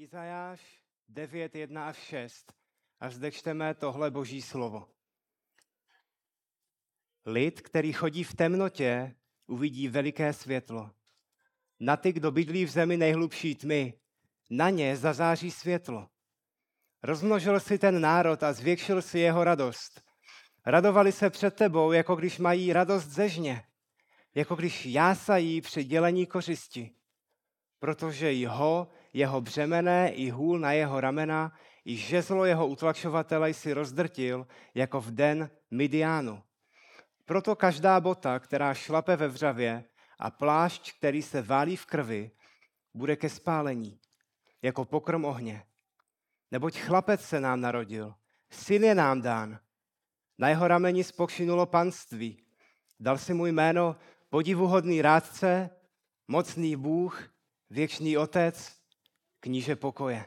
Izajáš 0.00 0.60
9, 1.08 1.54
1 1.54 1.88
až 1.88 1.96
6. 1.96 2.52
A 3.00 3.10
zde 3.10 3.30
čteme 3.30 3.74
tohle 3.74 4.10
boží 4.10 4.42
slovo. 4.42 4.88
Lid, 7.26 7.60
který 7.60 7.92
chodí 7.92 8.24
v 8.24 8.34
temnotě, 8.34 9.16
uvidí 9.46 9.88
veliké 9.88 10.32
světlo. 10.32 10.90
Na 11.80 11.96
ty, 11.96 12.12
kdo 12.12 12.30
bydlí 12.30 12.64
v 12.64 12.70
zemi 12.70 12.96
nejhlubší 12.96 13.54
tmy, 13.54 13.94
na 14.50 14.70
ně 14.70 14.96
zazáří 14.96 15.50
světlo. 15.50 16.08
Rozmnožil 17.02 17.60
si 17.60 17.78
ten 17.78 18.00
národ 18.00 18.42
a 18.42 18.52
zvětšil 18.52 19.02
si 19.02 19.18
jeho 19.18 19.44
radost. 19.44 20.02
Radovali 20.66 21.12
se 21.12 21.30
před 21.30 21.56
tebou, 21.56 21.92
jako 21.92 22.16
když 22.16 22.38
mají 22.38 22.72
radost 22.72 23.06
ze 23.06 23.28
žně, 23.28 23.64
jako 24.34 24.56
když 24.56 24.86
jásají 24.86 25.60
při 25.60 25.84
dělení 25.84 26.26
kořisti. 26.26 26.94
Protože 27.78 28.32
jeho, 28.32 28.88
jeho 29.12 29.40
břemené 29.40 30.12
i 30.12 30.30
hůl 30.30 30.58
na 30.58 30.72
jeho 30.72 31.00
ramena, 31.00 31.52
i 31.84 31.96
žezlo 31.96 32.44
jeho 32.44 32.66
utlačovatele 32.66 33.54
si 33.54 33.72
rozdrtil, 33.72 34.46
jako 34.74 35.00
v 35.00 35.10
den 35.10 35.50
Midianu. 35.70 36.42
Proto 37.24 37.56
každá 37.56 38.00
bota, 38.00 38.38
která 38.38 38.74
šlape 38.74 39.16
ve 39.16 39.28
vřavě 39.28 39.84
a 40.18 40.30
plášť, 40.30 40.92
který 40.98 41.22
se 41.22 41.42
válí 41.42 41.76
v 41.76 41.86
krvi, 41.86 42.30
bude 42.94 43.16
ke 43.16 43.28
spálení, 43.28 43.98
jako 44.62 44.84
pokrm 44.84 45.24
ohně. 45.24 45.62
Neboť 46.50 46.78
chlapec 46.78 47.20
se 47.20 47.40
nám 47.40 47.60
narodil, 47.60 48.14
syn 48.50 48.84
je 48.84 48.94
nám 48.94 49.22
dán. 49.22 49.58
Na 50.38 50.48
jeho 50.48 50.68
rameni 50.68 51.04
spokšinulo 51.04 51.66
panství. 51.66 52.42
Dal 53.00 53.18
si 53.18 53.34
mu 53.34 53.46
jméno 53.46 53.96
podivuhodný 54.30 55.02
rádce, 55.02 55.70
mocný 56.28 56.76
Bůh, 56.76 57.30
věčný 57.70 58.16
otec, 58.16 58.79
kníže 59.40 59.76
pokoje. 59.76 60.24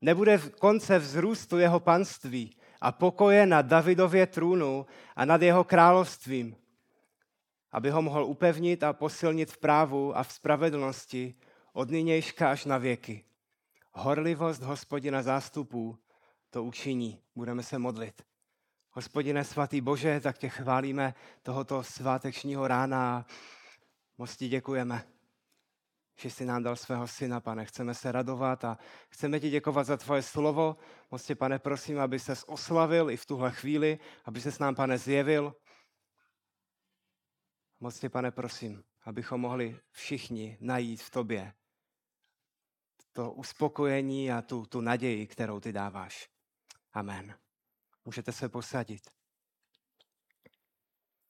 Nebude 0.00 0.38
v 0.38 0.50
konce 0.50 0.98
vzrůstu 0.98 1.58
jeho 1.58 1.80
panství 1.80 2.56
a 2.80 2.92
pokoje 2.92 3.46
na 3.46 3.62
Davidově 3.62 4.26
trůnu 4.26 4.86
a 5.16 5.24
nad 5.24 5.42
jeho 5.42 5.64
královstvím, 5.64 6.56
aby 7.72 7.90
ho 7.90 8.02
mohl 8.02 8.24
upevnit 8.24 8.82
a 8.82 8.92
posilnit 8.92 9.52
v 9.52 9.58
právu 9.58 10.16
a 10.16 10.22
v 10.22 10.32
spravedlnosti 10.32 11.34
od 11.72 11.90
nynějška 11.90 12.50
až 12.50 12.64
na 12.64 12.78
věky. 12.78 13.24
Horlivost 13.92 14.62
hospodina 14.62 15.22
zástupů 15.22 15.98
to 16.50 16.64
učiní. 16.64 17.20
Budeme 17.34 17.62
se 17.62 17.78
modlit. 17.78 18.22
Hospodine 18.90 19.44
svatý 19.44 19.80
Bože, 19.80 20.20
tak 20.20 20.38
tě 20.38 20.48
chválíme 20.48 21.14
tohoto 21.42 21.82
svátečního 21.82 22.68
rána. 22.68 23.26
Moc 24.18 24.36
ti 24.36 24.48
děkujeme, 24.48 25.04
že 26.24 26.30
jsi 26.30 26.44
nám 26.44 26.62
dal 26.62 26.76
svého 26.76 27.06
syna, 27.06 27.40
pane. 27.40 27.64
Chceme 27.64 27.94
se 27.94 28.12
radovat 28.12 28.64
a 28.64 28.78
chceme 29.08 29.40
ti 29.40 29.50
děkovat 29.50 29.84
za 29.84 29.96
tvoje 29.96 30.22
slovo. 30.22 30.76
Moc 31.10 31.24
tě, 31.24 31.34
pane, 31.34 31.58
prosím, 31.58 32.00
aby 32.00 32.18
ses 32.18 32.44
oslavil 32.46 33.10
i 33.10 33.16
v 33.16 33.26
tuhle 33.26 33.50
chvíli, 33.52 33.98
aby 34.24 34.40
se 34.40 34.52
s 34.52 34.58
nám, 34.58 34.74
pane, 34.74 34.98
zjevil. 34.98 35.54
Moc 37.80 37.98
tě, 37.98 38.08
pane, 38.08 38.30
prosím, 38.30 38.84
abychom 39.02 39.40
mohli 39.40 39.80
všichni 39.90 40.58
najít 40.60 41.02
v 41.02 41.10
tobě 41.10 41.52
to 43.12 43.32
uspokojení 43.32 44.32
a 44.32 44.42
tu, 44.42 44.66
tu 44.66 44.80
naději, 44.80 45.26
kterou 45.26 45.60
ty 45.60 45.72
dáváš. 45.72 46.28
Amen. 46.92 47.38
Můžete 48.04 48.32
se 48.32 48.48
posadit. 48.48 49.10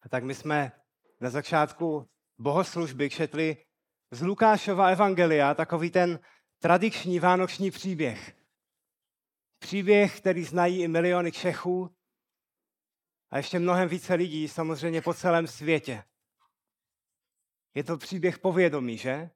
A 0.03 0.09
tak 0.09 0.25
my 0.25 0.35
jsme 0.35 0.73
na 1.21 1.31
začátku 1.31 2.09
bohoslužby 2.39 3.11
četli 3.11 3.65
z 4.15 4.23
Lukášova 4.23 4.89
evangelia 4.89 5.55
takový 5.55 5.91
ten 5.91 6.21
tradiční 6.59 7.19
vánoční 7.19 7.71
příběh. 7.71 8.37
Příběh, 9.59 10.21
který 10.21 10.45
znají 10.45 10.83
i 10.83 10.89
miliony 10.89 11.33
Čechů 11.33 11.97
a 13.31 13.37
ještě 13.37 13.59
mnohem 13.59 13.89
více 13.89 14.15
lidí 14.15 14.49
samozřejmě 14.49 15.03
po 15.03 15.15
celém 15.15 15.47
světě. 15.47 16.05
Je 17.75 17.85
to 17.85 17.99
příběh 17.99 18.39
povědomí, 18.39 18.99
že? 18.99 19.31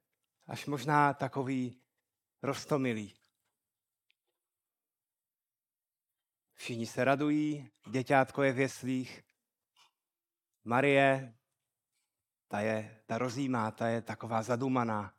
Až 0.47 0.65
možná 0.65 1.13
takový 1.13 1.81
rostomilý. 2.43 3.13
Všichni 6.53 6.85
se 6.85 7.03
radují, 7.03 7.71
děťátko 7.89 8.43
je 8.43 8.53
v 8.53 8.59
jeslích. 8.59 9.23
Marie, 10.63 11.38
ta 12.49 12.59
je, 12.59 13.01
ta 13.05 13.17
rozjímá, 13.17 13.71
ta 13.71 13.87
je 13.87 14.01
taková 14.01 14.43
zadumaná. 14.43 15.13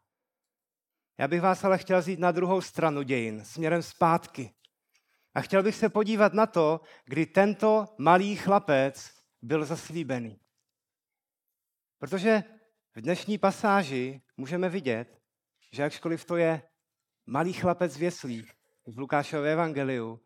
Já 1.18 1.28
bych 1.28 1.40
vás 1.40 1.64
ale 1.64 1.78
chtěl 1.78 2.00
vzít 2.00 2.18
na 2.18 2.32
druhou 2.32 2.60
stranu 2.60 3.02
dějin, 3.02 3.44
směrem 3.44 3.82
zpátky. 3.82 4.54
A 5.34 5.40
chtěl 5.40 5.62
bych 5.62 5.74
se 5.74 5.88
podívat 5.88 6.32
na 6.32 6.46
to, 6.46 6.80
kdy 7.04 7.26
tento 7.26 7.86
malý 7.98 8.36
chlapec 8.36 9.10
byl 9.42 9.64
zaslíbený. 9.64 10.40
Protože 11.98 12.44
v 12.94 13.00
dnešní 13.00 13.38
pasáži 13.38 14.22
můžeme 14.36 14.68
vidět, 14.68 15.20
že 15.72 15.82
jakškoliv 15.82 16.24
to 16.24 16.36
je 16.36 16.62
malý 17.26 17.52
chlapec 17.52 17.96
v 17.96 18.02
jeslích 18.02 18.52
v 18.86 18.98
Lukášově 18.98 19.52
evangeliu, 19.52 20.20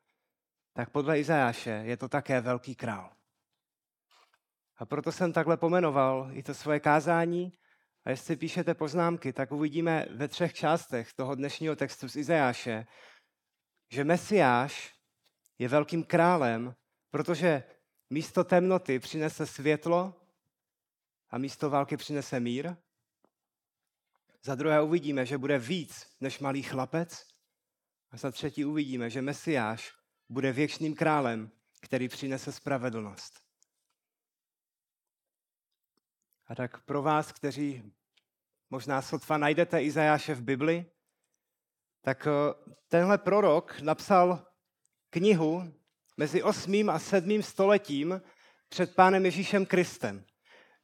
tak 0.73 0.91
podle 0.91 1.21
Izajáše 1.21 1.71
je 1.71 1.97
to 1.97 2.09
také 2.09 2.41
velký 2.41 2.75
král. 2.75 3.17
A 4.77 4.87
proto 4.87 5.13
jsem 5.13 5.33
takhle 5.33 5.57
pomenoval 5.57 6.29
i 6.33 6.43
to 6.43 6.55
svoje 6.55 6.81
kázání. 6.81 7.53
A 8.05 8.11
jestli 8.11 8.37
píšete 8.37 8.75
poznámky, 8.75 9.33
tak 9.33 9.53
uvidíme 9.53 10.07
ve 10.11 10.29
třech 10.29 10.55
částech 10.55 11.13
toho 11.13 11.35
dnešního 11.35 11.77
textu 11.77 12.09
z 12.09 12.17
Izajáše, 12.17 12.87
že 13.91 14.05
Mesiáš 14.05 14.95
je 15.59 15.69
velkým 15.69 16.05
králem, 16.05 16.75
protože 17.11 17.63
místo 18.11 18.45
temnoty 18.45 18.99
přinese 18.99 19.47
světlo 19.47 20.21
a 21.31 21.39
místo 21.39 21.71
války 21.71 21.97
přinese 21.97 22.41
mír. 22.41 22.77
Za 24.43 24.55
druhé 24.55 24.83
uvidíme, 24.83 25.27
že 25.27 25.39
bude 25.39 25.59
víc 25.59 26.07
než 26.21 26.39
malý 26.39 26.63
chlapec. 26.63 27.27
A 28.11 28.17
za 28.17 28.31
třetí 28.31 28.65
uvidíme, 28.65 29.11
že 29.11 29.23
Mesiáš 29.23 29.93
bude 30.29 30.53
věčným 30.53 30.95
králem, 30.95 31.51
který 31.81 32.09
přinese 32.09 32.53
spravedlnost. 32.53 33.44
Tak 36.57 36.81
pro 36.81 37.03
vás, 37.03 37.33
kteří 37.33 37.93
možná 38.71 39.03
sotva 39.03 39.39
najdete 39.39 39.83
Izajáše 39.83 40.35
v 40.35 40.43
Bibli, 40.43 40.87
tak 42.03 42.27
eh, 42.27 42.55
tenhle 42.89 43.19
prorok 43.19 43.81
napsal 43.81 44.47
knihu 45.11 45.73
mezi 46.17 46.43
8. 46.43 46.91
a 46.91 46.99
7. 46.99 47.43
stoletím 47.43 48.23
před 48.69 48.95
pánem 48.95 49.25
Ježíšem 49.25 49.67
Kristem. 49.67 50.25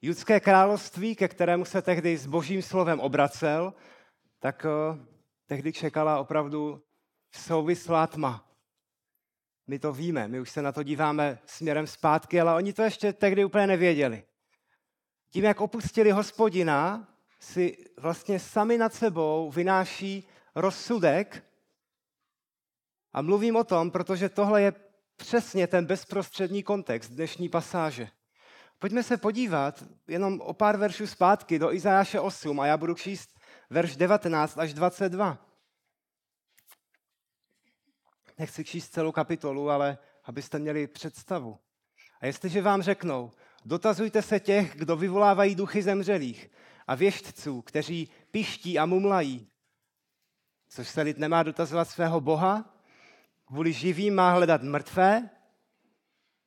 Judské 0.02 0.40
království, 0.40 1.16
ke 1.16 1.28
kterému 1.28 1.64
se 1.64 1.82
tehdy 1.82 2.16
s 2.16 2.26
božím 2.26 2.62
slovem 2.62 3.00
obracel, 3.00 3.74
tak 4.38 4.66
eh, 4.66 4.98
tehdy 5.46 5.72
čekala 5.72 6.20
opravdu 6.20 6.82
souvislá 7.32 8.06
tma. 8.06 8.48
My 9.66 9.78
to 9.78 9.92
víme, 9.92 10.28
my 10.28 10.40
už 10.40 10.50
se 10.50 10.62
na 10.62 10.72
to 10.72 10.82
díváme 10.82 11.38
směrem 11.46 11.86
zpátky, 11.86 12.40
ale 12.40 12.54
oni 12.54 12.72
to 12.72 12.82
ještě 12.82 13.12
tehdy 13.12 13.44
úplně 13.44 13.66
nevěděli. 13.66 14.24
Tím, 15.30 15.44
jak 15.44 15.60
opustili 15.60 16.10
hospodina, 16.10 17.08
si 17.40 17.84
vlastně 17.96 18.38
sami 18.38 18.78
nad 18.78 18.94
sebou 18.94 19.50
vynáší 19.50 20.28
rozsudek. 20.54 21.44
A 23.12 23.22
mluvím 23.22 23.56
o 23.56 23.64
tom, 23.64 23.90
protože 23.90 24.28
tohle 24.28 24.62
je 24.62 24.72
přesně 25.16 25.66
ten 25.66 25.86
bezprostřední 25.86 26.62
kontext 26.62 27.10
dnešní 27.10 27.48
pasáže. 27.48 28.08
Pojďme 28.78 29.02
se 29.02 29.16
podívat 29.16 29.84
jenom 30.08 30.40
o 30.40 30.54
pár 30.54 30.76
veršů 30.76 31.06
zpátky 31.06 31.58
do 31.58 31.72
Izajáše 31.72 32.20
8 32.20 32.60
a 32.60 32.66
já 32.66 32.76
budu 32.76 32.94
číst 32.94 33.40
verš 33.70 33.96
19 33.96 34.58
až 34.58 34.74
22. 34.74 35.38
Nechci 38.38 38.64
číst 38.64 38.88
celou 38.88 39.12
kapitolu, 39.12 39.70
ale 39.70 39.98
abyste 40.24 40.58
měli 40.58 40.86
představu. 40.86 41.58
A 42.20 42.26
jestliže 42.26 42.62
vám 42.62 42.82
řeknou, 42.82 43.32
dotazujte 43.64 44.22
se 44.22 44.40
těch, 44.40 44.76
kdo 44.76 44.96
vyvolávají 44.96 45.54
duchy 45.54 45.82
zemřelých 45.82 46.50
a 46.86 46.94
věštců, 46.94 47.62
kteří 47.62 48.08
piští 48.30 48.78
a 48.78 48.86
mumlají, 48.86 49.46
což 50.68 50.88
se 50.88 51.02
lid 51.02 51.18
nemá 51.18 51.42
dotazovat 51.42 51.88
svého 51.88 52.20
Boha, 52.20 52.74
kvůli 53.46 53.72
živým 53.72 54.14
má 54.14 54.32
hledat 54.32 54.62
mrtvé, 54.62 55.30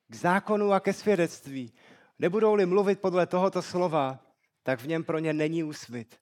k 0.08 0.16
zákonu 0.16 0.74
a 0.74 0.80
ke 0.80 0.94
svědectví. 0.94 1.74
Nebudou-li 2.20 2.66
mluvit 2.66 3.00
podle 3.00 3.26
tohoto 3.26 3.62
slova, 3.62 4.20
tak 4.64 4.80
v 4.80 4.88
něm 4.88 5.04
pro 5.04 5.20
ně 5.20 5.34
není 5.34 5.64
úsvit. 5.64 6.20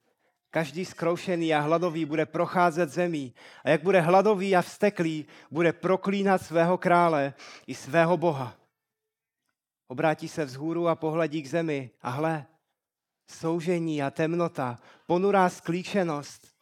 Každý 0.49 0.85
zkroušený 0.85 1.53
a 1.53 1.59
hladový 1.59 2.05
bude 2.05 2.25
procházet 2.25 2.89
zemí. 2.89 3.33
A 3.63 3.69
jak 3.69 3.83
bude 3.83 4.01
hladový 4.01 4.55
a 4.55 4.61
vsteklý, 4.61 5.25
bude 5.51 5.73
proklínat 5.73 6.41
svého 6.41 6.77
krále 6.77 7.33
i 7.67 7.75
svého 7.75 8.17
boha. 8.17 8.60
Obrátí 9.91 10.27
se 10.27 10.45
vzhůru 10.45 10.87
a 10.87 10.95
pohledí 10.95 11.43
k 11.43 11.49
zemi. 11.49 11.91
A 12.01 12.09
hle, 12.09 12.45
soužení 13.27 14.03
a 14.03 14.11
temnota, 14.11 14.79
ponurá 15.05 15.49
sklíčenost, 15.49 16.55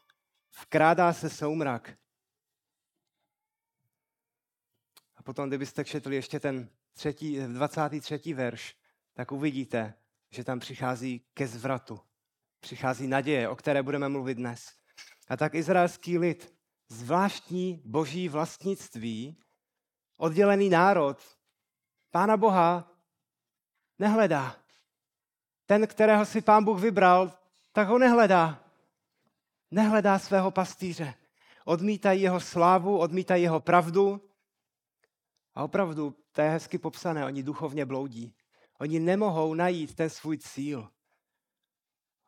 vkrádá 0.61 1.13
se 1.13 1.29
soumrak. 1.29 1.97
potom, 5.23 5.47
kdybyste 5.47 5.85
četli 5.85 6.15
ještě 6.15 6.39
ten 6.39 6.69
třetí, 6.93 7.39
23. 7.39 8.33
verš, 8.33 8.75
tak 9.13 9.31
uvidíte, 9.31 9.93
že 10.31 10.43
tam 10.43 10.59
přichází 10.59 11.21
ke 11.33 11.47
zvratu. 11.47 11.99
Přichází 12.59 13.07
naděje, 13.07 13.49
o 13.49 13.55
které 13.55 13.83
budeme 13.83 14.09
mluvit 14.09 14.35
dnes. 14.35 14.75
A 15.27 15.37
tak 15.37 15.55
izraelský 15.55 16.17
lid, 16.17 16.55
zvláštní 16.87 17.81
boží 17.85 18.29
vlastnictví, 18.29 19.37
oddělený 20.17 20.69
národ, 20.69 21.37
Pána 22.11 22.37
Boha 22.37 22.98
nehledá. 23.99 24.55
Ten, 25.65 25.87
kterého 25.87 26.25
si 26.25 26.41
pán 26.41 26.63
Bůh 26.63 26.81
vybral, 26.81 27.31
tak 27.71 27.87
ho 27.87 27.99
nehledá. 27.99 28.63
Nehledá 29.71 30.19
svého 30.19 30.51
pastýře. 30.51 31.13
Odmítají 31.65 32.21
jeho 32.21 32.39
slávu, 32.39 32.97
odmítají 32.97 33.43
jeho 33.43 33.59
pravdu. 33.59 34.29
A 35.55 35.63
opravdu, 35.63 36.15
to 36.31 36.41
je 36.41 36.49
hezky 36.49 36.77
popsané, 36.77 37.25
oni 37.25 37.43
duchovně 37.43 37.85
bloudí. 37.85 38.33
Oni 38.79 38.99
nemohou 38.99 39.53
najít 39.53 39.95
ten 39.95 40.09
svůj 40.09 40.37
cíl. 40.37 40.89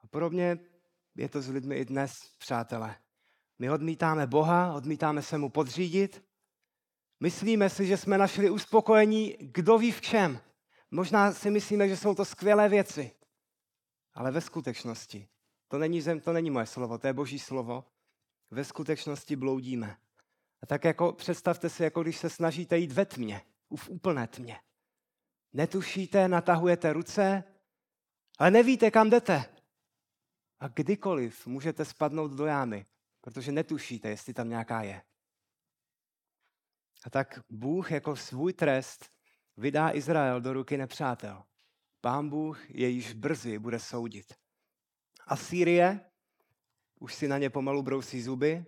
A 0.03 0.07
podobně 0.07 0.59
je 1.15 1.29
to 1.29 1.41
s 1.41 1.49
lidmi 1.49 1.75
i 1.75 1.85
dnes, 1.85 2.31
přátelé. 2.37 2.95
My 3.59 3.69
odmítáme 3.69 4.27
Boha, 4.27 4.73
odmítáme 4.73 5.21
se 5.21 5.37
mu 5.37 5.49
podřídit. 5.49 6.23
Myslíme 7.19 7.69
si, 7.69 7.87
že 7.87 7.97
jsme 7.97 8.17
našli 8.17 8.49
uspokojení, 8.49 9.37
kdo 9.39 9.77
ví 9.77 9.91
v 9.91 10.01
čem. 10.01 10.39
Možná 10.91 11.33
si 11.33 11.51
myslíme, 11.51 11.89
že 11.89 11.97
jsou 11.97 12.15
to 12.15 12.25
skvělé 12.25 12.69
věci. 12.69 13.11
Ale 14.13 14.31
ve 14.31 14.41
skutečnosti, 14.41 15.27
to 15.67 15.77
není, 15.77 16.01
zem, 16.01 16.19
to 16.19 16.33
není 16.33 16.51
moje 16.51 16.65
slovo, 16.65 16.97
to 16.97 17.07
je 17.07 17.13
boží 17.13 17.39
slovo, 17.39 17.85
ve 18.51 18.63
skutečnosti 18.63 19.35
bloudíme. 19.35 19.97
A 20.61 20.65
tak 20.65 20.83
jako 20.83 21.13
představte 21.13 21.69
si, 21.69 21.83
jako 21.83 22.03
když 22.03 22.17
se 22.17 22.29
snažíte 22.29 22.77
jít 22.77 22.91
ve 22.91 23.05
tmě, 23.05 23.41
v 23.75 23.89
úplné 23.89 24.27
tmě. 24.27 24.59
Netušíte, 25.53 26.27
natahujete 26.27 26.93
ruce, 26.93 27.43
ale 28.37 28.51
nevíte, 28.51 28.91
kam 28.91 29.09
jdete. 29.09 29.45
A 30.59 30.67
kdykoliv 30.67 31.47
můžete 31.47 31.85
spadnout 31.85 32.31
do 32.31 32.45
jámy, 32.45 32.85
protože 33.21 33.51
netušíte, 33.51 34.09
jestli 34.09 34.33
tam 34.33 34.49
nějaká 34.49 34.81
je. 34.81 35.01
A 37.03 37.09
tak 37.09 37.39
Bůh 37.49 37.91
jako 37.91 38.15
svůj 38.15 38.53
trest 38.53 39.20
vydá 39.57 39.91
Izrael 39.93 40.41
do 40.41 40.53
ruky 40.53 40.77
nepřátel. 40.77 41.43
Pán 42.01 42.29
Bůh 42.29 42.69
je 42.69 42.87
již 42.87 43.13
brzy 43.13 43.59
bude 43.59 43.79
soudit. 43.79 44.33
A 45.27 45.35
Sýrie 45.35 45.99
už 46.99 47.15
si 47.15 47.27
na 47.27 47.37
ně 47.37 47.49
pomalu 47.49 47.83
brousí 47.83 48.21
zuby, 48.21 48.65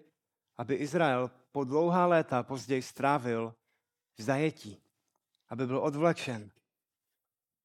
aby 0.57 0.75
Izrael 0.75 1.31
po 1.51 1.63
dlouhá 1.63 2.05
léta 2.05 2.43
později 2.43 2.81
strávil 2.81 3.55
v 4.17 4.21
zajetí, 4.21 4.83
aby 5.49 5.67
byl 5.67 5.79
odvlečen. 5.79 6.51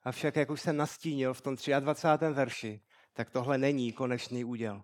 Avšak, 0.03 0.37
jak 0.37 0.51
už 0.51 0.61
jsem 0.61 0.77
nastínil 0.77 1.35
v 1.35 1.41
tom 1.41 1.57
23. 1.81 2.33
verši, 2.33 2.81
tak 3.13 3.31
tohle 3.31 3.59
není 3.59 3.93
konečný 3.93 4.45
úděl. 4.45 4.83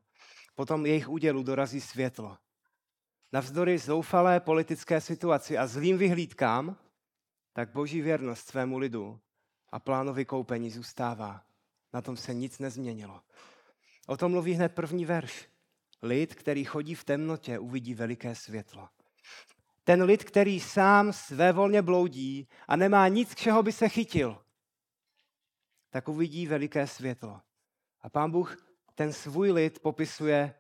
Potom 0.54 0.86
jejich 0.86 1.08
údělu 1.08 1.42
dorazí 1.42 1.80
světlo. 1.80 2.38
Navzdory 3.32 3.78
zoufalé 3.78 4.40
politické 4.40 5.00
situaci 5.00 5.58
a 5.58 5.66
zlým 5.66 5.98
vyhlídkám, 5.98 6.76
tak 7.54 7.72
boží 7.72 8.00
věrnost 8.00 8.48
svému 8.48 8.78
lidu 8.78 9.20
a 9.68 9.78
plánu 9.78 10.12
vykoupení 10.12 10.70
zůstává. 10.70 11.46
Na 11.92 12.02
tom 12.02 12.16
se 12.16 12.34
nic 12.34 12.58
nezměnilo. 12.58 13.22
O 14.06 14.16
tom 14.16 14.32
mluví 14.32 14.52
hned 14.52 14.74
první 14.74 15.04
verš. 15.04 15.48
Lid, 16.02 16.34
který 16.34 16.64
chodí 16.64 16.94
v 16.94 17.04
temnotě, 17.04 17.58
uvidí 17.58 17.94
veliké 17.94 18.34
světlo. 18.34 18.88
Ten 19.84 20.02
lid, 20.02 20.24
který 20.24 20.60
sám 20.60 21.12
své 21.12 21.52
volně 21.52 21.82
bloudí 21.82 22.48
a 22.68 22.76
nemá 22.76 23.08
nic, 23.08 23.34
k 23.34 23.38
čeho 23.38 23.62
by 23.62 23.72
se 23.72 23.88
chytil, 23.88 24.44
tak 25.90 26.08
uvidí 26.08 26.46
veliké 26.46 26.86
světlo. 26.86 27.40
A 28.00 28.10
pán 28.10 28.30
Bůh 28.30 28.56
ten 28.94 29.12
svůj 29.12 29.52
lid 29.52 29.78
popisuje 29.78 30.54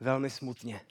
velmi 0.00 0.30
smutně. 0.30 0.86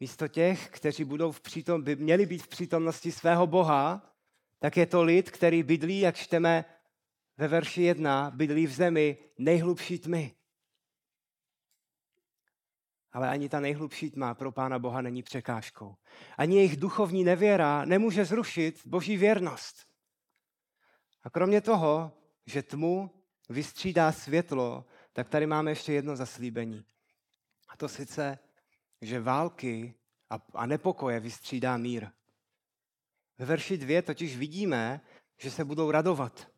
Místo 0.00 0.28
těch, 0.28 0.68
kteří 0.68 1.04
budou 1.04 1.32
v 1.32 1.40
přítom, 1.40 1.82
by 1.82 1.96
měli 1.96 2.26
být 2.26 2.42
v 2.42 2.48
přítomnosti 2.48 3.12
svého 3.12 3.46
Boha, 3.46 4.14
tak 4.58 4.76
je 4.76 4.86
to 4.86 5.02
lid, 5.02 5.30
který 5.30 5.62
bydlí, 5.62 6.00
jak 6.00 6.16
čteme 6.16 6.64
ve 7.36 7.48
verši 7.48 7.82
1, 7.82 8.30
bydlí 8.30 8.66
v 8.66 8.72
zemi 8.72 9.18
nejhlubší 9.38 9.98
tmy. 9.98 10.34
Ale 13.12 13.28
ani 13.28 13.48
ta 13.48 13.60
nejhlubší 13.60 14.10
tma 14.10 14.34
pro 14.34 14.52
Pána 14.52 14.78
Boha 14.78 15.00
není 15.00 15.22
překážkou. 15.22 15.96
Ani 16.38 16.56
jejich 16.56 16.76
duchovní 16.76 17.24
nevěra 17.24 17.84
nemůže 17.84 18.24
zrušit 18.24 18.86
boží 18.86 19.16
věrnost. 19.16 19.86
A 21.22 21.30
kromě 21.30 21.60
toho, 21.60 22.12
že 22.46 22.62
tmu 22.62 23.10
vystřídá 23.48 24.12
světlo, 24.12 24.84
tak 25.12 25.28
tady 25.28 25.46
máme 25.46 25.70
ještě 25.70 25.92
jedno 25.92 26.16
zaslíbení. 26.16 26.84
A 27.68 27.76
to 27.76 27.88
sice, 27.88 28.38
že 29.00 29.20
války 29.20 29.94
a, 30.30 30.38
a 30.54 30.66
nepokoje 30.66 31.20
vystřídá 31.20 31.76
mír. 31.76 32.08
Ve 33.38 33.46
verši 33.46 33.78
dvě 33.78 34.02
totiž 34.02 34.36
vidíme, 34.36 35.00
že 35.36 35.50
se 35.50 35.64
budou 35.64 35.90
radovat. 35.90 36.48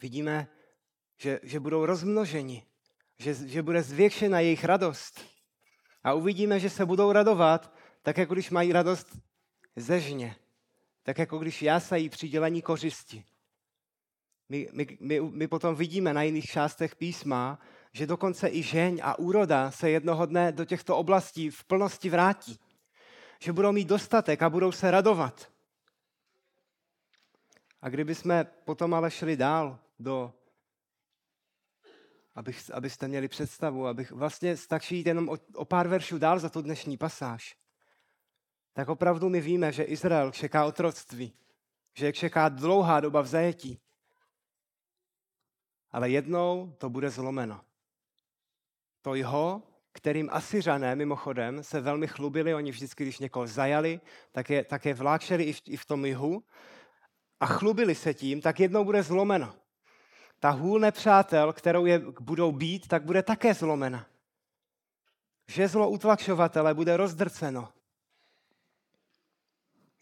Vidíme, 0.00 0.48
že, 1.16 1.40
že 1.42 1.60
budou 1.60 1.86
rozmnoženi, 1.86 2.66
že, 3.18 3.34
že 3.34 3.62
bude 3.62 3.82
zvětšena 3.82 4.40
jejich 4.40 4.64
radost. 4.64 5.20
A 6.02 6.12
uvidíme, 6.12 6.60
že 6.60 6.70
se 6.70 6.86
budou 6.86 7.12
radovat, 7.12 7.74
tak 8.02 8.18
jako 8.18 8.34
když 8.34 8.50
mají 8.50 8.72
radost 8.72 9.18
ze 9.76 10.00
žně, 10.00 10.36
tak 11.02 11.18
jako 11.18 11.38
když 11.38 11.62
jásají 11.62 12.08
přidělení 12.08 12.62
kořisti. 12.62 13.24
My, 14.48 14.68
my, 14.72 14.98
my, 15.00 15.20
my 15.20 15.48
potom 15.48 15.74
vidíme 15.74 16.14
na 16.14 16.22
jiných 16.22 16.44
částech 16.44 16.96
písma, 16.96 17.58
že 17.92 18.06
dokonce 18.06 18.48
i 18.48 18.62
žeň 18.62 19.00
a 19.02 19.18
úroda 19.18 19.70
se 19.70 19.90
jednoho 19.90 20.26
dne 20.26 20.52
do 20.52 20.64
těchto 20.64 20.96
oblastí 20.96 21.50
v 21.50 21.64
plnosti 21.64 22.10
vrátí. 22.10 22.58
Že 23.38 23.52
budou 23.52 23.72
mít 23.72 23.88
dostatek 23.88 24.42
a 24.42 24.50
budou 24.50 24.72
se 24.72 24.90
radovat. 24.90 25.52
A 27.82 27.88
kdyby 27.88 28.14
jsme 28.14 28.44
potom 28.44 28.94
ale 28.94 29.10
šli 29.10 29.36
dál 29.36 29.78
do, 29.98 30.34
abych, 32.34 32.70
abyste 32.74 33.08
měli 33.08 33.28
představu, 33.28 33.86
abych 33.86 34.12
vlastně 34.12 34.56
stačí 34.56 34.96
jít 34.96 35.06
jenom 35.06 35.28
o, 35.28 35.36
o 35.54 35.64
pár 35.64 35.88
veršů 35.88 36.18
dál 36.18 36.38
za 36.38 36.48
tu 36.48 36.62
dnešní 36.62 36.96
pasáž, 36.96 37.56
tak 38.72 38.88
opravdu 38.88 39.28
my 39.28 39.40
víme, 39.40 39.72
že 39.72 39.82
Izrael 39.82 40.32
čeká 40.32 40.64
otroctví, 40.64 41.32
že 41.94 42.12
čeká 42.12 42.48
dlouhá 42.48 43.00
doba 43.00 43.20
v 43.20 43.26
zajetí. 43.26 43.80
Ale 45.90 46.10
jednou 46.10 46.74
to 46.78 46.90
bude 46.90 47.10
zlomeno. 47.10 47.60
To 49.02 49.14
jeho, 49.14 49.62
kterým 49.92 50.28
Asiřané 50.32 50.96
mimochodem 50.96 51.62
se 51.62 51.80
velmi 51.80 52.06
chlubili, 52.06 52.54
oni 52.54 52.70
vždycky, 52.70 53.04
když 53.04 53.18
někoho 53.18 53.46
zajali, 53.46 54.00
tak 54.32 54.50
je, 54.50 54.64
tak 54.64 54.84
je 54.84 54.94
vláčeli 54.94 55.44
i 55.44 55.52
v, 55.52 55.62
i 55.66 55.76
v 55.76 55.84
tom 55.84 56.06
jihu 56.06 56.44
a 57.40 57.46
chlubili 57.46 57.94
se 57.94 58.14
tím, 58.14 58.40
tak 58.40 58.60
jednou 58.60 58.84
bude 58.84 59.02
zlomeno. 59.02 59.54
Ta 60.38 60.50
hůl 60.50 60.80
nepřátel, 60.80 61.52
kterou 61.52 61.86
je 61.86 61.98
budou 62.20 62.52
být, 62.52 62.88
tak 62.88 63.02
bude 63.02 63.22
také 63.22 63.54
zlomena. 63.54 64.06
Žezlo 65.46 65.90
utlačovatele 65.90 66.74
bude 66.74 66.96
rozdrceno. 66.96 67.72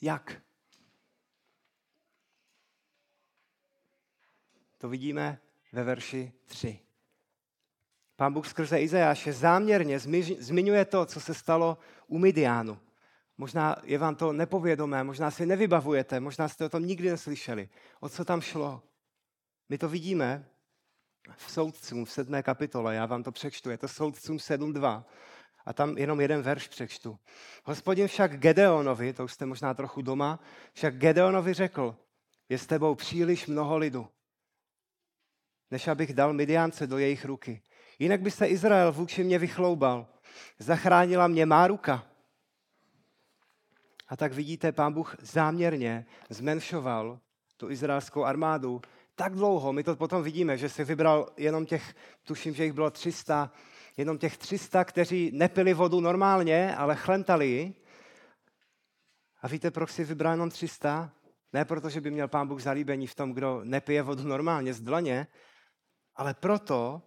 Jak? 0.00 0.42
To 4.78 4.88
vidíme 4.88 5.40
ve 5.72 5.84
verši 5.84 6.32
3. 6.44 6.87
Pán 8.18 8.32
Bůh 8.32 8.48
skrze 8.48 8.80
Izajáše 8.80 9.32
záměrně 9.32 9.98
zmiňuje 10.38 10.84
to, 10.84 11.06
co 11.06 11.20
se 11.20 11.34
stalo 11.34 11.78
u 12.06 12.18
Midiánu. 12.18 12.78
Možná 13.36 13.76
je 13.82 13.98
vám 13.98 14.14
to 14.14 14.32
nepovědomé, 14.32 15.04
možná 15.04 15.30
si 15.30 15.46
nevybavujete, 15.46 16.20
možná 16.20 16.48
jste 16.48 16.64
o 16.64 16.68
tom 16.68 16.86
nikdy 16.86 17.10
neslyšeli. 17.10 17.68
O 18.00 18.08
co 18.08 18.24
tam 18.24 18.40
šlo? 18.40 18.82
My 19.68 19.78
to 19.78 19.88
vidíme 19.88 20.48
v 21.36 21.50
soudcům 21.50 22.04
v 22.04 22.10
sedmé 22.10 22.42
kapitole, 22.42 22.94
já 22.94 23.06
vám 23.06 23.22
to 23.22 23.32
přečtu, 23.32 23.70
je 23.70 23.78
to 23.78 23.88
soudcům 23.88 24.36
7.2 24.36 25.04
a 25.64 25.72
tam 25.72 25.98
jenom 25.98 26.20
jeden 26.20 26.42
verš 26.42 26.68
přečtu. 26.68 27.18
Hospodin 27.64 28.08
však 28.08 28.38
Gedeonovi, 28.38 29.12
to 29.12 29.24
už 29.24 29.32
jste 29.32 29.46
možná 29.46 29.74
trochu 29.74 30.02
doma, 30.02 30.40
však 30.72 30.96
Gedeonovi 30.96 31.54
řekl, 31.54 31.96
je 32.48 32.58
s 32.58 32.66
tebou 32.66 32.94
příliš 32.94 33.46
mnoho 33.46 33.76
lidu, 33.76 34.08
než 35.70 35.88
abych 35.88 36.14
dal 36.14 36.32
Midiánce 36.32 36.86
do 36.86 36.98
jejich 36.98 37.24
ruky. 37.24 37.62
Jinak 37.98 38.20
by 38.20 38.30
se 38.30 38.46
Izrael 38.46 38.92
vůči 38.92 39.24
mě 39.24 39.38
vychloubal. 39.38 40.06
Zachránila 40.58 41.26
mě 41.26 41.46
má 41.46 41.66
ruka. 41.66 42.06
A 44.08 44.16
tak 44.16 44.32
vidíte, 44.32 44.72
pán 44.72 44.92
Bůh 44.92 45.16
záměrně 45.20 46.06
zmenšoval 46.30 47.20
tu 47.56 47.70
izraelskou 47.70 48.24
armádu 48.24 48.80
tak 49.14 49.34
dlouho. 49.34 49.72
My 49.72 49.82
to 49.82 49.96
potom 49.96 50.22
vidíme, 50.22 50.58
že 50.58 50.68
si 50.68 50.84
vybral 50.84 51.28
jenom 51.36 51.66
těch, 51.66 51.94
tuším, 52.24 52.54
že 52.54 52.64
jich 52.64 52.72
bylo 52.72 52.90
300, 52.90 53.52
jenom 53.96 54.18
těch 54.18 54.38
300, 54.38 54.84
kteří 54.84 55.30
nepili 55.34 55.74
vodu 55.74 56.00
normálně, 56.00 56.76
ale 56.76 56.96
chlentali. 56.96 57.74
A 59.42 59.48
víte, 59.48 59.70
proč 59.70 59.90
si 59.90 60.04
vybral 60.04 60.32
jenom 60.32 60.50
300? 60.50 61.12
Ne 61.52 61.64
proto, 61.64 61.90
že 61.90 62.00
by 62.00 62.10
měl 62.10 62.28
pán 62.28 62.48
Bůh 62.48 62.62
zalíbení 62.62 63.06
v 63.06 63.14
tom, 63.14 63.32
kdo 63.32 63.60
nepije 63.64 64.02
vodu 64.02 64.22
normálně 64.22 64.74
z 64.74 64.80
dlaně, 64.80 65.26
ale 66.16 66.34
proto, 66.34 67.02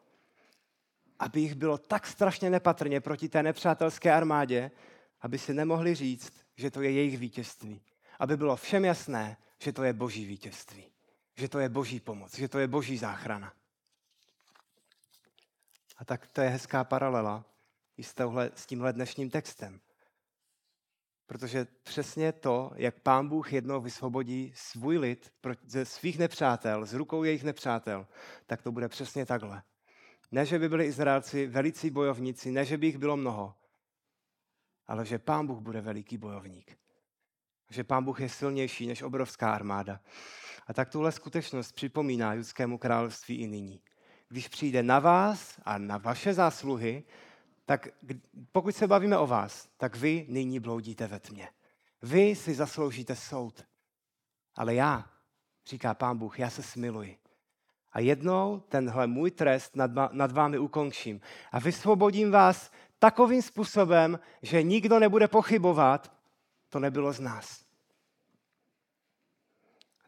aby 1.22 1.40
jich 1.40 1.56
bylo 1.56 1.78
tak 1.78 2.08
strašně 2.08 2.50
nepatrně 2.50 3.02
proti 3.02 3.30
té 3.30 3.44
nepřátelské 3.44 4.14
armádě, 4.14 4.72
aby 5.22 5.38
si 5.38 5.54
nemohli 5.54 5.96
říct, 5.96 6.34
že 6.58 6.72
to 6.72 6.82
je 6.82 6.92
jejich 6.92 7.18
vítězství. 7.18 7.82
Aby 8.20 8.38
bylo 8.38 8.56
všem 8.56 8.86
jasné, 8.86 9.38
že 9.60 9.74
to 9.74 9.84
je 9.84 9.94
boží 9.94 10.26
vítězství. 10.26 10.92
Že 11.38 11.50
to 11.50 11.60
je 11.60 11.70
boží 11.70 12.00
pomoc, 12.00 12.38
že 12.38 12.48
to 12.48 12.60
je 12.60 12.68
boží 12.68 12.98
záchrana. 12.98 13.54
A 15.98 16.06
tak 16.06 16.28
to 16.28 16.42
je 16.42 16.50
hezká 16.50 16.84
paralela 16.84 17.46
i 17.98 18.04
s, 18.04 18.14
tohle, 18.14 18.52
s 18.56 18.66
tímhle 18.66 18.94
dnešním 18.94 19.30
textem. 19.30 19.80
Protože 21.26 21.68
přesně 21.84 22.32
to, 22.32 22.72
jak 22.76 23.00
pán 23.00 23.28
Bůh 23.28 23.54
jednou 23.54 23.82
vysvobodí 23.82 24.54
svůj 24.56 24.98
lid 24.98 25.34
ze 25.66 25.86
svých 25.86 26.20
nepřátel, 26.20 26.86
z 26.86 26.94
rukou 26.94 27.24
jejich 27.24 27.44
nepřátel, 27.44 28.08
tak 28.46 28.62
to 28.62 28.72
bude 28.72 28.88
přesně 28.90 29.26
takhle. 29.26 29.64
Ne, 30.32 30.46
že 30.46 30.60
by 30.60 30.70
byli 30.70 30.86
Izraelci 30.86 31.48
velicí 31.48 31.90
bojovníci, 31.90 32.52
ne, 32.52 32.66
že 32.66 32.78
by 32.78 32.86
jich 32.86 32.98
bylo 32.98 33.18
mnoho, 33.18 33.56
ale 34.88 35.06
že 35.06 35.20
pán 35.20 35.48
Bůh 35.48 35.60
bude 35.60 35.82
veliký 35.82 36.18
bojovník. 36.18 36.78
Že 37.70 37.84
pán 37.84 38.04
Bůh 38.04 38.22
je 38.22 38.30
silnější 38.30 38.88
než 38.88 39.02
obrovská 39.02 39.54
armáda. 39.54 40.00
A 40.68 40.74
tak 40.74 40.90
tuhle 40.90 41.12
skutečnost 41.12 41.72
připomíná 41.72 42.34
judskému 42.34 42.78
království 42.78 43.36
i 43.36 43.48
nyní. 43.48 43.82
Když 44.30 44.48
přijde 44.48 44.84
na 44.84 45.00
vás 45.00 45.60
a 45.64 45.78
na 45.78 45.98
vaše 45.98 46.34
zásluhy, 46.34 47.04
tak 47.66 47.88
pokud 48.52 48.76
se 48.76 48.88
bavíme 48.88 49.18
o 49.18 49.28
vás, 49.28 49.70
tak 49.78 49.96
vy 49.96 50.26
nyní 50.30 50.60
bloudíte 50.60 51.08
ve 51.08 51.20
tmě. 51.20 51.50
Vy 52.02 52.36
si 52.36 52.54
zasloužíte 52.54 53.16
soud. 53.16 53.66
Ale 54.56 54.76
já, 54.76 55.12
říká 55.66 55.94
pán 55.94 56.18
Bůh, 56.18 56.40
já 56.40 56.50
se 56.50 56.64
smiluji. 56.64 57.21
A 57.94 58.00
jednou 58.00 58.60
tenhle 58.60 59.08
můj 59.08 59.32
trest 59.32 59.76
nad, 59.76 59.92
nad 60.12 60.32
vámi 60.32 60.58
ukončím. 60.58 61.22
A 61.52 61.60
vysvobodím 61.60 62.32
vás 62.32 62.72
takovým 63.00 63.42
způsobem, 63.42 64.20
že 64.42 64.64
nikdo 64.64 65.00
nebude 65.00 65.28
pochybovat, 65.28 66.14
to 66.70 66.80
nebylo 66.80 67.14
z 67.14 67.20
nás. 67.20 67.66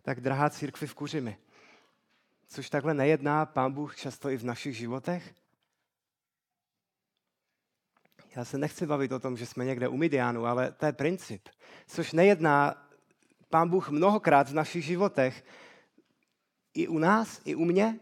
Tak 0.02 0.22
drahá 0.22 0.50
církvi 0.50 0.88
v 0.88 0.94
Kuřimi, 0.94 1.38
což 2.48 2.70
takhle 2.70 2.94
nejedná 2.94 3.46
pán 3.46 3.72
Bůh 3.72 3.96
často 3.96 4.30
i 4.30 4.38
v 4.38 4.44
našich 4.44 4.78
životech? 4.78 5.34
Já 8.36 8.46
se 8.46 8.58
nechci 8.58 8.86
bavit 8.86 9.12
o 9.12 9.20
tom, 9.20 9.38
že 9.38 9.46
jsme 9.46 9.66
někde 9.66 9.88
u 9.88 9.98
Midianu, 9.98 10.46
ale 10.46 10.72
to 10.72 10.86
je 10.86 10.94
princip. 10.94 11.50
Což 11.88 12.12
nejedná 12.12 12.88
pán 13.50 13.70
Bůh 13.70 13.90
mnohokrát 13.90 14.50
v 14.50 14.54
našich 14.54 14.86
životech, 14.86 15.46
i 16.74 16.88
u 16.88 16.98
nás, 16.98 17.42
i 17.46 17.56
u 17.56 17.66
mě, 17.66 18.00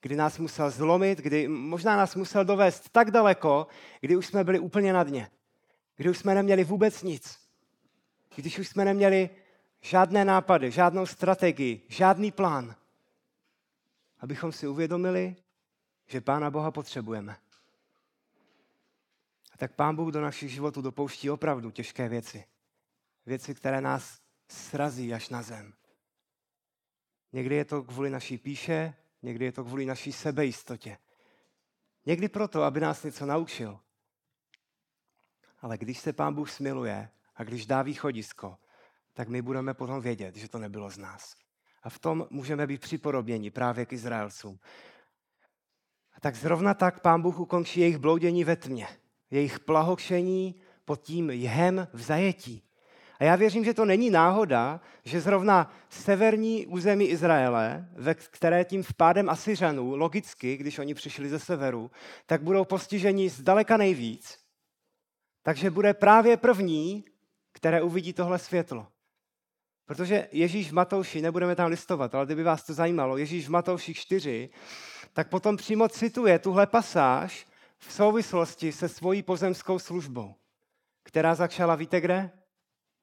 kdy 0.00 0.16
nás 0.16 0.38
musel 0.38 0.70
zlomit, 0.70 1.18
kdy 1.18 1.48
možná 1.48 1.96
nás 1.96 2.14
musel 2.14 2.44
dovést 2.44 2.90
tak 2.90 3.10
daleko, 3.10 3.66
kdy 4.00 4.16
už 4.16 4.26
jsme 4.26 4.44
byli 4.44 4.58
úplně 4.58 4.92
na 4.92 5.04
dně. 5.04 5.30
Kdy 5.96 6.10
už 6.10 6.18
jsme 6.18 6.34
neměli 6.34 6.64
vůbec 6.64 7.02
nic. 7.02 7.38
Když 8.36 8.58
už 8.58 8.68
jsme 8.68 8.84
neměli 8.84 9.30
žádné 9.80 10.24
nápady, 10.24 10.70
žádnou 10.70 11.06
strategii, 11.06 11.82
žádný 11.88 12.32
plán. 12.32 12.74
Abychom 14.20 14.52
si 14.52 14.66
uvědomili, 14.66 15.36
že 16.06 16.20
Pána 16.20 16.50
Boha 16.50 16.70
potřebujeme. 16.70 17.36
A 19.52 19.56
tak 19.56 19.74
Pán 19.74 19.96
Bůh 19.96 20.12
do 20.12 20.20
našich 20.20 20.52
životů 20.52 20.82
dopouští 20.82 21.30
opravdu 21.30 21.70
těžké 21.70 22.08
věci. 22.08 22.44
Věci, 23.26 23.54
které 23.54 23.80
nás 23.80 24.20
srazí 24.48 25.14
až 25.14 25.28
na 25.28 25.42
zem. 25.42 25.72
Někdy 27.34 27.54
je 27.54 27.64
to 27.64 27.82
kvůli 27.82 28.10
naší 28.10 28.38
píše, 28.38 28.94
někdy 29.22 29.44
je 29.44 29.52
to 29.52 29.64
kvůli 29.64 29.86
naší 29.86 30.12
sebejistotě. 30.12 30.98
Někdy 32.06 32.28
proto, 32.28 32.62
aby 32.62 32.80
nás 32.80 33.02
něco 33.02 33.26
naučil. 33.26 33.80
Ale 35.60 35.78
když 35.78 35.98
se 35.98 36.12
Pán 36.12 36.34
Bůh 36.34 36.50
smiluje 36.50 37.10
a 37.34 37.44
když 37.44 37.66
dá 37.66 37.82
východisko, 37.82 38.56
tak 39.12 39.28
my 39.28 39.42
budeme 39.42 39.74
potom 39.74 40.00
vědět, 40.00 40.36
že 40.36 40.48
to 40.48 40.58
nebylo 40.58 40.90
z 40.90 40.98
nás. 40.98 41.34
A 41.82 41.90
v 41.90 41.98
tom 41.98 42.26
můžeme 42.30 42.66
být 42.66 42.80
připodobněni 42.80 43.50
právě 43.50 43.86
k 43.86 43.92
Izraelcům. 43.92 44.58
A 46.12 46.20
tak 46.20 46.34
zrovna 46.34 46.74
tak 46.74 47.00
Pán 47.00 47.22
Bůh 47.22 47.40
ukončí 47.40 47.80
jejich 47.80 47.98
bloudění 47.98 48.44
ve 48.44 48.56
tmě, 48.56 48.88
jejich 49.30 49.60
plahokšení 49.60 50.60
pod 50.84 51.00
tím 51.00 51.30
jhem 51.30 51.88
v 51.92 52.02
zajetí. 52.02 52.63
A 53.18 53.24
já 53.24 53.36
věřím, 53.36 53.64
že 53.64 53.74
to 53.74 53.84
není 53.84 54.10
náhoda, 54.10 54.80
že 55.04 55.20
zrovna 55.20 55.72
severní 55.88 56.66
území 56.66 57.04
Izraele, 57.04 57.88
ve 57.92 58.14
které 58.14 58.64
tím 58.64 58.82
vpádem 58.82 59.30
Asiřanů, 59.30 59.96
logicky, 59.96 60.56
když 60.56 60.78
oni 60.78 60.94
přišli 60.94 61.28
ze 61.28 61.38
severu, 61.38 61.90
tak 62.26 62.42
budou 62.42 62.64
postiženi 62.64 63.28
zdaleka 63.28 63.76
nejvíc. 63.76 64.38
Takže 65.42 65.70
bude 65.70 65.94
právě 65.94 66.36
první, 66.36 67.04
které 67.52 67.82
uvidí 67.82 68.12
tohle 68.12 68.38
světlo. 68.38 68.86
Protože 69.86 70.28
Ježíš 70.32 70.70
v 70.70 70.74
Matouši, 70.74 71.22
nebudeme 71.22 71.56
tam 71.56 71.70
listovat, 71.70 72.14
ale 72.14 72.26
kdyby 72.26 72.42
vás 72.42 72.62
to 72.62 72.74
zajímalo, 72.74 73.16
Ježíš 73.16 73.46
v 73.46 73.50
Matouši 73.50 73.94
4, 73.94 74.50
tak 75.12 75.28
potom 75.28 75.56
přímo 75.56 75.88
cituje 75.88 76.38
tuhle 76.38 76.66
pasáž 76.66 77.46
v 77.78 77.92
souvislosti 77.92 78.72
se 78.72 78.88
svojí 78.88 79.22
pozemskou 79.22 79.78
službou, 79.78 80.34
která 81.02 81.34
začala, 81.34 81.74
víte 81.74 82.00
kde? 82.00 82.30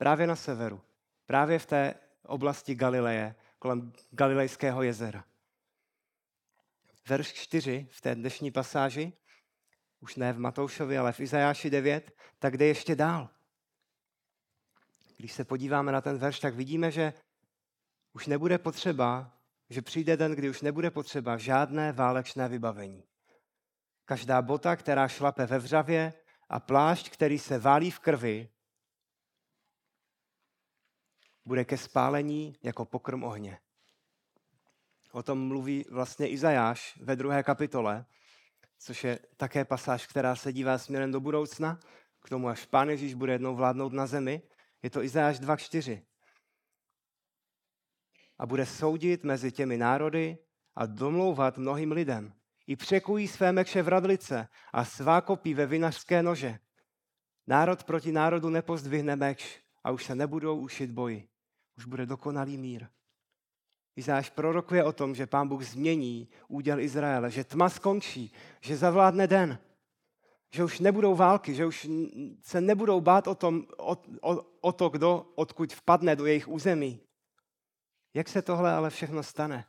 Právě 0.01 0.27
na 0.27 0.35
severu. 0.35 0.81
Právě 1.25 1.59
v 1.59 1.65
té 1.65 1.93
oblasti 2.25 2.75
Galileje, 2.75 3.35
kolem 3.59 3.93
Galilejského 4.11 4.83
jezera. 4.83 5.23
Verš 7.09 7.33
4 7.33 7.87
v 7.91 8.01
té 8.01 8.15
dnešní 8.15 8.51
pasáži, 8.51 9.13
už 9.99 10.15
ne 10.15 10.33
v 10.33 10.39
Matoušovi, 10.39 10.97
ale 10.97 11.11
v 11.11 11.19
Izajáši 11.19 11.69
9, 11.69 12.11
tak 12.39 12.57
jde 12.57 12.65
ještě 12.65 12.95
dál. 12.95 13.29
Když 15.17 15.33
se 15.33 15.45
podíváme 15.45 15.91
na 15.91 16.01
ten 16.01 16.17
verš, 16.17 16.39
tak 16.39 16.55
vidíme, 16.55 16.91
že 16.91 17.13
už 18.13 18.27
nebude 18.27 18.57
potřeba, 18.57 19.37
že 19.69 19.81
přijde 19.81 20.17
den, 20.17 20.31
kdy 20.31 20.49
už 20.49 20.61
nebude 20.61 20.91
potřeba 20.91 21.37
žádné 21.37 21.91
válečné 21.91 22.47
vybavení. 22.47 23.03
Každá 24.05 24.41
bota, 24.41 24.75
která 24.75 25.07
šlape 25.07 25.45
ve 25.45 25.59
vřavě 25.59 26.13
a 26.49 26.59
plášť, 26.59 27.09
který 27.09 27.39
se 27.39 27.59
válí 27.59 27.91
v 27.91 27.99
krvi, 27.99 28.49
bude 31.45 31.65
ke 31.65 31.77
spálení 31.77 32.55
jako 32.63 32.85
pokrm 32.85 33.23
ohně. 33.23 33.59
O 35.11 35.23
tom 35.23 35.47
mluví 35.47 35.85
vlastně 35.89 36.29
Izajáš 36.29 36.99
ve 37.01 37.15
druhé 37.15 37.43
kapitole, 37.43 38.05
což 38.79 39.03
je 39.03 39.19
také 39.37 39.65
pasáž, 39.65 40.07
která 40.07 40.35
se 40.35 40.53
dívá 40.53 40.77
směrem 40.77 41.11
do 41.11 41.19
budoucna, 41.19 41.79
k 42.19 42.29
tomu, 42.29 42.47
až 42.47 42.65
Pán 42.65 42.89
Ježíš 42.89 43.13
bude 43.13 43.33
jednou 43.33 43.55
vládnout 43.55 43.93
na 43.93 44.07
zemi. 44.07 44.41
Je 44.83 44.89
to 44.89 45.03
Izajáš 45.03 45.39
2.4. 45.39 46.01
A 48.37 48.45
bude 48.45 48.65
soudit 48.65 49.23
mezi 49.23 49.51
těmi 49.51 49.77
národy 49.77 50.37
a 50.75 50.85
domlouvat 50.85 51.57
mnohým 51.57 51.91
lidem. 51.91 52.33
I 52.67 52.75
překují 52.75 53.27
své 53.27 53.51
mekše 53.51 53.81
v 53.81 53.87
radlice 53.87 54.47
a 54.73 54.85
svá 54.85 55.21
kopí 55.21 55.53
ve 55.53 55.65
vinařské 55.65 56.23
nože. 56.23 56.59
Národ 57.47 57.83
proti 57.83 58.11
národu 58.11 58.49
nepozdvihne 58.49 59.15
mekš 59.15 59.61
a 59.83 59.91
už 59.91 60.05
se 60.05 60.15
nebudou 60.15 60.59
ušit 60.59 60.91
boji 60.91 61.30
už 61.77 61.85
bude 61.85 62.05
dokonalý 62.05 62.57
mír. 62.57 62.87
Izáš 63.95 64.29
prorokuje 64.29 64.83
o 64.83 64.91
tom, 64.91 65.15
že 65.15 65.27
pán 65.27 65.47
Bůh 65.47 65.63
změní 65.63 66.29
úděl 66.47 66.79
Izraele, 66.79 67.31
že 67.31 67.43
tma 67.43 67.69
skončí, 67.69 68.33
že 68.61 68.77
zavládne 68.77 69.27
den, 69.27 69.59
že 70.53 70.63
už 70.63 70.79
nebudou 70.79 71.15
války, 71.15 71.55
že 71.55 71.65
už 71.65 71.87
se 72.41 72.61
nebudou 72.61 73.01
bát 73.01 73.27
o, 73.27 73.35
tom, 73.35 73.65
o, 73.77 73.97
o, 74.21 74.41
o 74.61 74.71
to, 74.71 74.89
kdo 74.89 75.31
odkud 75.35 75.73
vpadne 75.73 76.15
do 76.15 76.25
jejich 76.25 76.47
území. 76.47 76.99
Jak 78.13 78.29
se 78.29 78.41
tohle 78.41 78.73
ale 78.73 78.89
všechno 78.89 79.23
stane? 79.23 79.65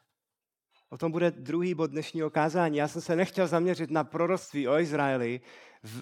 O 0.89 0.99
tom 0.99 1.13
bude 1.13 1.31
druhý 1.31 1.75
bod 1.75 1.91
dnešního 1.91 2.31
kázání. 2.31 2.77
Já 2.77 2.89
jsem 2.89 3.03
se 3.03 3.17
nechtěl 3.17 3.47
zaměřit 3.47 3.91
na 3.91 4.05
proroctví 4.05 4.69
o 4.69 4.79
Izraeli 4.79 5.41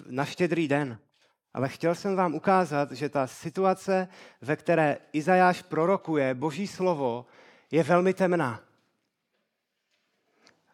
na 0.09 0.25
štědrý 0.25 0.67
den. 0.67 0.99
Ale 1.53 1.69
chtěl 1.69 1.95
jsem 1.95 2.15
vám 2.15 2.35
ukázat, 2.35 2.91
že 2.91 3.09
ta 3.09 3.27
situace, 3.27 4.07
ve 4.41 4.55
které 4.55 4.97
Izajáš 5.13 5.61
prorokuje 5.61 6.33
Boží 6.33 6.67
slovo, 6.67 7.25
je 7.71 7.83
velmi 7.83 8.13
temná. 8.13 8.63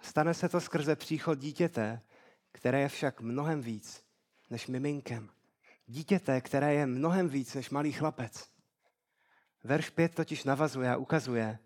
Stane 0.01 0.33
se 0.33 0.49
to 0.49 0.61
skrze 0.61 0.95
příchod 0.95 1.39
dítěte, 1.39 2.01
které 2.51 2.81
je 2.81 2.89
však 2.89 3.21
mnohem 3.21 3.61
víc 3.61 4.03
než 4.49 4.67
miminkem. 4.67 5.29
Dítěte, 5.85 6.41
které 6.41 6.73
je 6.73 6.85
mnohem 6.85 7.29
víc 7.29 7.53
než 7.53 7.69
malý 7.69 7.91
chlapec. 7.91 8.49
Verš 9.63 9.89
5 9.89 10.15
totiž 10.15 10.43
navazuje 10.43 10.91
a 10.91 10.97
ukazuje, 10.97 11.59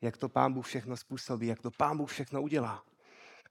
jak 0.00 0.16
to 0.16 0.28
pán 0.28 0.52
Bůh 0.52 0.66
všechno 0.66 0.96
způsobí, 0.96 1.46
jak 1.46 1.60
to 1.60 1.70
pán 1.70 1.96
Bůh 1.96 2.10
všechno 2.10 2.42
udělá. 2.42 2.84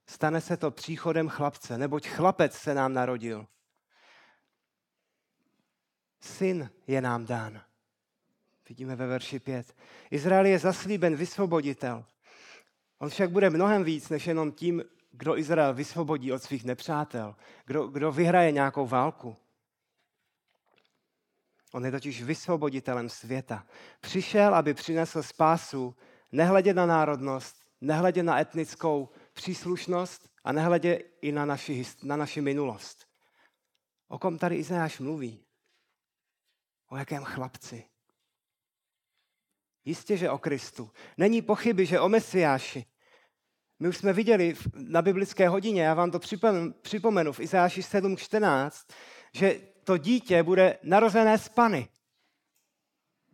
Stane 0.06 0.40
se 0.40 0.56
to 0.56 0.70
příchodem 0.70 1.28
chlapce, 1.28 1.78
neboť 1.78 2.08
chlapec 2.08 2.54
se 2.54 2.74
nám 2.74 2.92
narodil. 2.92 3.46
Syn 6.20 6.70
je 6.86 7.00
nám 7.00 7.26
dán. 7.26 7.62
Vidíme 8.68 8.96
ve 8.96 9.06
verši 9.06 9.38
5. 9.38 9.76
Izrael 10.10 10.46
je 10.46 10.58
zaslíben 10.58 11.16
vysvoboditel. 11.16 12.04
On 12.98 13.08
však 13.08 13.30
bude 13.30 13.50
mnohem 13.50 13.84
víc, 13.84 14.08
než 14.08 14.26
jenom 14.26 14.52
tím, 14.52 14.84
kdo 15.12 15.38
Izrael 15.38 15.74
vysvobodí 15.74 16.32
od 16.32 16.42
svých 16.42 16.64
nepřátel, 16.64 17.36
kdo, 17.66 17.86
kdo 17.86 18.12
vyhraje 18.12 18.52
nějakou 18.52 18.86
válku. 18.86 19.36
On 21.72 21.84
je 21.84 21.90
totiž 21.90 22.22
vysvoboditelem 22.22 23.08
světa. 23.08 23.66
Přišel, 24.00 24.54
aby 24.54 24.74
přinesl 24.74 25.22
spásu, 25.22 25.94
nehledě 26.32 26.74
na 26.74 26.86
národnost, 26.86 27.56
nehledě 27.80 28.22
na 28.22 28.40
etnickou 28.40 29.08
příslušnost 29.32 30.30
a 30.44 30.52
nehledě 30.52 30.94
i 31.20 31.32
na 31.32 31.44
naši, 31.44 31.84
na 32.02 32.16
naši 32.16 32.40
minulost. 32.40 33.06
O 34.08 34.18
kom 34.18 34.38
tady 34.38 34.56
Izajáš 34.56 34.98
mluví? 34.98 35.44
O 36.90 36.96
jakém 36.96 37.24
chlapci? 37.24 37.84
Jistě, 39.84 40.16
že 40.16 40.30
o 40.30 40.38
Kristu. 40.38 40.90
Není 41.16 41.42
pochyby, 41.42 41.86
že 41.86 42.00
o 42.00 42.08
Mesiáši. 42.08 42.84
My 43.78 43.88
už 43.88 43.96
jsme 43.96 44.12
viděli 44.12 44.54
na 44.74 45.02
biblické 45.02 45.48
hodině, 45.48 45.82
já 45.82 45.94
vám 45.94 46.10
to 46.10 46.18
připomenu, 46.82 47.32
v 47.32 47.40
Izáši 47.40 47.80
7.14, 47.80 48.92
že 49.34 49.60
to 49.84 49.96
dítě 49.96 50.42
bude 50.42 50.78
narozené 50.82 51.38
z 51.38 51.48
Pany. 51.48 51.88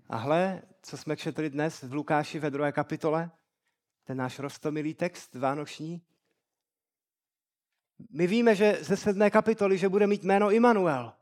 A 0.08 0.16
hle, 0.16 0.62
co 0.82 0.96
jsme 0.96 1.16
četli 1.16 1.50
dnes 1.50 1.82
v 1.82 1.94
Lukáši 1.94 2.38
ve 2.38 2.50
druhé 2.50 2.72
kapitole, 2.72 3.30
ten 4.04 4.16
náš 4.16 4.38
rostomilý 4.38 4.94
text 4.94 5.34
vánoční. 5.34 6.02
My 8.10 8.26
víme, 8.26 8.54
že 8.54 8.78
ze 8.80 8.96
sedmé 8.96 9.30
kapitoly, 9.30 9.78
že 9.78 9.88
bude 9.88 10.06
mít 10.06 10.24
jméno 10.24 10.50
Immanuel, 10.50 11.12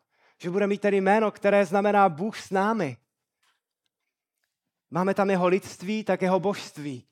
že 0.44 0.50
bude 0.50 0.66
mít 0.66 0.80
tedy 0.80 1.00
jméno, 1.00 1.30
které 1.30 1.66
znamená 1.66 2.08
Bůh 2.08 2.38
s 2.38 2.50
námi. 2.50 2.96
Máme 4.90 5.14
tam 5.14 5.30
jeho 5.30 5.48
lidství, 5.48 6.04
tak 6.04 6.22
jeho 6.22 6.40
božství. 6.40 7.06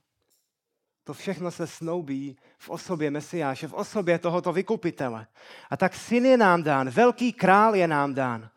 To 1.04 1.14
všechno 1.14 1.50
se 1.50 1.66
snoubí 1.66 2.36
v 2.58 2.70
osobě 2.70 3.10
Mesiáše, 3.10 3.68
v 3.68 3.72
osobě 3.72 4.18
tohoto 4.18 4.52
vykupitele. 4.52 5.26
A 5.70 5.76
tak 5.76 5.94
syn 5.94 6.26
je 6.26 6.36
nám 6.36 6.62
dán, 6.62 6.90
velký 6.90 7.32
král 7.32 7.74
je 7.74 7.88
nám 7.88 8.14
dán. 8.14 8.50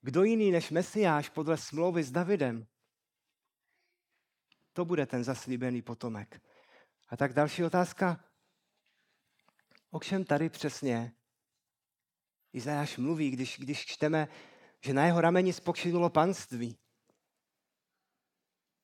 Kdo 0.00 0.22
jiný 0.22 0.50
než 0.50 0.70
Mesiáš 0.70 1.28
podle 1.28 1.56
smlouvy 1.56 2.02
s 2.02 2.10
Davidem? 2.10 2.66
To 4.72 4.84
bude 4.84 5.06
ten 5.06 5.24
zaslíbený 5.24 5.82
potomek. 5.82 6.42
A 7.08 7.16
tak 7.16 7.32
další 7.32 7.64
otázka. 7.64 8.24
O 9.90 10.00
čem 10.00 10.24
tady 10.24 10.48
přesně 10.48 11.12
Izajáš 12.52 12.96
mluví, 12.96 13.30
když, 13.30 13.58
když 13.58 13.86
čteme, 13.86 14.28
že 14.80 14.94
na 14.94 15.06
jeho 15.06 15.20
rameni 15.20 15.52
spočinulo 15.52 16.10
panství? 16.10 16.78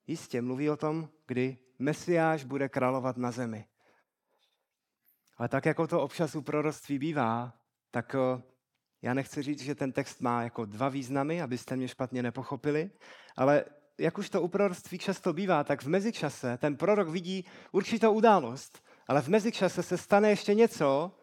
Jistě 0.06 0.42
mluví 0.42 0.71
o 0.71 0.76
tom, 0.76 1.09
kdy 1.26 1.59
Mesiáš 1.78 2.44
bude 2.44 2.68
královat 2.68 3.16
na 3.16 3.30
zemi. 3.30 3.66
Ale 5.37 5.49
tak, 5.49 5.66
jako 5.66 5.87
to 5.87 6.02
občas 6.02 6.35
u 6.35 6.42
proroctví 6.42 6.99
bývá, 6.99 7.52
tak 7.90 8.14
eh, 8.14 8.42
já 9.02 9.14
nechci 9.14 9.42
říct, 9.42 9.62
že 9.62 9.75
ten 9.75 9.92
text 9.92 10.21
má 10.21 10.42
jako 10.42 10.64
dva 10.64 10.88
významy, 10.88 11.42
abyste 11.42 11.76
mě 11.76 11.88
špatně 11.88 12.23
nepochopili, 12.23 12.90
ale 13.37 13.64
jak 13.99 14.18
už 14.18 14.30
to 14.30 14.42
u 14.42 14.49
proroctví 14.49 14.99
často 14.99 15.33
bývá, 15.33 15.64
tak 15.64 15.83
v 15.83 15.88
mezičase 15.88 16.59
ten 16.59 16.76
prorok 16.76 17.09
vidí 17.09 17.44
určitou 17.73 18.12
událost, 18.12 18.83
ale 19.09 19.23
v 19.23 19.28
mezičase 19.28 19.83
se 19.83 19.99
stane 19.99 20.30
ještě 20.30 20.54
něco, 20.54 21.16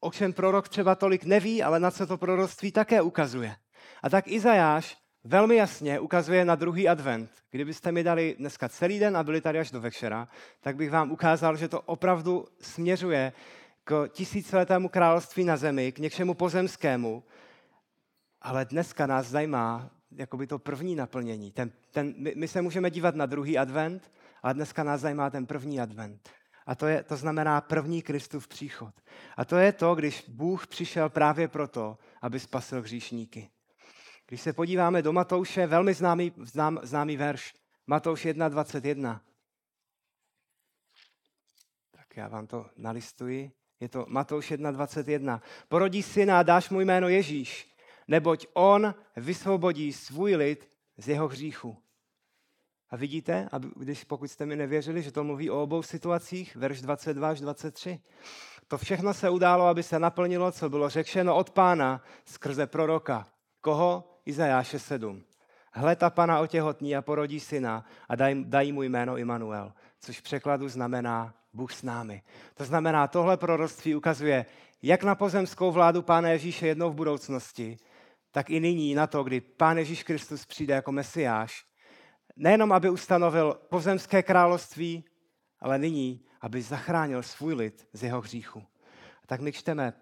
o 0.00 0.10
čem 0.12 0.32
prorok 0.32 0.68
třeba 0.68 0.94
tolik 0.94 1.24
neví, 1.24 1.62
ale 1.62 1.80
na 1.80 1.90
co 1.90 2.06
to 2.06 2.16
proroctví 2.16 2.72
také 2.72 3.02
ukazuje. 3.02 3.56
A 4.02 4.10
tak 4.10 4.28
Izajáš 4.28 4.96
velmi 5.24 5.56
jasně 5.56 6.00
ukazuje 6.00 6.44
na 6.44 6.54
druhý 6.54 6.88
advent. 6.88 7.30
Kdybyste 7.50 7.92
mi 7.92 8.02
dali 8.02 8.36
dneska 8.38 8.68
celý 8.68 8.98
den 8.98 9.16
a 9.16 9.22
byli 9.22 9.40
tady 9.40 9.58
až 9.58 9.70
do 9.70 9.80
večera, 9.80 10.28
tak 10.60 10.76
bych 10.76 10.90
vám 10.90 11.10
ukázal, 11.10 11.56
že 11.56 11.68
to 11.68 11.80
opravdu 11.80 12.44
směřuje 12.60 13.32
k 13.84 14.08
tisíciletému 14.08 14.88
království 14.88 15.44
na 15.44 15.56
zemi, 15.56 15.92
k 15.92 15.98
něčemu 15.98 16.34
pozemskému. 16.34 17.24
Ale 18.42 18.64
dneska 18.64 19.06
nás 19.06 19.26
zajímá 19.26 19.90
jakoby 20.16 20.46
to 20.46 20.58
první 20.58 20.94
naplnění. 20.94 21.52
Ten, 21.52 21.72
ten, 21.90 22.14
my, 22.16 22.32
my 22.36 22.48
se 22.48 22.62
můžeme 22.62 22.90
dívat 22.90 23.14
na 23.14 23.26
druhý 23.26 23.58
advent, 23.58 24.12
ale 24.42 24.54
dneska 24.54 24.84
nás 24.84 25.00
zajímá 25.00 25.30
ten 25.30 25.46
první 25.46 25.80
advent. 25.80 26.30
A 26.66 26.74
to, 26.74 26.86
je, 26.86 27.02
to 27.02 27.16
znamená 27.16 27.60
první 27.60 28.02
Kristův 28.02 28.48
příchod. 28.48 28.94
A 29.36 29.44
to 29.44 29.56
je 29.56 29.72
to, 29.72 29.94
když 29.94 30.24
Bůh 30.28 30.66
přišel 30.66 31.08
právě 31.08 31.48
proto, 31.48 31.98
aby 32.22 32.40
spasil 32.40 32.82
hříšníky. 32.82 33.50
Když 34.26 34.40
se 34.40 34.52
podíváme 34.52 35.02
do 35.02 35.12
Matouše, 35.12 35.66
velmi 35.66 35.94
známý, 35.94 36.32
znám, 36.36 36.80
známý 36.82 37.16
verš, 37.16 37.54
Matouš 37.86 38.26
1.21. 38.26 39.20
Tak 41.90 42.16
já 42.16 42.28
vám 42.28 42.46
to 42.46 42.66
nalistuji. 42.76 43.52
Je 43.80 43.88
to 43.88 44.06
Matouš 44.08 44.52
1.21. 44.52 45.40
Porodí 45.68 46.02
syna 46.02 46.38
a 46.38 46.42
dáš 46.42 46.70
mu 46.70 46.80
jméno 46.80 47.08
Ježíš, 47.08 47.76
neboť 48.08 48.46
on 48.52 48.94
vysvobodí 49.16 49.92
svůj 49.92 50.34
lid 50.34 50.70
z 50.96 51.08
jeho 51.08 51.28
hříchu. 51.28 51.83
A 52.94 52.96
vidíte, 52.96 53.48
když 53.76 54.04
pokud 54.04 54.30
jste 54.30 54.46
mi 54.46 54.56
nevěřili, 54.56 55.02
že 55.02 55.12
to 55.12 55.24
mluví 55.24 55.50
o 55.50 55.62
obou 55.62 55.82
situacích, 55.82 56.56
verš 56.56 56.80
22 56.80 57.28
až 57.28 57.40
23. 57.40 58.00
To 58.68 58.78
všechno 58.78 59.14
se 59.14 59.30
událo, 59.30 59.66
aby 59.66 59.82
se 59.82 59.98
naplnilo, 59.98 60.52
co 60.52 60.70
bylo 60.70 60.88
řečeno 60.88 61.36
od 61.36 61.50
pána 61.50 62.02
skrze 62.24 62.66
proroka. 62.66 63.26
Koho? 63.60 64.20
Izajáše 64.26 64.78
7. 64.78 65.24
Hle, 65.72 65.96
ta 65.96 66.10
pana 66.10 66.40
otěhotní 66.40 66.96
a 66.96 67.02
porodí 67.02 67.40
syna 67.40 67.84
a 68.08 68.14
dají 68.44 68.72
mu 68.72 68.82
jméno 68.82 69.18
Immanuel, 69.18 69.72
což 70.00 70.20
v 70.20 70.22
překladu 70.22 70.68
znamená 70.68 71.34
Bůh 71.52 71.72
s 71.72 71.82
námi. 71.82 72.22
To 72.54 72.64
znamená, 72.64 73.08
tohle 73.08 73.36
proroctví 73.36 73.94
ukazuje 73.94 74.46
jak 74.82 75.04
na 75.04 75.14
pozemskou 75.14 75.72
vládu 75.72 76.02
Pána 76.02 76.28
Ježíše 76.28 76.66
jednou 76.66 76.90
v 76.90 76.94
budoucnosti, 76.94 77.76
tak 78.30 78.50
i 78.50 78.60
nyní 78.60 78.94
na 78.94 79.06
to, 79.06 79.24
kdy 79.24 79.40
Pán 79.40 79.78
Ježíš 79.78 80.02
Kristus 80.02 80.46
přijde 80.46 80.74
jako 80.74 80.92
Mesiáš. 80.92 81.73
Nejenom, 82.36 82.72
aby 82.72 82.90
ustanovil 82.90 83.60
pozemské 83.68 84.22
království, 84.22 85.04
ale 85.60 85.78
nyní, 85.78 86.24
aby 86.40 86.62
zachránil 86.62 87.22
svůj 87.22 87.54
lid 87.54 87.88
z 87.92 88.02
jeho 88.02 88.20
hříchu. 88.20 88.66
A 89.22 89.26
tak 89.26 89.40
my 89.40 89.52
čteme, 89.52 89.92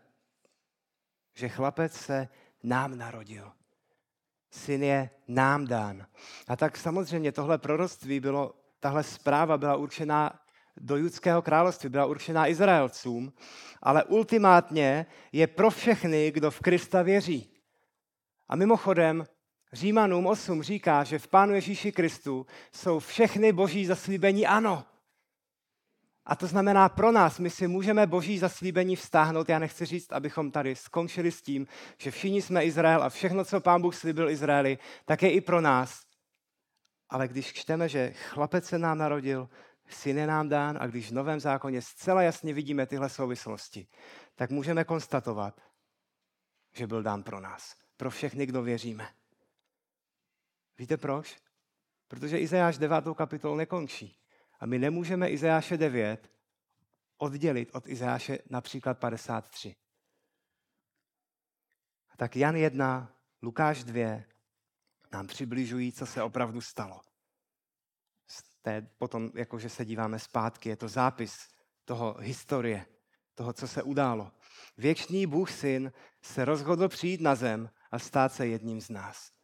že 1.34 1.48
chlapec 1.48 1.92
se 1.92 2.28
nám 2.62 2.98
narodil 2.98 3.52
syn 4.52 4.82
je 4.82 5.10
nám 5.28 5.66
dán. 5.66 6.06
A 6.48 6.56
tak 6.56 6.76
samozřejmě 6.76 7.32
tohle 7.32 7.58
proroctví 7.58 8.20
bylo, 8.20 8.54
tahle 8.80 9.02
zpráva 9.02 9.58
byla 9.58 9.76
určená 9.76 10.40
do 10.76 10.96
judského 10.96 11.42
království, 11.42 11.88
byla 11.88 12.06
určená 12.06 12.48
Izraelcům, 12.48 13.32
ale 13.82 14.04
ultimátně 14.04 15.06
je 15.32 15.46
pro 15.46 15.70
všechny, 15.70 16.30
kdo 16.30 16.50
v 16.50 16.60
Krista 16.60 17.02
věří. 17.02 17.50
A 18.48 18.56
mimochodem, 18.56 19.24
Římanům 19.72 20.26
8 20.26 20.62
říká, 20.62 21.04
že 21.04 21.18
v 21.18 21.28
Pánu 21.28 21.54
Ježíši 21.54 21.92
Kristu 21.92 22.46
jsou 22.72 22.98
všechny 22.98 23.52
boží 23.52 23.86
zaslíbení 23.86 24.46
ano. 24.46 24.84
A 26.24 26.36
to 26.36 26.46
znamená 26.46 26.88
pro 26.88 27.12
nás, 27.12 27.38
my 27.38 27.50
si 27.50 27.68
můžeme 27.68 28.06
boží 28.06 28.38
zaslíbení 28.38 28.96
vztáhnout. 28.96 29.48
Já 29.48 29.58
nechci 29.58 29.86
říct, 29.86 30.12
abychom 30.12 30.50
tady 30.50 30.76
skončili 30.76 31.32
s 31.32 31.42
tím, 31.42 31.66
že 31.98 32.10
všichni 32.10 32.42
jsme 32.42 32.64
Izrael 32.64 33.02
a 33.02 33.08
všechno, 33.08 33.44
co 33.44 33.60
pán 33.60 33.82
Bůh 33.82 33.94
slíbil 33.94 34.30
Izraeli, 34.30 34.78
tak 35.04 35.22
je 35.22 35.32
i 35.32 35.40
pro 35.40 35.60
nás. 35.60 36.02
Ale 37.08 37.28
když 37.28 37.52
čteme, 37.52 37.88
že 37.88 38.12
chlapec 38.12 38.66
se 38.66 38.78
nám 38.78 38.98
narodil, 38.98 39.48
syn 39.88 40.18
je 40.18 40.26
nám 40.26 40.48
dán 40.48 40.78
a 40.80 40.86
když 40.86 41.10
v 41.10 41.14
Novém 41.14 41.40
zákoně 41.40 41.82
zcela 41.82 42.22
jasně 42.22 42.54
vidíme 42.54 42.86
tyhle 42.86 43.08
souvislosti, 43.08 43.86
tak 44.34 44.50
můžeme 44.50 44.84
konstatovat, 44.84 45.60
že 46.72 46.86
byl 46.86 47.02
dán 47.02 47.22
pro 47.22 47.40
nás. 47.40 47.74
Pro 47.96 48.10
všechny, 48.10 48.46
kdo 48.46 48.62
věříme. 48.62 49.08
Víte 50.82 50.96
proč? 50.96 51.36
Protože 52.08 52.38
Izajáš 52.38 52.78
9. 52.78 53.04
kapitolu 53.16 53.56
nekončí. 53.56 54.18
A 54.60 54.66
my 54.66 54.78
nemůžeme 54.78 55.30
Izajáše 55.30 55.76
9 55.76 56.30
oddělit 57.16 57.70
od 57.72 57.88
Izajáše 57.88 58.38
například 58.50 58.98
53. 58.98 59.76
A 62.08 62.16
tak 62.16 62.36
Jan 62.36 62.56
1, 62.56 63.16
Lukáš 63.42 63.84
2 63.84 64.20
nám 65.12 65.26
přibližují, 65.26 65.92
co 65.92 66.06
se 66.06 66.22
opravdu 66.22 66.60
stalo. 66.60 67.00
Té, 68.62 68.82
potom, 68.98 69.30
jakože 69.34 69.68
se 69.68 69.84
díváme 69.84 70.18
zpátky, 70.18 70.68
je 70.68 70.76
to 70.76 70.88
zápis 70.88 71.48
toho 71.84 72.16
historie, 72.18 72.86
toho, 73.34 73.52
co 73.52 73.68
se 73.68 73.82
událo. 73.82 74.32
Věčný 74.76 75.26
Bůh 75.26 75.50
syn 75.50 75.92
se 76.22 76.44
rozhodl 76.44 76.88
přijít 76.88 77.20
na 77.20 77.34
zem 77.34 77.70
a 77.90 77.98
stát 77.98 78.32
se 78.32 78.46
jedním 78.46 78.80
z 78.80 78.90
nás 78.90 79.41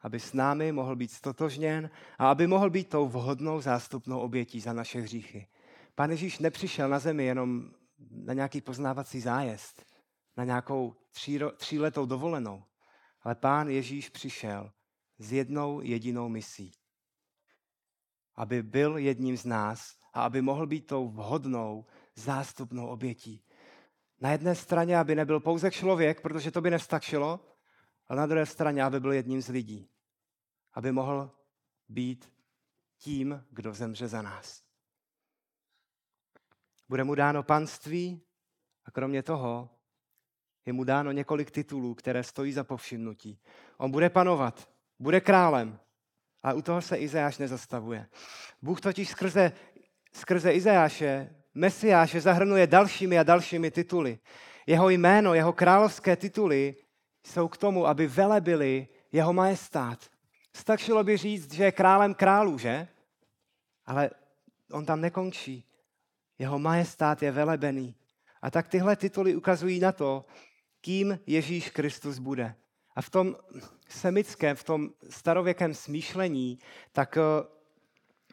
aby 0.00 0.20
s 0.20 0.32
námi 0.32 0.72
mohl 0.72 0.96
být 0.96 1.10
stotožněn 1.10 1.90
a 2.18 2.30
aby 2.30 2.46
mohl 2.46 2.70
být 2.70 2.88
tou 2.88 3.08
vhodnou 3.08 3.60
zástupnou 3.60 4.20
obětí 4.20 4.60
za 4.60 4.72
naše 4.72 5.00
hříchy. 5.00 5.46
Pane 5.94 6.12
Ježíš 6.12 6.38
nepřišel 6.38 6.88
na 6.88 6.98
zemi 6.98 7.24
jenom 7.24 7.70
na 8.10 8.34
nějaký 8.34 8.60
poznávací 8.60 9.20
zájezd, 9.20 9.84
na 10.36 10.44
nějakou 10.44 10.96
tříletou 11.56 12.06
dovolenou, 12.06 12.62
ale 13.22 13.34
pán 13.34 13.68
Ježíš 13.68 14.08
přišel 14.08 14.70
s 15.18 15.32
jednou 15.32 15.80
jedinou 15.80 16.28
misí. 16.28 16.72
Aby 18.34 18.62
byl 18.62 18.96
jedním 18.96 19.36
z 19.36 19.44
nás 19.44 19.96
a 20.12 20.22
aby 20.22 20.42
mohl 20.42 20.66
být 20.66 20.86
tou 20.86 21.08
vhodnou 21.08 21.86
zástupnou 22.14 22.86
obětí. 22.86 23.44
Na 24.20 24.30
jedné 24.30 24.54
straně, 24.54 24.98
aby 24.98 25.14
nebyl 25.14 25.40
pouze 25.40 25.70
člověk, 25.70 26.20
protože 26.20 26.50
to 26.50 26.60
by 26.60 26.70
nestačilo, 26.70 27.40
ale 28.08 28.18
na 28.18 28.26
druhé 28.26 28.46
straně, 28.46 28.84
aby 28.84 29.00
byl 29.00 29.12
jedním 29.12 29.42
z 29.42 29.48
lidí. 29.48 29.88
Aby 30.72 30.92
mohl 30.92 31.30
být 31.88 32.32
tím, 32.98 33.44
kdo 33.50 33.74
zemře 33.74 34.08
za 34.08 34.22
nás. 34.22 34.62
Bude 36.88 37.04
mu 37.04 37.14
dáno 37.14 37.42
panství 37.42 38.22
a 38.84 38.90
kromě 38.90 39.22
toho 39.22 39.70
je 40.66 40.72
mu 40.72 40.84
dáno 40.84 41.12
několik 41.12 41.50
titulů, 41.50 41.94
které 41.94 42.22
stojí 42.22 42.52
za 42.52 42.64
povšimnutí. 42.64 43.40
On 43.76 43.90
bude 43.90 44.10
panovat, 44.10 44.70
bude 44.98 45.20
králem, 45.20 45.78
a 46.42 46.52
u 46.52 46.62
toho 46.62 46.82
se 46.82 46.96
Izajáš 46.96 47.38
nezastavuje. 47.38 48.06
Bůh 48.62 48.80
totiž 48.80 49.08
skrze, 49.08 49.52
skrze 50.12 50.52
Izajáše, 50.52 51.34
Mesiáše 51.54 52.20
zahrnuje 52.20 52.66
dalšími 52.66 53.18
a 53.18 53.22
dalšími 53.22 53.70
tituly. 53.70 54.18
Jeho 54.66 54.90
jméno, 54.90 55.34
jeho 55.34 55.52
královské 55.52 56.16
tituly 56.16 56.76
jsou 57.28 57.48
k 57.48 57.56
tomu, 57.56 57.86
aby 57.86 58.06
velebili 58.06 58.88
jeho 59.12 59.32
majestát. 59.32 60.10
Stačilo 60.52 61.04
by 61.04 61.16
říct, 61.16 61.52
že 61.52 61.64
je 61.64 61.72
králem 61.72 62.14
králů, 62.14 62.58
že? 62.58 62.88
Ale 63.86 64.10
on 64.72 64.86
tam 64.86 65.00
nekončí. 65.00 65.64
Jeho 66.38 66.58
majestát 66.58 67.22
je 67.22 67.30
velebený. 67.30 67.94
A 68.42 68.50
tak 68.50 68.68
tyhle 68.68 68.96
tituly 68.96 69.36
ukazují 69.36 69.80
na 69.80 69.92
to, 69.92 70.24
kým 70.80 71.18
Ježíš 71.26 71.70
Kristus 71.70 72.18
bude. 72.18 72.54
A 72.94 73.02
v 73.02 73.10
tom 73.10 73.36
semickém, 73.88 74.56
v 74.56 74.64
tom 74.64 74.90
starověkém 75.10 75.74
smýšlení, 75.74 76.58
tak 76.92 77.16
eh, 77.16 77.20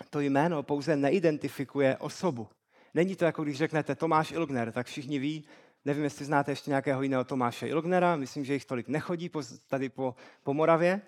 to 0.09 0.19
jméno 0.19 0.63
pouze 0.63 0.95
neidentifikuje 0.95 1.97
osobu. 1.97 2.47
Není 2.93 3.15
to 3.15 3.25
jako 3.25 3.43
když 3.43 3.57
řeknete 3.57 3.95
Tomáš 3.95 4.31
Ilgner, 4.31 4.71
tak 4.71 4.87
všichni 4.87 5.19
ví, 5.19 5.45
nevím, 5.85 6.03
jestli 6.03 6.25
znáte 6.25 6.51
ještě 6.51 6.71
nějakého 6.71 7.01
jiného 7.01 7.23
Tomáše 7.23 7.67
Ilgnera, 7.67 8.15
myslím, 8.15 8.45
že 8.45 8.53
jich 8.53 8.65
tolik 8.65 8.87
nechodí 8.87 9.31
tady 9.67 9.89
po, 9.89 10.15
po 10.43 10.53
Moravě. 10.53 11.01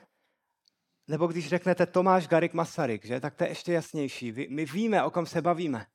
Nebo 1.07 1.27
když 1.27 1.47
řeknete 1.47 1.85
Tomáš 1.85 2.27
Garik 2.27 2.53
Masaryk, 2.53 3.05
že? 3.05 3.19
tak 3.19 3.35
to 3.35 3.43
je 3.43 3.49
ještě 3.49 3.73
jasnější. 3.73 4.47
My 4.49 4.65
víme, 4.65 5.03
o 5.03 5.11
kom 5.11 5.25
se 5.25 5.41
bavíme. 5.41 5.85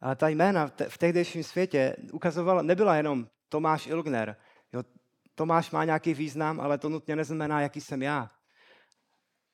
Ale 0.00 0.16
ta 0.16 0.28
jména 0.28 0.70
v 0.88 0.98
tehdejším 0.98 1.44
světě 1.44 1.96
ukazovala, 2.12 2.62
nebyla 2.62 2.96
jenom 2.96 3.26
Tomáš 3.48 3.86
Ilgner. 3.86 4.36
Jo, 4.72 4.82
Tomáš 5.34 5.70
má 5.70 5.84
nějaký 5.84 6.14
význam, 6.14 6.60
ale 6.60 6.78
to 6.78 6.88
nutně 6.88 7.16
neznamená, 7.16 7.60
jaký 7.60 7.80
jsem 7.80 8.02
já. 8.02 8.30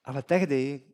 Ale 0.04 0.22
tehdy 0.22 0.84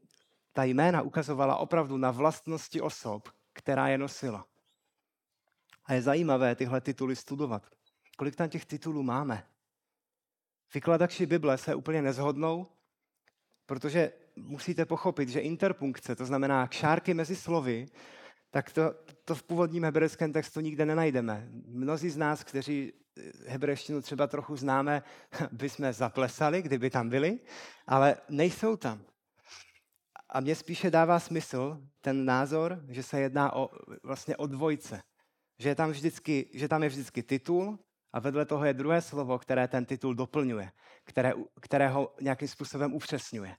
ta 0.52 0.64
jména 0.64 1.02
ukazovala 1.02 1.56
opravdu 1.56 1.96
na 1.96 2.10
vlastnosti 2.10 2.80
osob, 2.80 3.28
která 3.52 3.88
je 3.88 3.98
nosila. 3.98 4.46
A 5.88 5.94
je 5.94 6.02
zajímavé 6.02 6.54
tyhle 6.54 6.80
tituly 6.80 7.16
studovat. 7.16 7.66
Kolik 8.16 8.36
tam 8.36 8.48
těch 8.48 8.64
titulů 8.64 9.02
máme? 9.02 9.46
Vykladači 10.74 11.26
Bible 11.26 11.58
se 11.58 11.74
úplně 11.74 12.02
nezhodnou, 12.02 12.66
protože 13.66 14.12
musíte 14.36 14.84
pochopit, 14.84 15.28
že 15.28 15.40
interpunkce, 15.40 16.16
to 16.16 16.26
znamená 16.26 16.66
kšárky 16.66 17.14
mezi 17.14 17.36
slovy, 17.36 17.86
tak 18.50 18.72
to, 18.72 18.94
to 19.24 19.34
v 19.34 19.42
původním 19.42 19.84
hebrejském 19.84 20.32
textu 20.32 20.60
nikde 20.60 20.86
nenajdeme. 20.86 21.48
Mnozí 21.66 22.10
z 22.10 22.16
nás, 22.16 22.44
kteří 22.44 22.92
hebrejštinu 23.46 24.02
třeba 24.02 24.26
trochu 24.26 24.56
známe, 24.56 25.02
by 25.52 25.68
jsme 25.68 25.92
zaplesali, 25.92 26.62
kdyby 26.62 26.90
tam 26.90 27.08
byli, 27.08 27.38
ale 27.86 28.16
nejsou 28.28 28.76
tam. 28.76 29.02
A 30.28 30.40
mně 30.40 30.54
spíše 30.54 30.90
dává 30.90 31.20
smysl 31.20 31.82
ten 32.00 32.24
názor, 32.24 32.80
že 32.88 33.02
se 33.02 33.20
jedná 33.20 33.52
o, 33.52 33.70
vlastně 34.02 34.36
o 34.36 34.46
dvojce. 34.46 35.02
Že, 35.58 35.68
je 35.68 35.74
tam 35.74 35.90
vždycky, 35.90 36.50
že 36.54 36.68
tam 36.68 36.82
je 36.82 36.88
vždycky 36.88 37.22
titul 37.22 37.78
a 38.12 38.20
vedle 38.20 38.44
toho 38.44 38.64
je 38.64 38.74
druhé 38.74 39.02
slovo, 39.02 39.38
které 39.38 39.68
ten 39.68 39.84
titul 39.84 40.14
doplňuje, 40.14 40.72
které, 41.04 41.32
které 41.60 41.88
ho 41.88 42.14
nějakým 42.20 42.48
způsobem 42.48 42.94
upřesňuje. 42.94 43.56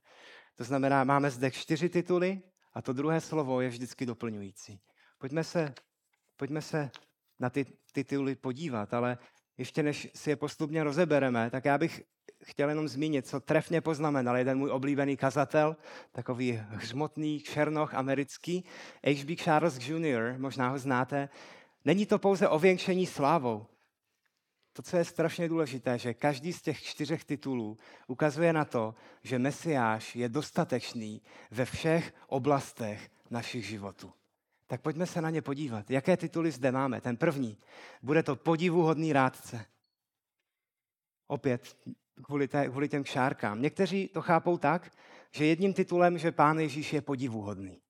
To 0.55 0.63
znamená, 0.63 1.03
máme 1.03 1.31
zde 1.31 1.51
čtyři 1.51 1.89
tituly 1.89 2.41
a 2.73 2.81
to 2.81 2.93
druhé 2.93 3.21
slovo 3.21 3.61
je 3.61 3.69
vždycky 3.69 4.05
doplňující. 4.05 4.79
Pojďme 5.17 5.43
se, 5.43 5.73
pojďme 6.37 6.61
se 6.61 6.91
na 7.39 7.49
ty 7.49 7.65
tituly 7.91 8.35
podívat, 8.35 8.93
ale 8.93 9.17
ještě 9.57 9.83
než 9.83 10.07
si 10.15 10.29
je 10.29 10.35
postupně 10.35 10.83
rozebereme, 10.83 11.49
tak 11.49 11.65
já 11.65 11.77
bych 11.77 12.03
chtěl 12.43 12.69
jenom 12.69 12.87
zmínit, 12.87 13.27
co 13.27 13.39
trefně 13.39 13.81
poznamenal 13.81 14.37
jeden 14.37 14.57
můj 14.57 14.71
oblíbený 14.71 15.17
kazatel, 15.17 15.75
takový 16.11 16.51
hřmotný 16.69 17.39
černoch 17.39 17.93
americký, 17.93 18.65
H.B. 19.03 19.35
Charles 19.35 19.77
Jr., 19.87 20.35
možná 20.37 20.69
ho 20.69 20.79
znáte. 20.79 21.29
Není 21.85 22.05
to 22.05 22.19
pouze 22.19 22.47
ověnčení 22.47 23.05
slávou. 23.05 23.65
To, 24.73 24.81
co 24.81 24.97
je 24.97 25.05
strašně 25.05 25.49
důležité, 25.49 25.97
že 25.97 26.13
každý 26.13 26.53
z 26.53 26.61
těch 26.61 26.83
čtyřech 26.83 27.25
titulů 27.25 27.77
ukazuje 28.07 28.53
na 28.53 28.65
to, 28.65 28.95
že 29.23 29.39
Mesiáš 29.39 30.15
je 30.15 30.29
dostatečný 30.29 31.21
ve 31.51 31.65
všech 31.65 32.13
oblastech 32.27 33.09
našich 33.29 33.65
životů. 33.65 34.13
Tak 34.67 34.81
pojďme 34.81 35.05
se 35.05 35.21
na 35.21 35.29
ně 35.29 35.41
podívat. 35.41 35.91
Jaké 35.91 36.17
tituly 36.17 36.51
zde 36.51 36.71
máme? 36.71 37.01
Ten 37.01 37.17
první. 37.17 37.57
Bude 38.01 38.23
to 38.23 38.35
podivuhodný 38.35 39.13
rádce. 39.13 39.65
Opět 41.27 41.77
kvůli, 42.23 42.47
té, 42.47 42.69
kvůli 42.69 42.89
těm 42.89 43.05
šárkám. 43.05 43.61
Někteří 43.61 44.07
to 44.07 44.21
chápou 44.21 44.57
tak, 44.57 44.91
že 45.31 45.45
jedním 45.45 45.73
titulem, 45.73 46.17
že 46.17 46.31
pán 46.31 46.59
Ježíš 46.59 46.93
je 46.93 47.01
podivuhodný. 47.01 47.81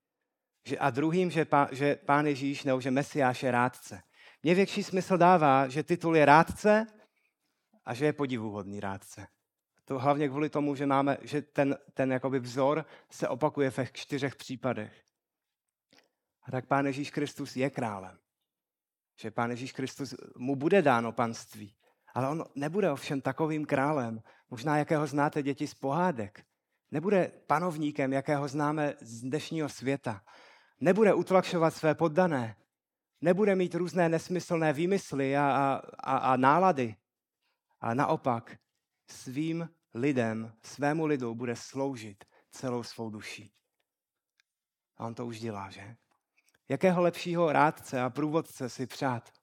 Že, 0.66 0.78
a 0.78 0.90
druhým, 0.90 1.32
že, 1.32 1.46
pá, 1.46 1.68
že 1.72 1.96
pán 1.96 2.26
Ježíš 2.26 2.64
nebo 2.64 2.82
že 2.82 2.92
Mesiáš 2.92 3.44
je 3.44 3.52
rádce. 3.52 4.02
Mně 4.44 4.56
větší 4.56 4.84
smysl 4.84 5.18
dává, 5.18 5.68
že 5.68 5.84
titul 5.84 6.18
je 6.18 6.26
rádce 6.26 6.88
a 7.86 7.94
že 7.94 8.06
je 8.06 8.14
podivuhodný 8.14 8.80
rádce. 8.80 9.28
To 9.86 10.00
hlavně 10.00 10.30
kvůli 10.30 10.50
tomu, 10.50 10.76
že, 10.76 10.86
máme, 10.86 11.18
že 11.22 11.42
ten, 11.42 11.78
ten 11.94 12.12
jakoby 12.12 12.40
vzor 12.40 12.86
se 13.12 13.28
opakuje 13.28 13.70
ve 13.70 13.88
čtyřech 13.94 14.36
případech. 14.36 15.04
A 16.44 16.52
tak 16.52 16.66
Pán 16.66 16.86
Ježíš 16.86 17.12
Kristus 17.12 17.56
je 17.56 17.70
králem. 17.70 18.18
Že 19.16 19.32
Pán 19.32 19.50
Ježíš 19.50 19.72
Kristus 19.72 20.16
mu 20.38 20.56
bude 20.56 20.82
dáno 20.82 21.12
panství. 21.12 21.76
Ale 22.14 22.30
on 22.30 22.46
nebude 22.56 22.92
ovšem 22.92 23.22
takovým 23.22 23.66
králem, 23.66 24.22
možná 24.50 24.78
jakého 24.78 25.08
znáte 25.08 25.44
děti 25.44 25.68
z 25.68 25.74
pohádek. 25.74 26.46
Nebude 26.92 27.32
panovníkem, 27.48 28.14
jakého 28.14 28.48
známe 28.48 28.94
z 29.02 29.22
dnešního 29.22 29.70
světa. 29.70 30.22
Nebude 30.80 31.14
utlačovat 31.14 31.74
své 31.74 31.96
poddané. 31.96 32.56
Nebude 33.22 33.56
mít 33.56 33.76
různé 33.76 34.10
nesmyslné 34.10 34.74
výmysly 34.74 35.38
a, 35.38 35.44
a, 35.44 35.82
a, 36.00 36.18
a 36.18 36.36
nálady. 36.36 36.96
A 37.82 37.94
naopak 37.94 38.58
svým 39.08 39.70
lidem, 39.94 40.54
svému 40.64 41.06
lidu 41.06 41.36
bude 41.36 41.56
sloužit 41.56 42.24
celou 42.52 42.84
svou 42.84 43.10
duší. 43.10 43.52
A 44.98 45.06
on 45.06 45.16
to 45.16 45.26
už 45.26 45.40
dělá, 45.40 45.70
že? 45.70 45.96
Jakého 46.70 47.02
lepšího 47.02 47.52
rádce 47.52 48.02
a 48.02 48.10
průvodce 48.10 48.70
si 48.70 48.88
přát, 48.88 49.34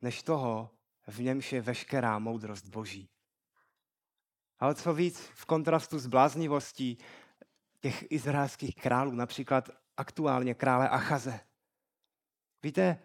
než 0.00 0.22
toho, 0.22 0.70
v 1.06 1.18
němž 1.18 1.52
je 1.52 1.60
veškerá 1.60 2.18
moudrost 2.18 2.68
Boží. 2.68 3.10
Ale 4.58 4.74
co 4.74 4.94
víc, 4.94 5.20
v 5.34 5.44
kontrastu 5.44 5.98
s 5.98 6.06
bláznivostí 6.06 6.98
těch 7.80 8.04
izraelských 8.10 8.74
králů, 8.74 9.12
například 9.12 9.70
aktuálně 9.96 10.54
krále 10.54 10.88
Achaze. 10.88 11.40
Víte, 12.62 12.98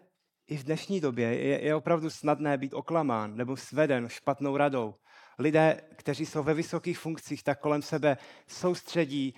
i 0.46 0.56
v 0.56 0.64
dnešní 0.64 1.00
době 1.00 1.34
je, 1.34 1.64
je 1.64 1.74
opravdu 1.74 2.10
snadné 2.10 2.58
být 2.58 2.74
oklamán 2.74 3.36
nebo 3.36 3.56
sveden 3.56 4.08
špatnou 4.08 4.56
radou. 4.56 4.94
Lidé, 5.38 5.80
kteří 5.96 6.26
jsou 6.26 6.42
ve 6.42 6.54
vysokých 6.54 6.98
funkcích, 6.98 7.42
tak 7.42 7.60
kolem 7.60 7.82
sebe 7.82 8.16
soustředí 8.46 9.34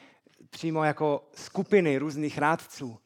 přímo 0.51 0.85
jako 0.85 1.31
skupiny 1.35 1.99
různých 1.99 2.39
rádců. 2.39 2.99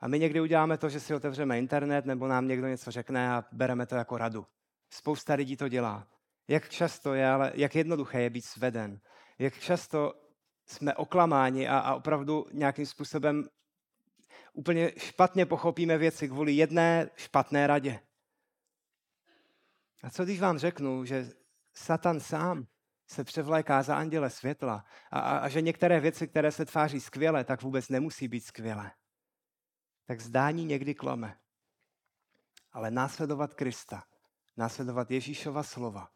A 0.00 0.08
my 0.08 0.18
někdy 0.18 0.40
uděláme 0.40 0.78
to, 0.78 0.88
že 0.88 1.00
si 1.00 1.14
otevřeme 1.14 1.58
internet 1.58 2.06
nebo 2.06 2.28
nám 2.28 2.48
někdo 2.48 2.68
něco 2.68 2.90
řekne 2.90 3.32
a 3.32 3.44
bereme 3.52 3.86
to 3.86 3.94
jako 3.94 4.18
radu. 4.18 4.46
Spousta 4.90 5.34
lidí 5.34 5.56
to 5.56 5.68
dělá. 5.68 6.08
Jak 6.48 6.68
často 6.68 7.14
je, 7.14 7.28
ale 7.28 7.52
jak 7.54 7.74
jednoduché 7.74 8.22
je 8.22 8.30
být 8.30 8.44
sveden. 8.44 9.00
Jak 9.38 9.58
často 9.58 10.23
jsme 10.66 10.94
oklamáni 10.94 11.68
a, 11.68 11.78
a 11.78 11.94
opravdu 11.94 12.46
nějakým 12.52 12.86
způsobem 12.86 13.48
úplně 14.52 14.92
špatně 14.96 15.46
pochopíme 15.46 15.98
věci 15.98 16.28
kvůli 16.28 16.52
jedné 16.52 17.10
špatné 17.16 17.66
radě. 17.66 18.00
A 20.02 20.10
co 20.10 20.24
když 20.24 20.40
vám 20.40 20.58
řeknu, 20.58 21.04
že 21.04 21.30
Satan 21.74 22.20
sám 22.20 22.66
se 23.06 23.24
převléká 23.24 23.82
za 23.82 23.96
anděle 23.96 24.30
světla 24.30 24.84
a, 25.10 25.18
a, 25.18 25.38
a 25.38 25.48
že 25.48 25.60
některé 25.60 26.00
věci, 26.00 26.28
které 26.28 26.52
se 26.52 26.64
tváří 26.64 27.00
skvěle, 27.00 27.44
tak 27.44 27.62
vůbec 27.62 27.88
nemusí 27.88 28.28
být 28.28 28.40
skvělé 28.40 28.90
tak 30.04 30.20
zdání 30.20 30.64
někdy 30.64 30.94
klame. 30.94 31.40
Ale 32.72 32.90
následovat 32.90 33.54
Krista 33.54 34.04
následovat 34.56 35.10
Ježíšova 35.10 35.62
slova. 35.62 36.10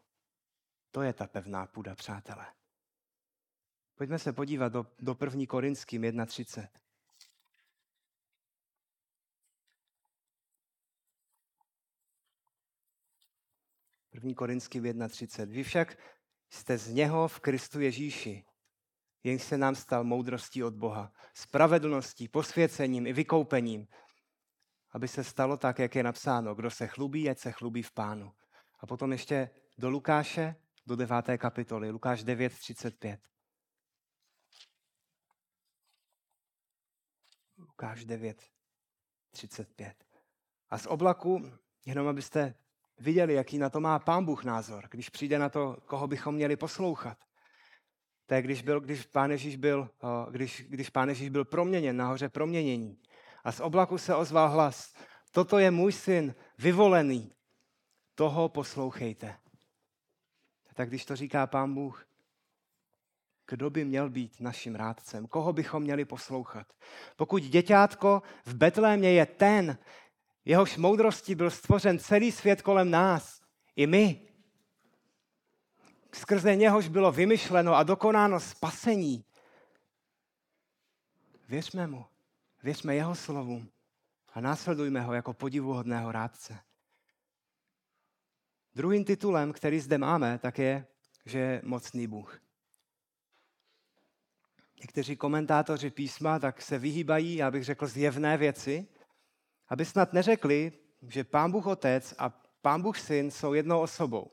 To 0.90 1.02
je 1.02 1.12
ta 1.12 1.26
pevná 1.26 1.66
půda, 1.66 1.94
přátelé. 1.94 2.46
Pojďme 3.98 4.18
se 4.18 4.32
podívat 4.32 4.72
do, 4.72 4.86
do 4.98 5.16
1. 5.20 5.46
Korinským 5.48 6.02
1.30. 6.02 6.68
První 14.10 14.34
Korinským 14.34 14.82
1.30. 14.84 15.46
Vy 15.46 15.62
však 15.62 15.98
jste 16.50 16.78
z 16.78 16.88
něho 16.88 17.28
v 17.28 17.40
Kristu 17.40 17.80
Ježíši, 17.80 18.44
jen 19.24 19.38
se 19.38 19.58
nám 19.58 19.74
stal 19.74 20.04
moudrostí 20.04 20.64
od 20.64 20.74
Boha, 20.74 21.12
spravedlností, 21.34 22.28
posvěcením 22.28 23.06
i 23.06 23.12
vykoupením, 23.12 23.86
aby 24.92 25.08
se 25.08 25.24
stalo 25.24 25.56
tak, 25.56 25.78
jak 25.78 25.94
je 25.94 26.02
napsáno. 26.02 26.54
Kdo 26.54 26.70
se 26.70 26.86
chlubí, 26.86 27.30
ať 27.30 27.38
se 27.38 27.52
chlubí 27.52 27.82
v 27.82 27.92
pánu. 27.92 28.32
A 28.80 28.86
potom 28.86 29.12
ještě 29.12 29.50
do 29.78 29.90
Lukáše, 29.90 30.56
do 30.86 30.96
deváté 30.96 31.38
kapitoly, 31.38 31.90
Lukáš 31.90 32.24
9.35. 32.24 33.18
Lukáš 37.58 38.06
9.35. 38.06 39.92
A 40.70 40.78
z 40.78 40.86
oblaku, 40.86 41.52
jenom 41.86 42.06
abyste 42.06 42.54
viděli, 42.98 43.34
jaký 43.34 43.58
na 43.58 43.70
to 43.70 43.80
má 43.80 43.98
pán 43.98 44.24
Bůh 44.24 44.44
názor, 44.44 44.88
když 44.90 45.08
přijde 45.08 45.38
na 45.38 45.48
to, 45.48 45.76
koho 45.86 46.06
bychom 46.06 46.34
měli 46.34 46.56
poslouchat. 46.56 47.18
To 48.26 48.34
je, 48.34 48.42
když, 48.42 48.62
byl, 48.62 48.80
když, 48.80 49.06
pán 49.06 49.30
Ježíš 49.30 49.56
byl, 49.56 49.90
když, 50.30 50.64
když 50.68 50.90
pán 50.90 51.08
Ježíš 51.08 51.28
byl 51.28 51.44
proměněn 51.44 51.96
nahoře 51.96 52.28
proměnění. 52.28 53.02
A 53.44 53.52
z 53.52 53.60
oblaku 53.60 53.98
se 53.98 54.14
ozval 54.14 54.50
hlas. 54.50 54.94
Toto 55.30 55.58
je 55.58 55.70
můj 55.70 55.92
syn, 55.92 56.34
vyvolený. 56.58 57.32
Toho 58.14 58.48
poslouchejte. 58.48 59.38
Tak 60.74 60.88
když 60.88 61.04
to 61.04 61.16
říká 61.16 61.46
pán 61.46 61.74
Bůh, 61.74 62.07
kdo 63.48 63.70
by 63.70 63.84
měl 63.84 64.10
být 64.10 64.40
naším 64.40 64.74
rádcem? 64.74 65.26
Koho 65.26 65.52
bychom 65.52 65.82
měli 65.82 66.04
poslouchat? 66.04 66.66
Pokud 67.16 67.42
děťátko 67.42 68.22
v 68.46 68.54
Betlémě 68.54 69.12
je 69.12 69.26
ten, 69.26 69.78
jehož 70.44 70.76
moudrosti 70.76 71.34
byl 71.34 71.50
stvořen 71.50 71.98
celý 71.98 72.32
svět 72.32 72.62
kolem 72.62 72.90
nás, 72.90 73.42
i 73.76 73.86
my, 73.86 74.28
skrze 76.14 76.56
něhož 76.56 76.88
bylo 76.88 77.12
vymyšleno 77.12 77.74
a 77.74 77.82
dokonáno 77.82 78.40
spasení. 78.40 79.24
Věřme 81.48 81.86
mu, 81.86 82.06
věřme 82.62 82.94
jeho 82.94 83.14
slovům 83.14 83.70
a 84.32 84.40
následujme 84.40 85.00
ho 85.00 85.12
jako 85.14 85.32
podivuhodného 85.32 86.12
rádce. 86.12 86.60
Druhým 88.74 89.04
titulem, 89.04 89.52
který 89.52 89.80
zde 89.80 89.98
máme, 89.98 90.38
tak 90.38 90.58
je, 90.58 90.86
že 91.24 91.38
je 91.38 91.60
mocný 91.64 92.06
Bůh. 92.06 92.47
Někteří 94.80 95.16
komentátoři 95.16 95.90
písma 95.90 96.38
tak 96.38 96.62
se 96.62 96.78
vyhýbají, 96.78 97.36
já 97.36 97.50
bych 97.50 97.64
řekl, 97.64 97.86
zjevné 97.86 98.36
věci, 98.36 98.86
aby 99.68 99.84
snad 99.84 100.12
neřekli, 100.12 100.72
že 101.02 101.24
Pán 101.24 101.50
Bůh 101.50 101.66
Otec 101.66 102.14
a 102.18 102.30
Pán 102.62 102.82
Bůh 102.82 102.98
Syn 102.98 103.30
jsou 103.30 103.54
jednou 103.54 103.80
osobou. 103.80 104.30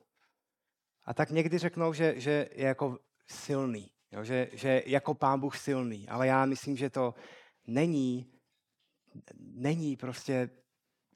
A 1.06 1.14
tak 1.14 1.30
někdy 1.30 1.58
řeknou, 1.58 1.94
že, 1.94 2.20
že 2.20 2.50
je 2.52 2.68
jako 2.68 3.00
silný, 3.28 3.92
jo, 4.12 4.24
že, 4.24 4.50
že 4.54 4.84
jako 4.86 5.14
Pán 5.14 5.40
Bůh 5.40 5.58
silný. 5.58 6.10
Ale 6.10 6.28
já 6.28 6.46
myslím, 6.46 6.78
že 6.78 6.90
to 6.90 7.14
není, 7.68 8.32
není 9.40 9.98
prostě 9.98 10.50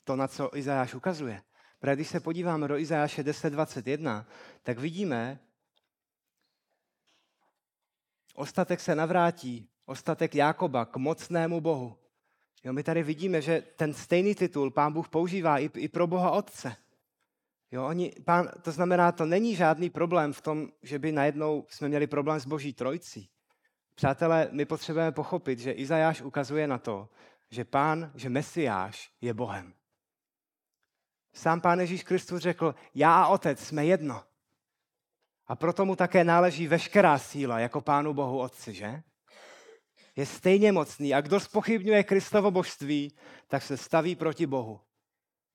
to, 0.03 0.15
na 0.15 0.27
co 0.27 0.57
Izajáš 0.57 0.93
ukazuje. 0.93 1.41
Protože 1.79 1.95
když 1.95 2.07
se 2.07 2.19
podíváme 2.19 2.67
do 2.67 2.77
Izajáše 2.77 3.23
10.21, 3.23 4.25
tak 4.63 4.79
vidíme, 4.79 5.39
ostatek 8.39 8.79
se 8.79 8.95
navrátí, 8.95 9.69
ostatek 9.85 10.35
Jákoba 10.35 10.85
k 10.85 10.97
mocnému 10.97 11.61
Bohu. 11.61 11.97
Jo, 12.63 12.73
my 12.73 12.83
tady 12.83 13.03
vidíme, 13.03 13.41
že 13.41 13.61
ten 13.75 13.93
stejný 13.93 14.35
titul 14.35 14.71
pán 14.71 14.93
Bůh 14.93 15.09
používá 15.09 15.59
i, 15.59 15.69
i 15.75 15.87
pro 15.87 16.07
Boha 16.07 16.31
Otce. 16.31 16.75
Jo, 17.71 17.85
oni, 17.85 18.13
pán, 18.25 18.49
to 18.61 18.71
znamená, 18.71 19.11
to 19.11 19.25
není 19.25 19.55
žádný 19.55 19.89
problém 19.89 20.33
v 20.33 20.41
tom, 20.41 20.69
že 20.83 20.99
by 20.99 21.11
najednou 21.11 21.65
jsme 21.69 21.87
měli 21.87 22.07
problém 22.07 22.39
s 22.39 22.45
Boží 22.45 22.73
trojcí. 22.73 23.29
Přátelé, 23.95 24.49
my 24.51 24.65
potřebujeme 24.65 25.11
pochopit, 25.11 25.59
že 25.59 25.71
Izajáš 25.71 26.21
ukazuje 26.21 26.67
na 26.67 26.77
to, 26.77 27.09
že 27.49 27.65
pán, 27.65 28.11
že 28.15 28.29
Mesiáš 28.29 29.11
je 29.21 29.33
Bohem. 29.33 29.73
Sám 31.33 31.61
pán 31.61 31.79
Ježíš 31.79 32.03
Kristus 32.03 32.41
řekl, 32.41 32.75
já 32.95 33.23
a 33.23 33.27
otec 33.27 33.59
jsme 33.59 33.85
jedno. 33.85 34.23
A 35.49 35.55
proto 35.55 35.85
mu 35.85 35.95
také 35.95 36.23
náleží 36.23 36.67
veškerá 36.67 37.17
síla 37.17 37.59
jako 37.59 37.81
pánu 37.81 38.13
Bohu 38.13 38.39
Otci, 38.39 38.73
že? 38.73 39.01
Je 40.15 40.25
stejně 40.25 40.71
mocný 40.71 41.13
a 41.13 41.21
kdo 41.21 41.39
spochybňuje 41.39 42.03
Kristovo 42.03 42.51
božství, 42.51 43.15
tak 43.47 43.63
se 43.63 43.77
staví 43.77 44.15
proti 44.15 44.47
Bohu. 44.47 44.79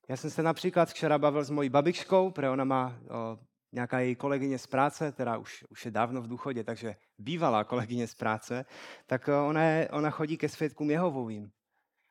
Já 0.08 0.16
jsem 0.16 0.30
se 0.30 0.42
například 0.42 0.88
včera 0.88 1.18
bavil 1.18 1.44
s 1.44 1.50
mojí 1.50 1.68
babičkou, 1.68 2.30
protože 2.30 2.50
ona 2.50 2.64
má 2.64 2.98
o, 3.10 3.38
nějaká 3.72 4.00
její 4.00 4.14
kolegyně 4.14 4.58
z 4.58 4.66
práce, 4.66 5.12
která 5.12 5.38
už, 5.38 5.64
už 5.68 5.84
je 5.84 5.90
dávno 5.90 6.22
v 6.22 6.28
důchodě, 6.28 6.64
takže 6.64 6.96
bývalá 7.18 7.64
kolegyně 7.64 8.06
z 8.06 8.14
práce, 8.14 8.64
tak 9.06 9.28
ona, 9.48 9.62
je, 9.62 9.88
ona 9.88 10.10
chodí 10.10 10.36
ke 10.36 10.48
svědkům 10.48 10.90
Jehovovým. 10.90 11.50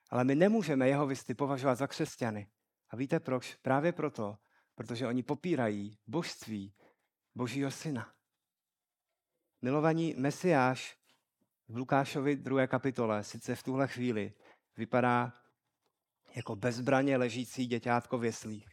Ale 0.10 0.24
my 0.24 0.36
nemůžeme 0.36 0.88
Jehovisty 0.88 1.34
považovat 1.34 1.76
za 1.76 1.88
křesťany. 1.88 2.48
A 2.89 2.96
víte 2.96 3.19
proč? 3.19 3.56
Právě 3.56 3.91
proto, 3.91 4.36
protože 4.76 5.08
oni 5.08 5.24
popírají 5.24 5.98
božství 6.08 6.74
Božího 7.36 7.72
syna. 7.72 8.13
Milovaní 9.62 10.15
Mesiáš 10.17 10.98
v 11.67 11.78
Lukášovi 11.78 12.36
2. 12.36 12.67
kapitole 12.67 13.24
sice 13.24 13.56
v 13.56 13.63
tuhle 13.63 13.88
chvíli 13.88 14.34
vypadá 14.78 15.34
jako 16.36 16.56
bezbraně 16.56 17.17
ležící 17.17 17.65
děťátko 17.65 18.17
v 18.17 18.26
jeslích, 18.26 18.69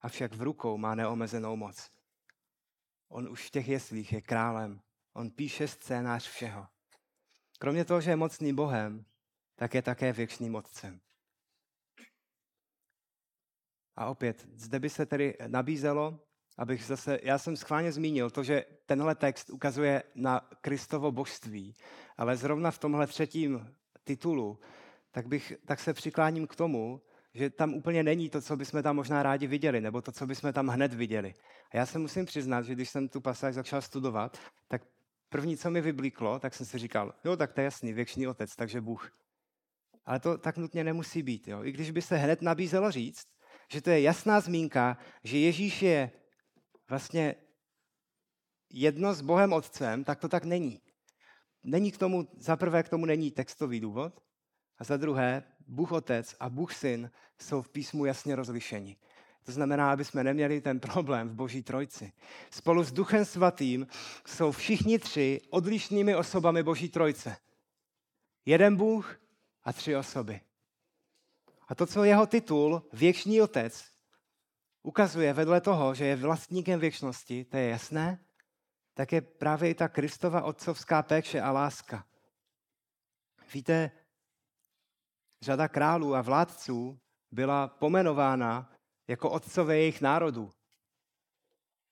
avšak 0.00 0.34
v 0.34 0.42
rukou 0.42 0.78
má 0.78 0.94
neomezenou 0.94 1.56
moc. 1.56 1.90
On 3.08 3.28
už 3.28 3.46
v 3.46 3.50
těch 3.50 3.68
jeslích 3.68 4.12
je 4.12 4.22
králem. 4.22 4.80
On 5.12 5.30
píše 5.30 5.68
scénář 5.68 6.28
všeho. 6.28 6.66
Kromě 7.58 7.84
toho, 7.84 8.00
že 8.00 8.10
je 8.10 8.16
mocným 8.16 8.56
Bohem, 8.56 9.04
tak 9.54 9.74
je 9.74 9.82
také 9.82 10.12
věčným 10.12 10.54
Otcem. 10.54 11.00
A 13.96 14.06
opět, 14.06 14.46
zde 14.54 14.80
by 14.80 14.90
se 14.90 15.06
tedy 15.06 15.36
nabízelo, 15.46 16.27
abych 16.58 16.84
zase, 16.84 17.18
já 17.22 17.38
jsem 17.38 17.56
schválně 17.56 17.92
zmínil 17.92 18.30
to, 18.30 18.42
že 18.42 18.64
tenhle 18.86 19.14
text 19.14 19.50
ukazuje 19.50 20.02
na 20.14 20.40
Kristovo 20.60 21.12
božství, 21.12 21.74
ale 22.16 22.36
zrovna 22.36 22.70
v 22.70 22.78
tomhle 22.78 23.06
třetím 23.06 23.74
titulu, 24.04 24.58
tak, 25.10 25.26
bych, 25.26 25.52
tak 25.66 25.80
se 25.80 25.94
přikláním 25.94 26.46
k 26.46 26.56
tomu, 26.56 27.02
že 27.34 27.50
tam 27.50 27.74
úplně 27.74 28.02
není 28.02 28.30
to, 28.30 28.40
co 28.40 28.56
bychom 28.56 28.82
tam 28.82 28.96
možná 28.96 29.22
rádi 29.22 29.46
viděli, 29.46 29.80
nebo 29.80 30.02
to, 30.02 30.12
co 30.12 30.26
bychom 30.26 30.52
tam 30.52 30.68
hned 30.68 30.94
viděli. 30.94 31.34
A 31.70 31.76
já 31.76 31.86
se 31.86 31.98
musím 31.98 32.24
přiznat, 32.24 32.62
že 32.62 32.74
když 32.74 32.88
jsem 32.88 33.08
tu 33.08 33.20
pasáž 33.20 33.54
začal 33.54 33.82
studovat, 33.82 34.38
tak 34.68 34.82
první, 35.28 35.56
co 35.56 35.70
mi 35.70 35.80
vyblíklo, 35.80 36.38
tak 36.38 36.54
jsem 36.54 36.66
si 36.66 36.78
říkal, 36.78 37.14
jo, 37.24 37.36
tak 37.36 37.52
to 37.52 37.60
je 37.60 37.64
jasný, 37.64 37.92
věčný 37.92 38.26
otec, 38.26 38.56
takže 38.56 38.80
Bůh. 38.80 39.10
Ale 40.06 40.20
to 40.20 40.38
tak 40.38 40.56
nutně 40.56 40.84
nemusí 40.84 41.22
být. 41.22 41.48
Jo. 41.48 41.64
I 41.64 41.72
když 41.72 41.90
by 41.90 42.02
se 42.02 42.16
hned 42.16 42.42
nabízelo 42.42 42.90
říct, 42.90 43.26
že 43.72 43.82
to 43.82 43.90
je 43.90 44.00
jasná 44.00 44.40
zmínka, 44.40 44.98
že 45.24 45.38
Ježíš 45.38 45.82
je 45.82 46.10
vlastně 46.88 47.34
jedno 48.70 49.14
s 49.14 49.20
Bohem 49.20 49.52
Otcem, 49.52 50.04
tak 50.04 50.18
to 50.18 50.28
tak 50.28 50.44
není. 50.44 50.80
Není 51.62 51.92
k 51.92 51.98
tomu, 51.98 52.28
za 52.36 52.56
prvé 52.56 52.82
k 52.82 52.88
tomu 52.88 53.06
není 53.06 53.30
textový 53.30 53.80
důvod, 53.80 54.20
a 54.78 54.84
za 54.84 54.96
druhé, 54.96 55.42
Bůh 55.66 55.92
Otec 55.92 56.36
a 56.40 56.48
Bůh 56.48 56.74
Syn 56.74 57.10
jsou 57.38 57.62
v 57.62 57.68
písmu 57.68 58.04
jasně 58.04 58.36
rozlišeni. 58.36 58.96
To 59.44 59.52
znamená, 59.52 59.92
aby 59.92 60.04
jsme 60.04 60.24
neměli 60.24 60.60
ten 60.60 60.80
problém 60.80 61.28
v 61.28 61.34
Boží 61.34 61.62
trojci. 61.62 62.12
Spolu 62.50 62.84
s 62.84 62.92
Duchem 62.92 63.24
Svatým 63.24 63.86
jsou 64.26 64.52
všichni 64.52 64.98
tři 64.98 65.40
odlišnými 65.50 66.16
osobami 66.16 66.62
Boží 66.62 66.88
trojce. 66.88 67.36
Jeden 68.46 68.76
Bůh 68.76 69.20
a 69.64 69.72
tři 69.72 69.96
osoby. 69.96 70.40
A 71.68 71.74
to, 71.74 71.86
co 71.86 72.04
jeho 72.04 72.26
titul, 72.26 72.82
Věčný 72.92 73.42
Otec, 73.42 73.84
ukazuje 74.82 75.32
vedle 75.32 75.60
toho, 75.60 75.94
že 75.94 76.04
je 76.04 76.16
vlastníkem 76.16 76.80
věčnosti, 76.80 77.44
to 77.44 77.56
je 77.56 77.68
jasné, 77.68 78.24
tak 78.94 79.12
je 79.12 79.20
právě 79.20 79.70
i 79.70 79.74
ta 79.74 79.88
Kristova 79.88 80.42
otcovská 80.42 81.02
péče 81.02 81.40
a 81.40 81.50
láska. 81.50 82.06
Víte, 83.54 83.90
řada 85.42 85.68
králů 85.68 86.14
a 86.14 86.22
vládců 86.22 87.00
byla 87.30 87.68
pomenována 87.68 88.72
jako 89.08 89.30
otcové 89.30 89.76
jejich 89.76 90.00
národů. 90.00 90.50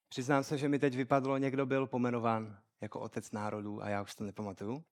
Přiznám 0.08 0.44
se, 0.44 0.58
že 0.58 0.68
mi 0.68 0.78
teď 0.78 0.96
vypadlo, 0.96 1.38
někdo 1.38 1.66
byl 1.66 1.86
pomenován 1.86 2.58
jako 2.80 3.00
otec 3.00 3.32
národů 3.32 3.82
a 3.82 3.88
já 3.88 4.02
už 4.02 4.14
to 4.14 4.24
nepamatuju, 4.24 4.84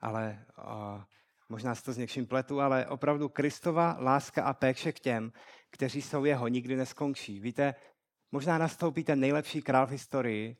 ale 0.00 0.46
uh, 0.58 1.02
možná 1.48 1.74
se 1.74 1.82
to 1.82 1.92
s 1.92 1.98
někým 1.98 2.26
pletu, 2.26 2.60
ale 2.60 2.86
opravdu 2.86 3.28
Kristova 3.28 3.96
láska 4.00 4.44
a 4.44 4.52
péče 4.52 4.92
k 4.92 5.00
těm, 5.00 5.32
kteří 5.70 6.02
jsou 6.02 6.24
jeho, 6.24 6.48
nikdy 6.48 6.76
neskončí. 6.76 7.40
Víte, 7.40 7.74
možná 8.32 8.58
nastoupí 8.58 9.04
ten 9.04 9.20
nejlepší 9.20 9.62
král 9.62 9.86
v 9.86 9.90
historii, 9.90 10.56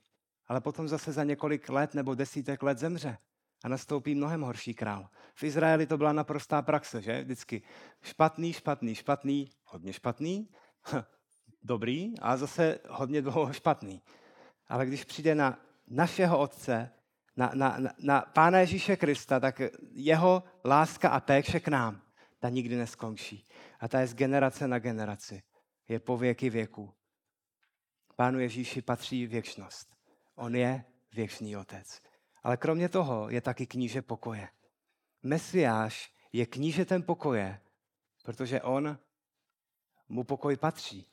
ale 0.47 0.61
potom 0.61 0.89
zase 0.89 1.13
za 1.13 1.25
několik 1.25 1.69
let 1.69 1.95
nebo 1.95 2.15
desítek 2.15 2.63
let 2.63 2.79
zemře 2.79 3.19
a 3.65 3.69
nastoupí 3.69 4.15
mnohem 4.15 4.41
horší 4.41 4.75
král. 4.75 5.09
V 5.35 5.43
Izraeli 5.43 5.87
to 5.87 5.99
byla 5.99 6.13
naprostá 6.13 6.63
praxe, 6.63 7.03
že? 7.03 7.23
Vždycky 7.23 7.63
špatný, 8.03 8.53
špatný, 8.53 8.95
špatný, 8.95 9.51
hodně 9.65 9.93
špatný, 9.93 10.49
dobrý 11.63 12.15
a 12.21 12.37
zase 12.37 12.79
hodně 12.89 13.23
dlouho 13.23 13.53
špatný. 13.53 14.03
Ale 14.69 14.87
když 14.87 15.05
přijde 15.05 15.35
na 15.35 15.59
našeho 15.89 16.39
Otce, 16.39 16.91
na, 17.37 17.51
na, 17.55 17.79
na, 17.79 17.91
na 17.99 18.21
Pána 18.21 18.59
Ježíše 18.59 18.97
Krista, 18.97 19.41
tak 19.41 19.61
jeho 19.93 20.43
láska 20.65 21.09
a 21.09 21.21
péče 21.21 21.61
k 21.61 21.69
nám, 21.69 22.03
ta 22.39 22.49
nikdy 22.49 22.77
neskončí. 22.77 23.47
A 23.81 23.89
ta 23.89 24.01
je 24.01 24.07
z 24.07 24.15
generace 24.15 24.69
na 24.69 24.79
generaci. 24.79 25.43
Je 25.89 26.01
po 26.01 26.17
věky 26.17 26.51
věku. 26.51 26.95
Pánu 28.17 28.41
Ježíši 28.41 28.83
patří 28.83 29.27
věčnost. 29.27 29.97
On 30.35 30.55
je 30.55 30.85
věčný 31.13 31.57
otec. 31.57 32.01
Ale 32.43 32.57
kromě 32.57 32.89
toho 32.89 33.31
je 33.31 33.41
taky 33.41 33.67
kníže 33.67 34.03
pokoje. 34.03 34.49
Mesiáš 35.23 36.15
je 36.33 36.47
knížetem 36.47 37.03
pokoje, 37.03 37.61
protože 38.25 38.63
on 38.63 38.99
mu 40.09 40.25
pokoj 40.25 40.57
patří. 40.57 41.07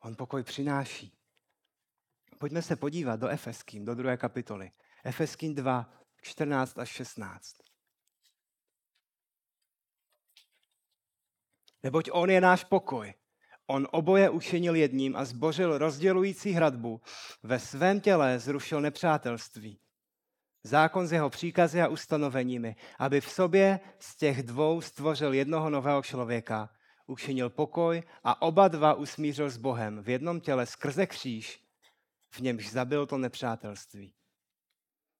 On 0.00 0.16
pokoj 0.16 0.42
přináší. 0.42 1.18
Pojďme 2.38 2.62
se 2.62 2.76
podívat 2.76 3.20
do 3.20 3.28
Efeským, 3.28 3.84
do 3.84 3.94
druhé 3.94 4.16
kapitoly. 4.16 4.72
Efeským 5.04 5.54
2, 5.54 5.90
14 6.22 6.78
až 6.78 6.88
16. 6.88 7.56
Neboť 11.82 12.10
on 12.12 12.30
je 12.30 12.40
náš 12.40 12.64
pokoj. 12.64 13.14
On 13.66 13.88
oboje 13.90 14.30
učinil 14.30 14.74
jedním 14.74 15.16
a 15.16 15.24
zbořil 15.24 15.78
rozdělující 15.78 16.52
hradbu. 16.52 17.00
Ve 17.42 17.58
svém 17.58 18.00
těle 18.00 18.38
zrušil 18.38 18.80
nepřátelství. 18.80 19.78
Zákon 20.64 21.06
s 21.06 21.12
jeho 21.12 21.30
příkazy 21.30 21.82
a 21.82 21.88
ustanoveními, 21.88 22.76
aby 22.98 23.20
v 23.20 23.30
sobě 23.30 23.80
z 23.98 24.16
těch 24.16 24.42
dvou 24.42 24.80
stvořil 24.80 25.32
jednoho 25.32 25.70
nového 25.70 26.02
člověka, 26.02 26.70
učinil 27.06 27.50
pokoj 27.50 28.02
a 28.24 28.42
oba 28.42 28.68
dva 28.68 28.94
usmířil 28.94 29.50
s 29.50 29.56
Bohem 29.56 30.02
v 30.02 30.08
jednom 30.08 30.40
těle 30.40 30.66
skrze 30.66 31.06
kříž, 31.06 31.64
v 32.30 32.40
němž 32.40 32.70
zabil 32.70 33.06
to 33.06 33.18
nepřátelství. 33.18 34.14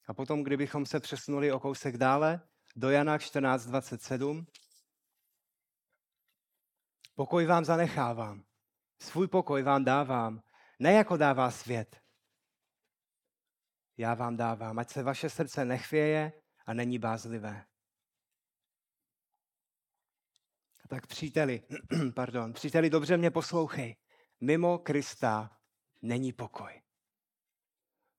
A 0.08 0.14
potom, 0.14 0.42
kdybychom 0.42 0.86
se 0.86 1.00
přesunuli 1.00 1.52
o 1.52 1.60
kousek 1.60 1.96
dále, 1.96 2.40
do 2.76 2.90
Jana 2.90 3.18
14.27, 3.18 4.44
pokoj 7.14 7.46
vám 7.46 7.64
zanechávám, 7.64 8.44
svůj 9.02 9.28
pokoj 9.28 9.62
vám 9.62 9.84
dávám, 9.84 10.42
ne 10.78 10.92
jako 10.92 11.16
dává 11.16 11.50
svět. 11.50 12.00
Já 13.96 14.14
vám 14.14 14.36
dávám, 14.36 14.78
ať 14.78 14.90
se 14.90 15.02
vaše 15.02 15.30
srdce 15.30 15.64
nechvěje 15.64 16.32
a 16.66 16.74
není 16.74 16.98
bázlivé. 16.98 17.64
Tak 20.88 21.06
příteli, 21.06 21.62
pardon, 22.14 22.52
příteli, 22.52 22.90
dobře 22.90 23.16
mě 23.16 23.30
poslouchej. 23.30 23.96
Mimo 24.40 24.78
Krista 24.78 25.60
není 26.02 26.32
pokoj. 26.32 26.82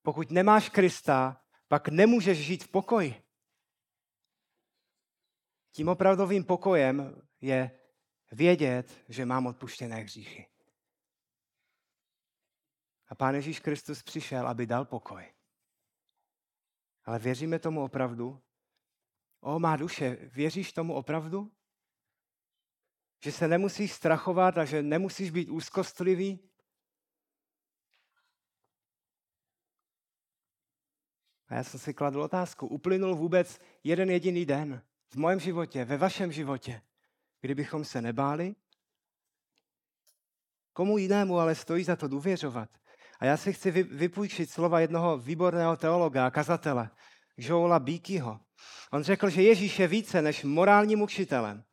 Pokud 0.02 0.32
nemáš 0.32 0.70
Krista, 0.70 1.43
pak 1.74 1.90
nemůžeš 1.90 2.38
žít 2.38 2.64
v 2.64 2.68
pokoji. 2.68 3.24
Tím 5.72 5.88
opravdovým 5.88 6.44
pokojem 6.44 7.22
je 7.42 7.80
vědět, 8.32 9.04
že 9.10 9.26
mám 9.26 9.46
odpuštěné 9.46 9.96
hříchy. 9.96 10.48
A 13.08 13.16
Pán 13.16 13.36
Ježíš 13.36 13.60
Kristus 13.60 14.04
přišel, 14.04 14.48
aby 14.48 14.66
dal 14.66 14.86
pokoj. 14.86 15.34
Ale 17.06 17.20
věříme 17.20 17.60
tomu 17.60 17.84
opravdu? 17.84 18.44
O, 19.40 19.60
má 19.60 19.76
duše, 19.76 20.10
věříš 20.10 20.74
tomu 20.74 20.94
opravdu? 20.94 21.52
Že 23.24 23.32
se 23.32 23.48
nemusíš 23.48 23.94
strachovat 23.94 24.58
a 24.58 24.66
že 24.66 24.84
nemusíš 24.84 25.32
být 25.32 25.50
úzkostlivý? 25.50 26.50
A 31.50 31.56
já 31.56 31.64
jsem 31.64 31.80
si 31.80 31.94
kladl 31.94 32.22
otázku, 32.22 32.68
uplynul 32.68 33.16
vůbec 33.16 33.60
jeden 33.84 34.10
jediný 34.10 34.46
den 34.46 34.82
v 35.10 35.16
mém 35.16 35.40
životě, 35.40 35.86
ve 35.86 35.98
vašem 35.98 36.32
životě, 36.32 36.82
kdybychom 37.42 37.86
se 37.86 38.02
nebáli? 38.02 38.56
Komu 40.74 40.98
jinému 40.98 41.40
ale 41.40 41.56
stojí 41.56 41.84
za 41.84 41.96
to 41.96 42.08
důvěřovat? 42.08 42.70
A 43.20 43.26
já 43.26 43.38
si 43.38 43.54
chci 43.54 43.72
vypůjčit 43.72 44.50
slova 44.50 44.80
jednoho 44.80 45.18
výborného 45.18 45.78
teologa 45.78 46.26
a 46.26 46.32
kazatele, 46.32 46.90
Joela 47.38 47.80
Bíkyho. 47.80 48.40
On 48.92 49.04
řekl, 49.04 49.30
že 49.30 49.42
Ježíš 49.42 49.80
je 49.80 49.88
více 49.88 50.22
než 50.22 50.44
morálním 50.44 51.02
učitelem. 51.02 51.64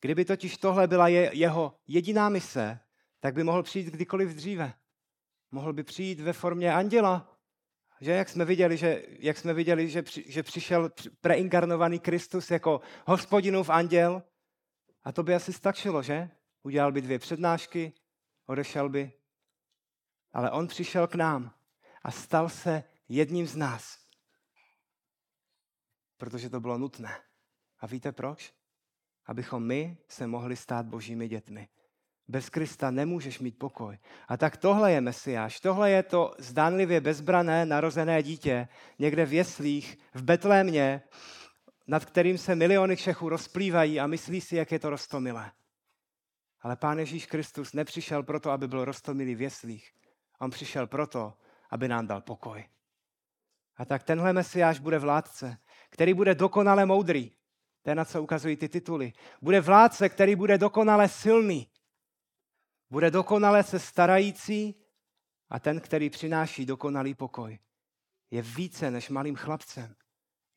Kdyby 0.00 0.24
totiž 0.24 0.56
tohle 0.56 0.88
byla 0.88 1.08
je, 1.08 1.30
jeho 1.32 1.74
jediná 1.86 2.28
mise, 2.28 2.80
tak 3.20 3.34
by 3.34 3.44
mohl 3.44 3.62
přijít 3.62 3.86
kdykoliv 3.86 4.30
dříve. 4.30 4.74
Mohl 5.50 5.72
by 5.72 5.82
přijít 5.82 6.20
ve 6.20 6.32
formě 6.32 6.74
anděla, 6.74 7.39
že 8.00 8.12
jak 8.12 8.28
jsme 8.28 8.44
viděli, 8.44 8.76
že, 8.76 9.02
jak 9.08 9.38
jsme 9.38 9.54
viděli, 9.54 9.88
že, 9.88 10.02
při, 10.02 10.24
že 10.28 10.42
přišel 10.42 10.90
preinkarnovaný 11.20 11.98
Kristus 11.98 12.50
jako 12.50 12.80
hospodinův 13.06 13.70
anděl 13.70 14.22
a 15.04 15.12
to 15.12 15.22
by 15.22 15.34
asi 15.34 15.52
stačilo, 15.52 16.02
že? 16.02 16.30
Udělal 16.62 16.92
by 16.92 17.02
dvě 17.02 17.18
přednášky, 17.18 17.92
odešel 18.46 18.88
by. 18.88 19.12
Ale 20.32 20.50
on 20.50 20.68
přišel 20.68 21.06
k 21.06 21.14
nám 21.14 21.54
a 22.02 22.10
stal 22.10 22.48
se 22.48 22.84
jedním 23.08 23.46
z 23.46 23.56
nás. 23.56 23.98
Protože 26.16 26.50
to 26.50 26.60
bylo 26.60 26.78
nutné. 26.78 27.20
A 27.78 27.86
víte 27.86 28.12
proč? 28.12 28.54
Abychom 29.26 29.66
my 29.66 29.98
se 30.08 30.26
mohli 30.26 30.56
stát 30.56 30.86
božími 30.86 31.28
dětmi. 31.28 31.68
Bez 32.30 32.50
Krista 32.50 32.90
nemůžeš 32.90 33.38
mít 33.38 33.58
pokoj. 33.58 33.98
A 34.28 34.36
tak 34.36 34.56
tohle 34.56 34.92
je 34.92 35.00
Mesiáš. 35.00 35.60
Tohle 35.60 35.90
je 35.90 36.02
to 36.02 36.34
zdánlivě 36.38 37.00
bezbrané 37.00 37.66
narozené 37.66 38.22
dítě 38.22 38.68
někde 38.98 39.26
v 39.26 39.32
jeslích, 39.32 39.98
v 40.14 40.22
Betlémě, 40.22 41.02
nad 41.86 42.04
kterým 42.04 42.38
se 42.38 42.54
miliony 42.54 42.96
Čechů 42.96 43.28
rozplývají 43.28 44.00
a 44.00 44.06
myslí 44.06 44.40
si, 44.40 44.56
jak 44.56 44.72
je 44.72 44.78
to 44.78 44.90
rostomilé. 44.90 45.50
Ale 46.62 46.76
Pán 46.76 46.98
Ježíš 46.98 47.26
Kristus 47.26 47.72
nepřišel 47.72 48.22
proto, 48.22 48.50
aby 48.50 48.68
byl 48.68 48.84
rostomilý 48.84 49.34
v 49.34 49.42
jeslích. 49.42 49.92
On 50.38 50.50
přišel 50.50 50.86
proto, 50.86 51.34
aby 51.70 51.88
nám 51.88 52.06
dal 52.06 52.20
pokoj. 52.20 52.64
A 53.76 53.84
tak 53.84 54.02
tenhle 54.02 54.32
Mesiáš 54.32 54.78
bude 54.78 54.98
vládce, 54.98 55.58
který 55.90 56.14
bude 56.14 56.34
dokonale 56.34 56.86
moudrý. 56.86 57.30
To 57.82 57.90
je 57.90 57.94
na 57.94 58.04
co 58.04 58.22
ukazují 58.22 58.56
ty 58.56 58.68
tituly. 58.68 59.12
Bude 59.42 59.60
vládce, 59.60 60.08
který 60.08 60.36
bude 60.36 60.58
dokonale 60.58 61.08
silný. 61.08 61.70
Bude 62.90 63.10
dokonale 63.10 63.62
se 63.62 63.78
starající 63.78 64.74
a 65.50 65.58
ten, 65.58 65.80
který 65.80 66.10
přináší 66.10 66.66
dokonalý 66.66 67.14
pokoj. 67.14 67.58
Je 68.30 68.42
více 68.42 68.90
než 68.90 69.08
malým 69.08 69.36
chlapcem. 69.36 69.94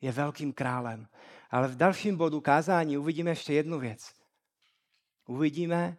Je 0.01 0.11
velkým 0.11 0.53
králem. 0.53 1.07
Ale 1.51 1.67
v 1.67 1.75
dalším 1.75 2.17
bodu 2.17 2.41
kázání 2.41 2.97
uvidíme 2.97 3.31
ještě 3.31 3.53
jednu 3.53 3.79
věc. 3.79 4.13
Uvidíme, 5.27 5.97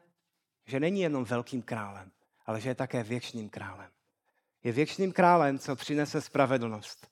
že 0.67 0.81
není 0.81 1.01
jenom 1.01 1.25
velkým 1.25 1.63
králem, 1.63 2.11
ale 2.47 2.61
že 2.61 2.69
je 2.69 2.75
také 2.75 3.03
věčným 3.03 3.49
králem. 3.49 3.91
Je 4.65 4.73
věčným 4.73 5.13
králem, 5.13 5.59
co 5.59 5.77
přinese 5.77 6.21
spravedlnost. 6.21 7.11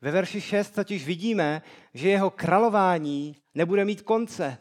Ve 0.00 0.10
verši 0.10 0.40
6 0.40 0.70
totiž 0.70 1.06
vidíme, 1.06 1.62
že 1.94 2.08
jeho 2.08 2.30
králování 2.30 3.36
nebude 3.54 3.84
mít 3.84 4.02
konce. 4.02 4.58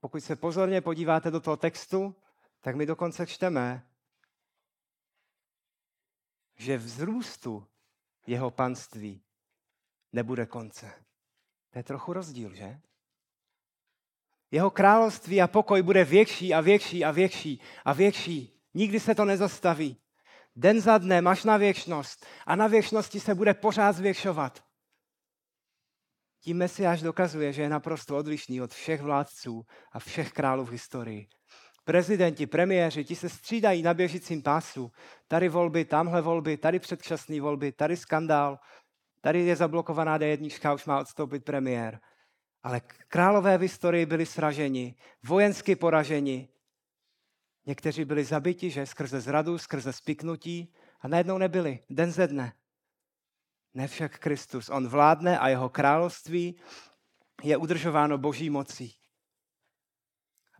Pokud 0.00 0.24
se 0.24 0.36
pozorně 0.36 0.80
podíváte 0.80 1.30
do 1.30 1.40
toho 1.40 1.56
textu, 1.56 2.14
tak 2.60 2.76
my 2.76 2.86
dokonce 2.86 3.26
čteme, 3.26 3.86
že 6.56 6.78
vzrůstu 6.78 7.66
jeho 8.26 8.50
panství 8.50 9.22
nebude 10.12 10.46
konce. 10.46 10.92
To 11.70 11.78
je 11.78 11.82
trochu 11.82 12.12
rozdíl, 12.12 12.54
že? 12.54 12.80
Jeho 14.50 14.70
království 14.70 15.42
a 15.42 15.48
pokoj 15.48 15.82
bude 15.82 16.04
větší 16.04 16.54
a 16.54 16.60
větší 16.60 17.04
a 17.04 17.10
větší 17.10 17.60
a 17.84 17.92
větší. 17.92 18.60
Nikdy 18.74 19.00
se 19.00 19.14
to 19.14 19.24
nezastaví. 19.24 19.96
Den 20.56 20.80
za 20.80 20.98
dnem 20.98 21.28
až 21.28 21.44
na 21.44 21.56
věčnost. 21.56 22.26
A 22.46 22.56
na 22.56 22.66
věčnosti 22.66 23.20
se 23.20 23.34
bude 23.34 23.54
pořád 23.54 23.92
zvětšovat. 23.92 24.64
Tím 26.40 26.56
Mesiáš 26.56 27.02
dokazuje, 27.02 27.52
že 27.52 27.62
je 27.62 27.68
naprosto 27.68 28.16
odlišný 28.16 28.60
od 28.62 28.72
všech 28.72 29.02
vládců 29.02 29.66
a 29.92 29.98
všech 29.98 30.32
králů 30.32 30.64
v 30.64 30.70
historii. 30.70 31.28
Prezidenti, 31.84 32.46
premiéři, 32.46 33.04
ti 33.04 33.16
se 33.16 33.28
střídají 33.28 33.82
na 33.82 33.94
běžícím 33.94 34.42
pásu. 34.42 34.92
Tady 35.28 35.48
volby, 35.48 35.84
tamhle 35.84 36.22
volby, 36.22 36.56
tady 36.56 36.78
předčasné 36.78 37.40
volby, 37.40 37.72
tady 37.72 37.96
skandál, 37.96 38.58
tady 39.20 39.40
je 39.40 39.56
zablokovaná 39.56 40.18
D1, 40.18 40.74
už 40.74 40.84
má 40.86 41.00
odstoupit 41.00 41.44
premiér. 41.44 42.00
Ale 42.62 42.80
králové 43.08 43.58
v 43.58 43.60
historii 43.60 44.06
byli 44.06 44.26
sraženi, 44.26 44.94
vojensky 45.24 45.76
poraženi. 45.76 46.48
Někteří 47.66 48.04
byli 48.04 48.24
zabiti, 48.24 48.70
že 48.70 48.86
skrze 48.86 49.20
zradu, 49.20 49.58
skrze 49.58 49.92
spiknutí 49.92 50.74
a 51.00 51.08
najednou 51.08 51.38
nebyli, 51.38 51.78
den 51.90 52.12
ze 52.12 52.26
dne. 52.26 52.52
Ne 53.74 53.88
však 53.88 54.18
Kristus. 54.18 54.68
On 54.68 54.88
vládne 54.88 55.38
a 55.38 55.48
jeho 55.48 55.68
království 55.68 56.60
je 57.42 57.56
udržováno 57.56 58.18
boží 58.18 58.50
mocí. 58.50 58.96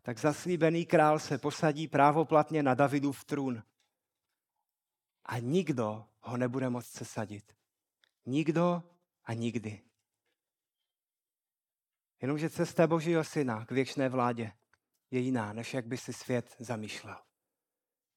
Tak 0.03 0.19
zaslíbený 0.19 0.87
král 0.87 1.19
se 1.19 1.39
posadí 1.39 1.89
právoplatně 1.89 2.63
na 2.63 2.75
Davidův 2.75 3.25
trůn. 3.25 3.63
A 5.25 5.39
nikdo 5.39 6.07
ho 6.21 6.37
nebude 6.37 6.71
moct 6.71 6.87
sesadit. 6.87 7.57
Nikdo 8.27 8.83
a 9.25 9.33
nikdy. 9.33 9.83
Jenomže 12.23 12.51
cesta 12.51 12.87
Božího 12.87 13.25
syna 13.25 13.67
k 13.67 13.71
věčné 13.71 14.09
vládě 14.09 14.53
je 15.11 15.21
jiná, 15.21 15.53
než 15.53 15.75
jak 15.75 15.87
by 15.87 15.97
si 15.97 16.13
svět 16.13 16.57
zamýšlel. 16.59 17.30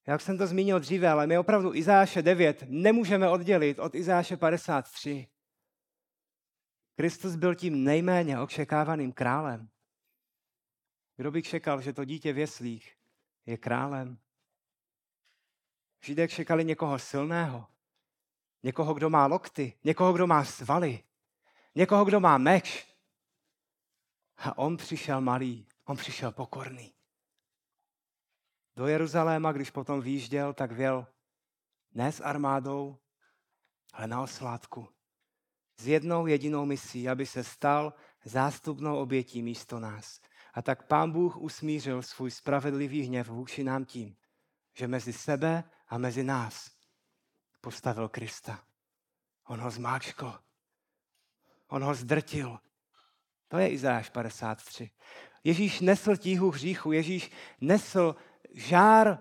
Jak 0.06 0.20
jsem 0.20 0.38
to 0.38 0.46
zmínil 0.46 0.80
dříve, 0.80 1.08
ale 1.08 1.26
my 1.26 1.38
opravdu 1.38 1.74
Izáše 1.74 2.22
9 2.22 2.64
nemůžeme 2.68 3.28
oddělit 3.28 3.78
od 3.78 3.94
Izáše 3.94 4.36
53. 4.36 5.28
Kristus 6.96 7.34
byl 7.36 7.54
tím 7.54 7.84
nejméně 7.84 8.40
očekávaným 8.40 9.12
králem. 9.12 9.68
Kdo 11.16 11.30
by 11.30 11.42
čekal, 11.42 11.80
že 11.80 11.92
to 11.92 12.04
dítě 12.04 12.32
v 12.32 12.38
jeslích 12.38 12.96
je 13.46 13.56
králem? 13.56 14.18
Židé 16.04 16.28
čekali 16.28 16.64
někoho 16.64 16.98
silného, 16.98 17.66
někoho, 18.62 18.94
kdo 18.94 19.10
má 19.10 19.26
lokty, 19.26 19.78
někoho, 19.84 20.12
kdo 20.12 20.26
má 20.26 20.44
svaly, 20.44 21.02
někoho, 21.74 22.04
kdo 22.04 22.20
má 22.20 22.38
meč. 22.38 22.86
A 24.36 24.58
on 24.58 24.76
přišel 24.76 25.20
malý, 25.20 25.66
on 25.84 25.96
přišel 25.96 26.32
pokorný. 26.32 26.93
Do 28.76 28.86
Jeruzaléma, 28.86 29.52
když 29.52 29.70
potom 29.70 30.00
výjížděl, 30.00 30.52
tak 30.52 30.72
věl 30.72 31.06
ne 31.92 32.12
s 32.12 32.20
armádou, 32.20 32.98
ale 33.92 34.06
na 34.06 34.22
oslátku. 34.22 34.88
S 35.80 35.86
jednou 35.86 36.26
jedinou 36.26 36.66
misí, 36.66 37.08
aby 37.08 37.26
se 37.26 37.44
stal 37.44 37.92
zástupnou 38.24 38.98
obětí 38.98 39.42
místo 39.42 39.80
nás. 39.80 40.20
A 40.54 40.62
tak 40.62 40.86
pán 40.86 41.12
Bůh 41.12 41.36
usmířil 41.36 42.02
svůj 42.02 42.30
spravedlivý 42.30 43.02
hněv 43.02 43.28
vůči 43.28 43.64
nám 43.64 43.84
tím, 43.84 44.16
že 44.74 44.88
mezi 44.88 45.12
sebe 45.12 45.64
a 45.88 45.98
mezi 45.98 46.24
nás 46.24 46.70
postavil 47.60 48.08
Krista. 48.08 48.64
On 49.46 49.60
ho 49.60 49.70
zmáčkl. 49.70 50.40
On 51.68 51.84
ho 51.84 51.94
zdrtil. 51.94 52.58
To 53.48 53.58
je 53.58 53.70
Izáš 53.70 54.10
53. 54.10 54.90
Ježíš 55.44 55.80
nesl 55.80 56.16
tíhu 56.16 56.50
hříchu, 56.50 56.92
Ježíš 56.92 57.30
nesl 57.60 58.16
žár 58.54 59.18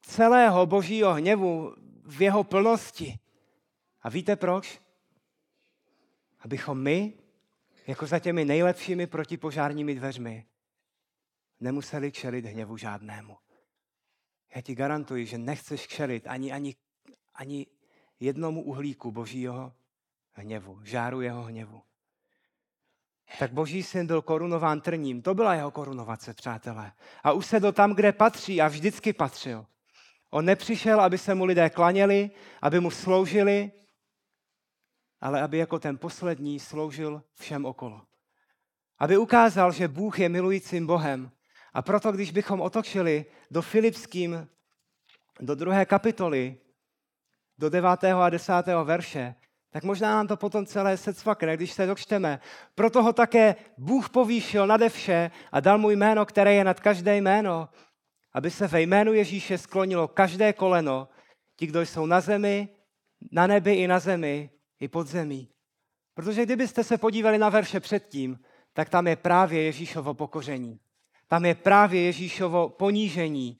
celého 0.00 0.66
božího 0.66 1.14
hněvu 1.14 1.74
v 2.04 2.22
jeho 2.22 2.44
plnosti. 2.44 3.18
A 4.02 4.08
víte 4.08 4.36
proč? 4.36 4.80
Abychom 6.40 6.82
my, 6.82 7.12
jako 7.86 8.06
za 8.06 8.18
těmi 8.18 8.44
nejlepšími 8.44 9.06
protipožárními 9.06 9.94
dveřmi, 9.94 10.46
nemuseli 11.60 12.12
čelit 12.12 12.44
hněvu 12.44 12.76
žádnému. 12.76 13.36
Já 14.54 14.60
ti 14.60 14.74
garantuji, 14.74 15.26
že 15.26 15.38
nechceš 15.38 15.86
čelit 15.86 16.26
ani, 16.26 16.52
ani, 16.52 16.76
ani 17.34 17.66
jednomu 18.20 18.64
uhlíku 18.64 19.12
božího 19.12 19.72
hněvu, 20.32 20.80
žáru 20.84 21.20
jeho 21.20 21.42
hněvu. 21.42 21.82
Tak 23.38 23.52
boží 23.52 23.82
syn 23.82 24.06
byl 24.06 24.22
korunován 24.22 24.80
trním. 24.80 25.22
To 25.22 25.34
byla 25.34 25.54
jeho 25.54 25.70
korunovace, 25.70 26.34
přátelé. 26.34 26.92
A 27.22 27.32
usedl 27.32 27.72
tam, 27.72 27.94
kde 27.94 28.12
patří 28.12 28.60
a 28.60 28.68
vždycky 28.68 29.12
patřil. 29.12 29.66
On 30.30 30.44
nepřišel, 30.44 31.00
aby 31.00 31.18
se 31.18 31.34
mu 31.34 31.44
lidé 31.44 31.70
klaněli, 31.70 32.30
aby 32.62 32.80
mu 32.80 32.90
sloužili, 32.90 33.72
ale 35.20 35.42
aby 35.42 35.58
jako 35.58 35.78
ten 35.78 35.98
poslední 35.98 36.60
sloužil 36.60 37.22
všem 37.34 37.64
okolo. 37.66 38.02
Aby 38.98 39.16
ukázal, 39.16 39.72
že 39.72 39.88
Bůh 39.88 40.18
je 40.18 40.28
milujícím 40.28 40.86
Bohem. 40.86 41.30
A 41.74 41.82
proto, 41.82 42.12
když 42.12 42.30
bychom 42.30 42.60
otočili 42.60 43.24
do 43.50 43.62
Filipským, 43.62 44.48
do 45.40 45.54
druhé 45.54 45.86
kapitoly, 45.86 46.56
do 47.58 47.70
devátého 47.70 48.22
a 48.22 48.30
desátého 48.30 48.84
verše, 48.84 49.34
tak 49.74 49.84
možná 49.84 50.14
nám 50.14 50.26
to 50.26 50.36
potom 50.36 50.66
celé 50.66 50.96
secvakne, 50.96 51.56
když 51.56 51.72
se 51.72 51.86
dočteme. 51.86 52.40
Proto 52.74 53.02
ho 53.02 53.12
také 53.12 53.56
Bůh 53.78 54.08
povýšil 54.08 54.66
nade 54.66 54.88
vše 54.88 55.30
a 55.52 55.60
dal 55.60 55.78
mu 55.78 55.90
jméno, 55.90 56.26
které 56.26 56.54
je 56.54 56.64
nad 56.64 56.80
každé 56.80 57.16
jméno, 57.16 57.68
aby 58.32 58.50
se 58.50 58.66
ve 58.66 58.82
jménu 58.82 59.12
Ježíše 59.12 59.58
sklonilo 59.58 60.08
každé 60.08 60.52
koleno, 60.52 61.08
ti, 61.56 61.66
kdo 61.66 61.80
jsou 61.80 62.06
na 62.06 62.20
zemi, 62.20 62.68
na 63.32 63.46
nebi 63.46 63.74
i 63.74 63.88
na 63.88 63.98
zemi, 63.98 64.50
i 64.80 64.88
pod 64.88 65.06
zemí. 65.06 65.48
Protože 66.14 66.44
kdybyste 66.44 66.84
se 66.84 66.98
podívali 66.98 67.38
na 67.38 67.48
verše 67.48 67.80
předtím, 67.80 68.38
tak 68.72 68.88
tam 68.88 69.06
je 69.06 69.16
právě 69.16 69.62
Ježíšovo 69.62 70.14
pokoření. 70.14 70.80
Tam 71.28 71.44
je 71.44 71.54
právě 71.54 72.02
Ježíšovo 72.02 72.68
ponížení, 72.68 73.58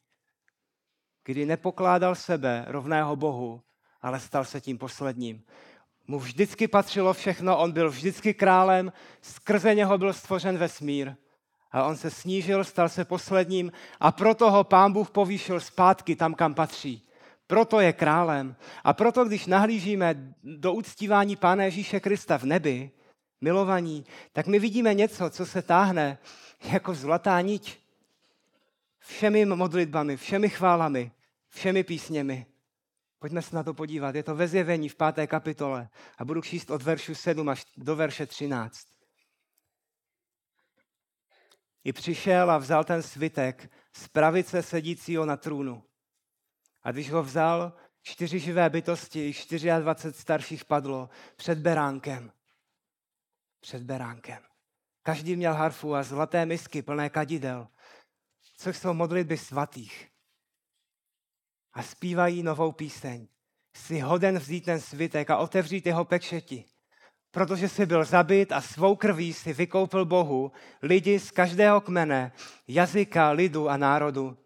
kdy 1.24 1.46
nepokládal 1.46 2.14
sebe 2.14 2.64
rovného 2.68 3.16
Bohu, 3.16 3.62
ale 4.02 4.20
stal 4.20 4.44
se 4.44 4.60
tím 4.60 4.78
posledním 4.78 5.44
mu 6.07 6.18
vždycky 6.18 6.68
patřilo 6.68 7.12
všechno, 7.12 7.59
on 7.59 7.72
byl 7.72 7.90
vždycky 7.90 8.34
králem, 8.34 8.92
skrze 9.22 9.74
něho 9.74 9.98
byl 9.98 10.12
stvořen 10.12 10.59
vesmír. 10.59 11.14
A 11.72 11.84
on 11.84 11.96
se 11.96 12.11
snížil, 12.11 12.64
stal 12.64 12.88
se 12.88 13.05
posledním 13.05 13.72
a 14.00 14.12
proto 14.12 14.50
ho 14.50 14.64
pán 14.64 14.92
Bůh 14.92 15.11
povýšil 15.11 15.61
zpátky 15.61 16.16
tam, 16.16 16.34
kam 16.34 16.55
patří. 16.55 17.02
Proto 17.46 17.80
je 17.80 17.92
králem. 17.92 18.57
A 18.84 18.92
proto, 18.92 19.24
když 19.24 19.46
nahlížíme 19.46 20.34
do 20.42 20.72
uctívání 20.72 21.36
Pána 21.36 21.64
Ježíše 21.64 22.00
Krista 22.00 22.38
v 22.38 22.44
nebi, 22.44 22.90
milovaní, 23.40 24.07
tak 24.32 24.46
my 24.46 24.59
vidíme 24.59 24.94
něco, 24.94 25.30
co 25.30 25.46
se 25.46 25.62
táhne 25.62 26.18
jako 26.72 26.94
zlatá 26.94 27.40
niť. 27.40 27.78
Všemi 28.98 29.44
modlitbami, 29.44 30.16
všemi 30.16 30.48
chválami, 30.48 31.12
všemi 31.48 31.84
písněmi. 31.84 32.46
Pojďme 33.25 33.43
se 33.43 33.57
na 33.57 33.62
to 33.62 33.75
podívat. 33.75 34.14
Je 34.14 34.22
to 34.22 34.35
ve 34.35 34.49
zjevení 34.49 34.89
v 34.89 34.95
páté 34.95 35.27
kapitole 35.27 35.89
a 36.18 36.25
budu 36.25 36.43
číst 36.43 36.70
od 36.70 36.83
veršu 36.83 37.14
7 37.14 37.49
až 37.49 37.66
do 37.77 37.97
verše 37.97 38.27
13. 38.27 38.89
I 41.85 41.93
přišel 41.93 42.51
a 42.51 42.59
vzal 42.59 42.85
ten 42.85 43.03
svitek 43.03 43.72
z 43.93 44.09
pravice 44.09 44.62
sedícího 44.62 45.27
na 45.27 45.37
trůnu. 45.37 45.83
A 46.83 46.93
když 46.93 47.11
ho 47.11 47.22
vzal, 47.22 47.72
čtyři 48.03 48.39
živé 48.39 48.70
bytosti 48.70 49.29
i 49.29 49.33
24 49.81 50.22
starších 50.22 50.64
padlo 50.64 51.09
před 51.37 51.59
beránkem. 51.59 52.33
Před 53.61 53.83
beránkem. 53.83 54.43
Každý 55.03 55.37
měl 55.37 55.55
harfu 55.55 55.95
a 55.95 56.03
zlaté 56.03 56.47
misky 56.47 56.83
plné 56.83 57.11
kadidel, 57.11 57.68
což 58.57 58.77
jsou 58.77 58.95
modlitby 58.95 59.39
svatých 59.39 60.13
a 61.75 61.83
zpívají 61.83 62.43
novou 62.43 62.72
píseň. 62.72 63.27
Jsi 63.75 64.01
hoden 64.01 64.39
vzít 64.39 64.64
ten 64.64 64.81
svitek 64.81 65.31
a 65.31 65.37
otevřít 65.37 65.87
jeho 65.87 66.05
pečeti, 66.05 66.64
protože 67.31 67.68
jsi 67.68 67.87
byl 67.87 68.05
zabit 68.05 68.53
a 68.53 68.61
svou 68.61 68.97
krví 68.97 69.33
si 69.33 69.53
vykoupil 69.53 70.05
Bohu 70.05 70.53
lidi 70.83 71.18
z 71.20 71.31
každého 71.31 71.81
kmene, 71.81 72.33
jazyka, 72.68 73.31
lidu 73.31 73.68
a 73.68 73.77
národu 73.77 74.37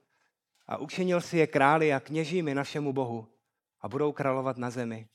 a 0.66 0.76
učinil 0.76 1.20
si 1.20 1.39
je 1.39 1.47
králi 1.47 1.95
a 1.95 2.01
kněžími 2.01 2.55
našemu 2.55 2.93
Bohu 2.93 3.29
a 3.81 3.89
budou 3.89 4.12
královat 4.12 4.57
na 4.59 4.70
zemi. 4.70 5.09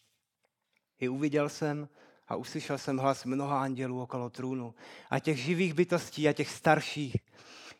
I 0.99 1.09
uviděl 1.09 1.49
jsem 1.49 1.89
a 2.27 2.35
uslyšel 2.35 2.77
jsem 2.77 2.97
hlas 2.97 3.25
mnoha 3.25 3.61
andělů 3.61 4.01
okolo 4.01 4.29
trůnu 4.29 4.75
a 5.09 5.19
těch 5.19 5.37
živých 5.37 5.73
bytostí 5.73 6.29
a 6.29 6.33
těch 6.33 6.49
starších. 6.49 7.15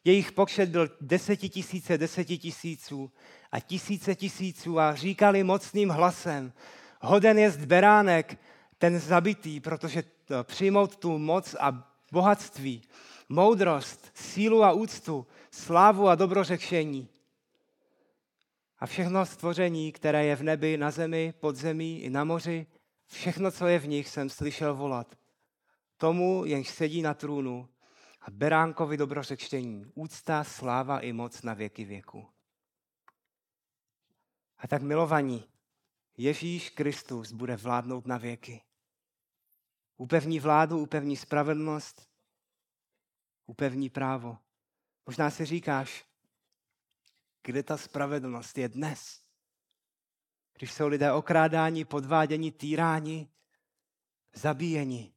Jejich 0.04 0.32
počet 0.32 0.70
byl 0.70 0.90
desetitisíce 1.02 1.98
desetitisíců 1.98 3.12
a 3.54 3.60
tisíce 3.60 4.16
tisíců 4.16 4.80
a 4.80 4.96
říkali 4.96 5.44
mocným 5.44 5.90
hlasem, 5.90 6.54
hoden 7.02 7.40
jest 7.40 7.60
beránek, 7.60 8.40
ten 8.78 9.00
zabitý, 9.00 9.60
protože 9.60 10.04
přijmout 10.44 10.96
tu 10.96 11.18
moc 11.18 11.56
a 11.60 11.92
bohatství, 12.12 12.82
moudrost, 13.30 14.12
sílu 14.14 14.64
a 14.64 14.72
úctu, 14.72 15.28
slávu 15.52 16.08
a 16.08 16.16
dobrořečení. 16.16 17.08
A 18.80 18.86
všechno 18.86 19.26
stvoření, 19.26 19.92
které 19.92 20.26
je 20.26 20.36
v 20.36 20.44
nebi, 20.44 20.78
na 20.78 20.92
zemi, 20.92 21.34
pod 21.40 21.56
zemí 21.56 22.02
i 22.02 22.10
na 22.10 22.24
moři, 22.24 22.68
všechno, 23.08 23.52
co 23.52 23.68
je 23.68 23.80
v 23.80 23.88
nich, 23.88 24.10
jsem 24.10 24.30
slyšel 24.30 24.76
volat. 24.76 25.16
Tomu, 25.98 26.46
jenž 26.46 26.68
sedí 26.68 27.02
na 27.02 27.14
trůnu 27.14 27.70
a 28.22 28.32
beránkovi 28.32 28.98
dobrořečení, 28.98 29.86
úcta, 29.96 30.44
sláva 30.44 31.00
i 31.00 31.14
moc 31.14 31.42
na 31.42 31.54
věky 31.54 31.86
věku. 31.86 32.33
A 34.64 34.68
tak 34.68 34.82
milovaní, 34.82 35.50
Ježíš 36.18 36.70
Kristus 36.70 37.32
bude 37.32 37.56
vládnout 37.56 38.08
na 38.08 38.18
věky. 38.18 38.62
Upevní 39.98 40.40
vládu, 40.40 40.80
upevní 40.80 41.18
spravedlnost, 41.18 42.10
upevní 43.46 43.90
právo. 43.90 44.38
Možná 45.06 45.30
si 45.30 45.46
říkáš, 45.46 46.06
Kde 47.46 47.64
ta 47.64 47.78
spravedlnost 47.78 48.58
je 48.58 48.70
dnes? 48.70 49.22
Když 50.58 50.74
jsou 50.74 50.88
lidé 50.88 51.12
okrádáni, 51.12 51.86
podváděni, 51.86 52.52
týráni, 52.52 53.30
zabíjeni. 54.34 55.14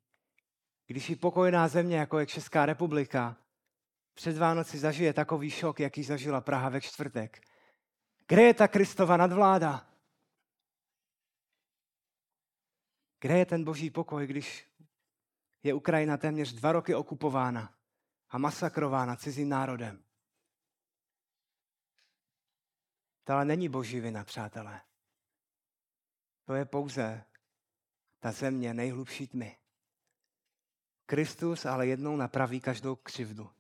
Když 0.86 1.11
i 1.11 1.16
pokojná 1.16 1.68
země, 1.68 1.97
jako 1.97 2.18
je 2.18 2.26
Česká 2.26 2.66
republika, 2.66 3.36
před 4.14 4.36
Vánoci 4.38 4.78
zažije 4.78 5.12
takový 5.12 5.51
šok, 5.51 5.80
jaký 5.80 6.03
zažila 6.03 6.40
Praha 6.40 6.68
ve 6.68 6.80
čtvrtek. 6.80 7.47
Kde 8.29 8.43
je 8.43 8.55
ta 8.55 8.68
Kristova 8.68 9.16
nadvláda? 9.16 9.87
Kde 13.20 13.39
je 13.39 13.47
ten 13.47 13.64
boží 13.64 13.91
pokoj, 13.91 14.27
když 14.27 14.70
je 15.62 15.74
Ukrajina 15.74 16.16
téměř 16.16 16.53
dva 16.53 16.72
roky 16.72 16.95
okupována 16.95 17.79
a 18.29 18.39
masakrována 18.39 19.16
cizím 19.16 19.49
národem? 19.49 20.05
To 23.24 23.33
ale 23.33 23.45
není 23.45 23.68
boží 23.68 24.01
vina, 24.01 24.24
přátelé. 24.24 24.81
To 26.45 26.55
je 26.55 26.64
pouze 26.64 27.24
ta 28.20 28.33
země 28.33 28.74
nejhlubší 28.74 29.27
tmy. 29.27 29.59
Kristus 31.07 31.66
ale 31.66 31.87
jednou 31.87 32.16
napraví 32.16 32.61
každou 32.61 32.97
křivdu. 32.97 33.51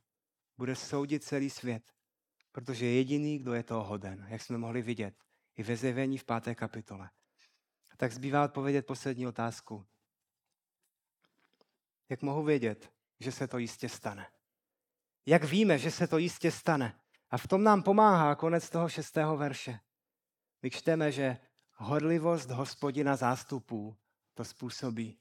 Bude 0.58 0.76
soudit 0.76 1.24
celý 1.24 1.50
svět, 1.50 1.95
protože 2.56 2.86
je 2.86 2.94
jediný, 2.94 3.38
kdo 3.38 3.54
je 3.54 3.62
toho 3.62 3.84
hoden, 3.84 4.26
jak 4.28 4.42
jsme 4.42 4.58
mohli 4.58 4.82
vidět 4.82 5.14
i 5.56 5.62
ve 5.62 5.76
zjevení 5.76 6.18
v 6.18 6.24
páté 6.24 6.54
kapitole. 6.54 7.10
A 7.92 7.96
tak 7.96 8.12
zbývá 8.12 8.44
odpovědět 8.44 8.86
poslední 8.86 9.26
otázku. 9.26 9.86
Jak 12.08 12.22
mohu 12.22 12.42
vědět, 12.42 12.92
že 13.20 13.32
se 13.32 13.48
to 13.48 13.58
jistě 13.58 13.88
stane? 13.88 14.26
Jak 15.26 15.44
víme, 15.44 15.78
že 15.78 15.90
se 15.90 16.06
to 16.06 16.18
jistě 16.18 16.50
stane? 16.50 17.00
A 17.30 17.38
v 17.38 17.48
tom 17.48 17.64
nám 17.64 17.82
pomáhá 17.82 18.34
konec 18.34 18.70
toho 18.70 18.88
šestého 18.88 19.36
verše. 19.36 19.80
My 20.62 20.70
čteme, 20.70 21.12
že 21.12 21.38
horlivost 21.72 22.50
hospodina 22.50 23.16
zástupů 23.16 23.96
to 24.34 24.44
způsobí. 24.44 25.18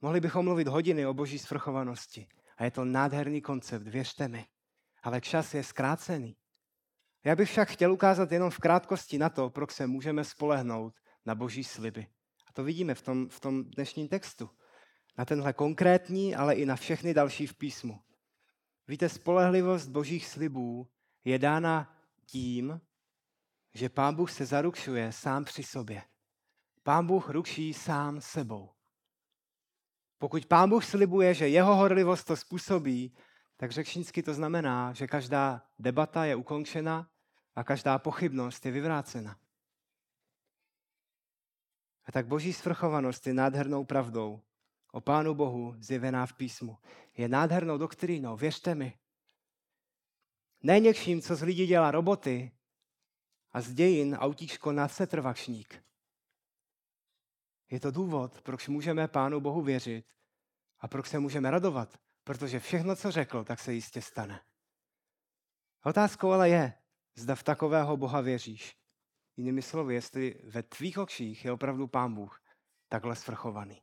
Mohli 0.00 0.20
bychom 0.20 0.44
mluvit 0.44 0.68
hodiny 0.68 1.06
o 1.06 1.14
boží 1.14 1.38
svrchovanosti. 1.38 2.28
A 2.56 2.64
je 2.64 2.70
to 2.70 2.84
nádherný 2.84 3.40
koncept, 3.40 3.88
věřte 3.88 4.28
mi. 4.28 4.46
Ale 5.06 5.20
čas 5.20 5.54
je 5.54 5.64
zkrácený. 5.64 6.36
Já 7.24 7.36
bych 7.36 7.48
však 7.48 7.68
chtěl 7.68 7.92
ukázat 7.92 8.32
jenom 8.32 8.50
v 8.50 8.58
krátkosti 8.58 9.18
na 9.18 9.28
to, 9.28 9.50
proč 9.50 9.72
se 9.72 9.86
můžeme 9.86 10.24
spolehnout 10.24 10.94
na 11.26 11.34
boží 11.34 11.64
sliby. 11.64 12.06
A 12.48 12.52
to 12.52 12.64
vidíme 12.64 12.94
v 12.94 13.02
tom, 13.02 13.28
v 13.28 13.40
tom 13.40 13.64
dnešním 13.64 14.08
textu. 14.08 14.50
Na 15.18 15.24
tenhle 15.24 15.52
konkrétní, 15.52 16.34
ale 16.34 16.54
i 16.54 16.66
na 16.66 16.76
všechny 16.76 17.14
další 17.14 17.46
v 17.46 17.56
písmu. 17.56 18.00
Víte, 18.88 19.08
spolehlivost 19.08 19.88
božích 19.88 20.26
slibů 20.26 20.88
je 21.24 21.38
dána 21.38 21.96
tím, 22.24 22.80
že 23.74 23.88
Pán 23.88 24.14
Bůh 24.14 24.30
se 24.30 24.46
zaručuje 24.46 25.12
sám 25.12 25.44
při 25.44 25.62
sobě. 25.62 26.02
Pán 26.82 27.06
Bůh 27.06 27.30
ručí 27.30 27.74
sám 27.74 28.20
sebou. 28.20 28.70
Pokud 30.18 30.46
Pán 30.46 30.70
Bůh 30.70 30.84
slibuje, 30.84 31.34
že 31.34 31.48
jeho 31.48 31.74
horlivost 31.74 32.26
to 32.26 32.36
způsobí, 32.36 33.16
tak 33.56 33.72
řečnicky 33.72 34.22
to 34.22 34.34
znamená, 34.34 34.92
že 34.92 35.06
každá 35.06 35.62
debata 35.78 36.24
je 36.24 36.36
ukončena 36.36 37.10
a 37.54 37.64
každá 37.64 37.98
pochybnost 37.98 38.66
je 38.66 38.72
vyvrácena. 38.72 39.38
A 42.04 42.12
tak 42.12 42.26
boží 42.26 42.52
svrchovanost 42.52 43.26
je 43.26 43.34
nádhernou 43.34 43.84
pravdou 43.84 44.42
o 44.92 45.00
Pánu 45.00 45.34
Bohu 45.34 45.74
zjevená 45.78 46.26
v 46.26 46.32
písmu. 46.32 46.78
Je 47.16 47.28
nádhernou 47.28 47.78
doktrínou, 47.78 48.36
věřte 48.36 48.74
mi. 48.74 48.98
Ne 50.62 50.80
něčím, 50.80 51.22
co 51.22 51.36
z 51.36 51.42
lidí 51.42 51.66
dělá 51.66 51.90
roboty 51.90 52.52
a 53.52 53.60
z 53.60 53.72
dějin 53.74 54.14
autíčko 54.14 54.72
na 54.72 54.88
setrvačník. 54.88 55.84
Je 57.70 57.80
to 57.80 57.90
důvod, 57.90 58.40
proč 58.40 58.68
můžeme 58.68 59.08
Pánu 59.08 59.40
Bohu 59.40 59.62
věřit 59.62 60.06
a 60.80 60.88
proč 60.88 61.06
se 61.06 61.18
můžeme 61.18 61.50
radovat, 61.50 61.98
protože 62.26 62.60
všechno, 62.60 62.96
co 62.96 63.10
řekl, 63.10 63.44
tak 63.44 63.60
se 63.60 63.72
jistě 63.72 64.02
stane. 64.02 64.40
Otázkou 65.84 66.30
ale 66.30 66.48
je, 66.48 66.72
zda 67.14 67.34
v 67.34 67.42
takového 67.42 67.96
Boha 67.96 68.20
věříš. 68.20 68.76
Jinými 69.36 69.62
slovy, 69.62 69.94
jestli 69.94 70.40
ve 70.44 70.62
tvých 70.62 70.98
očích 70.98 71.44
je 71.44 71.52
opravdu 71.52 71.86
Pán 71.86 72.14
Bůh 72.14 72.40
takhle 72.88 73.16
svrchovaný. 73.16 73.82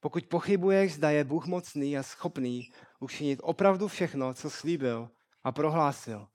Pokud 0.00 0.26
pochybuješ, 0.26 0.94
zda 0.94 1.10
je 1.10 1.24
Bůh 1.24 1.46
mocný 1.46 1.98
a 1.98 2.02
schopný 2.02 2.72
učinit 3.00 3.40
opravdu 3.42 3.88
všechno, 3.88 4.34
co 4.34 4.50
slíbil 4.50 5.10
a 5.42 5.52
prohlásil, 5.52 6.28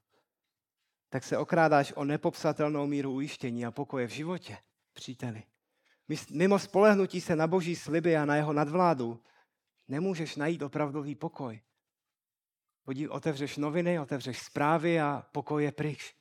tak 1.10 1.24
se 1.24 1.38
okrádáš 1.38 1.94
o 1.96 2.06
nepopsatelnou 2.06 2.88
míru 2.88 3.12
ujištění 3.12 3.66
a 3.66 3.72
pokoje 3.72 4.08
v 4.08 4.12
životě, 4.12 4.58
příteli. 4.94 5.44
Mimo 6.32 6.60
spolehnutí 6.60 7.22
se 7.22 7.36
na 7.36 7.48
boží 7.48 7.76
sliby 7.76 8.18
a 8.18 8.26
na 8.26 8.36
jeho 8.36 8.54
nadvládu 8.54 9.24
nemůžeš 9.90 10.36
najít 10.36 10.62
opravdový 10.62 11.16
pokoj. 11.16 11.62
Podív, 12.84 13.10
otevřeš 13.10 13.58
noviny, 13.58 14.00
otevřeš 14.00 14.40
zprávy 14.40 15.00
a 15.00 15.26
pokoj 15.32 15.64
je 15.64 15.72
pryč. 15.72 16.16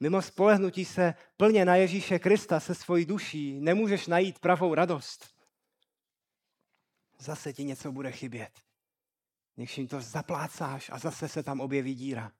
Mimo 0.00 0.22
spolehnutí 0.22 0.84
se 0.84 1.14
plně 1.36 1.64
na 1.64 1.76
Ježíše 1.76 2.18
Krista 2.18 2.60
se 2.60 2.74
svojí 2.74 3.06
duší 3.06 3.60
nemůžeš 3.60 4.06
najít 4.06 4.38
pravou 4.38 4.74
radost. 4.74 5.34
Zase 7.18 7.52
ti 7.52 7.64
něco 7.64 7.92
bude 7.92 8.12
chybět. 8.12 8.60
Něčím 9.56 9.88
to 9.88 10.00
zaplácáš 10.00 10.90
a 10.90 10.98
zase 10.98 11.28
se 11.28 11.42
tam 11.42 11.60
objeví 11.60 11.94
díra. 11.94 12.32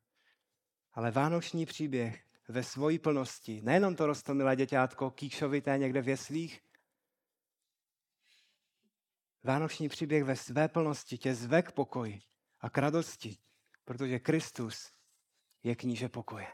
Ale 0.92 1.10
vánoční 1.10 1.66
příběh 1.66 2.24
ve 2.48 2.62
svojí 2.62 2.98
plnosti, 2.98 3.60
nejenom 3.62 3.96
to 3.96 4.06
rostomilé 4.06 4.56
děťátko 4.56 5.10
kýkšovité 5.10 5.78
někde 5.78 6.02
v 6.02 6.08
jeslích, 6.08 6.63
Vánoční 9.44 9.88
příběh 9.88 10.24
ve 10.24 10.36
své 10.36 10.68
plnosti 10.68 11.18
tě 11.18 11.34
zve 11.34 11.62
k 11.62 11.72
pokoji 11.72 12.20
a 12.60 12.70
k 12.70 12.78
radosti, 12.78 13.38
protože 13.84 14.18
Kristus 14.18 14.92
je 15.62 15.76
kníže 15.76 16.08
pokoje. 16.08 16.46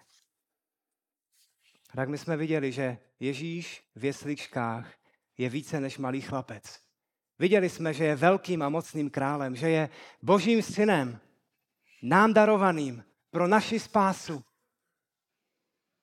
tak 1.94 2.08
my 2.08 2.18
jsme 2.18 2.36
viděli, 2.36 2.72
že 2.72 2.98
Ježíš 3.20 3.90
v 3.94 4.04
jesličkách 4.04 4.94
je 5.38 5.48
více 5.48 5.80
než 5.80 5.98
malý 5.98 6.20
chlapec. 6.20 6.80
Viděli 7.38 7.70
jsme, 7.70 7.94
že 7.94 8.04
je 8.04 8.16
velkým 8.16 8.62
a 8.62 8.68
mocným 8.68 9.10
králem, 9.10 9.56
že 9.56 9.70
je 9.70 9.88
božím 10.22 10.62
synem, 10.62 11.20
nám 12.02 12.34
darovaným 12.34 13.04
pro 13.30 13.46
naši 13.46 13.80
spásu. 13.80 14.44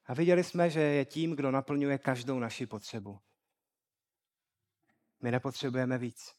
A 0.05 0.13
viděli 0.13 0.43
jsme, 0.43 0.69
že 0.69 0.79
je 0.79 1.05
tím, 1.05 1.35
kdo 1.35 1.51
naplňuje 1.51 1.97
každou 1.97 2.39
naši 2.39 2.65
potřebu. 2.65 3.19
My 5.21 5.31
nepotřebujeme 5.31 5.97
víc. 5.97 6.37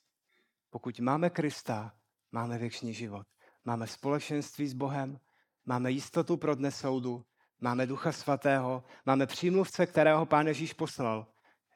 Pokud 0.70 1.00
máme 1.00 1.30
Krista, 1.30 1.94
máme 2.32 2.58
věčný 2.58 2.94
život. 2.94 3.26
Máme 3.64 3.86
společenství 3.86 4.68
s 4.68 4.74
Bohem, 4.74 5.20
máme 5.64 5.90
jistotu 5.90 6.36
pro 6.36 6.54
dne 6.54 6.70
soudu, 6.70 7.24
máme 7.60 7.86
Ducha 7.86 8.12
Svatého, 8.12 8.84
máme 9.06 9.26
přímluvce, 9.26 9.86
kterého 9.86 10.26
Pán 10.26 10.46
Ježíš 10.46 10.72
poslal. 10.72 11.26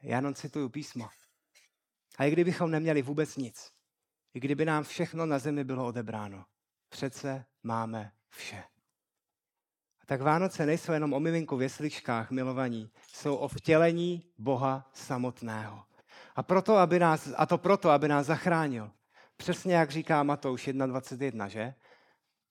Já 0.03 0.17
jenom 0.17 0.35
cituju 0.35 0.69
písmo. 0.69 1.09
A 2.19 2.25
i 2.25 2.31
kdybychom 2.31 2.71
neměli 2.71 3.03
vůbec 3.03 3.37
nic, 3.37 3.73
i 4.35 4.41
kdyby 4.41 4.65
nám 4.65 4.85
všechno 4.85 5.27
na 5.27 5.39
zemi 5.39 5.65
bylo 5.65 5.87
odebráno, 5.87 6.45
přece 6.89 7.45
máme 7.63 8.13
vše. 8.29 8.65
A 10.03 10.07
tak 10.07 10.23
Vánoce 10.23 10.67
nejsou 10.67 10.93
jenom 10.93 11.13
o 11.13 11.21
miminku 11.21 11.57
v 11.57 11.63
jesličkách 11.63 12.31
milovaní, 12.31 12.91
jsou 13.13 13.37
o 13.37 13.49
vtělení 13.49 14.33
Boha 14.39 14.91
samotného. 14.93 15.85
A, 16.37 16.43
proto, 16.43 16.77
aby 16.77 16.99
nás, 16.99 17.29
a 17.37 17.47
to 17.47 17.59
proto, 17.59 17.91
aby 17.91 18.09
nás 18.09 18.27
zachránil. 18.27 18.91
Přesně 19.37 19.75
jak 19.75 19.91
říká 19.91 20.23
Matouš 20.23 20.69
1.21, 20.69 21.47
že? 21.47 21.75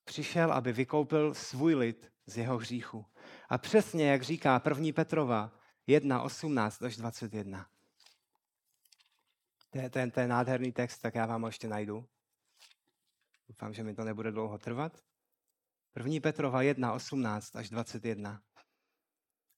Přišel, 0.03 0.53
aby 0.53 0.73
vykoupil 0.73 1.34
svůj 1.34 1.75
lid 1.75 2.11
z 2.25 2.38
jeho 2.38 2.57
hříchu. 2.57 3.05
A 3.49 3.57
přesně 3.57 4.11
jak 4.11 4.21
říká 4.21 4.61
1. 4.65 4.93
Petrova 4.95 5.51
1.18 5.88 6.86
až 6.86 6.97
21. 6.97 7.67
To 9.69 9.77
je, 9.77 9.89
ten, 9.89 10.11
ten 10.11 10.29
nádherný 10.29 10.71
text, 10.71 10.99
tak 10.99 11.15
já 11.15 11.25
vám 11.25 11.41
ho 11.41 11.47
ještě 11.47 11.67
najdu. 11.67 12.05
Doufám, 13.49 13.73
že 13.73 13.84
mi 13.84 13.95
to 13.95 14.03
nebude 14.03 14.32
dlouho 14.32 14.57
trvat. 14.57 14.97
1. 15.95 16.19
Petrova 16.21 16.61
1, 16.61 16.93
18 16.93 17.55
až 17.55 17.69
21. 17.69 18.41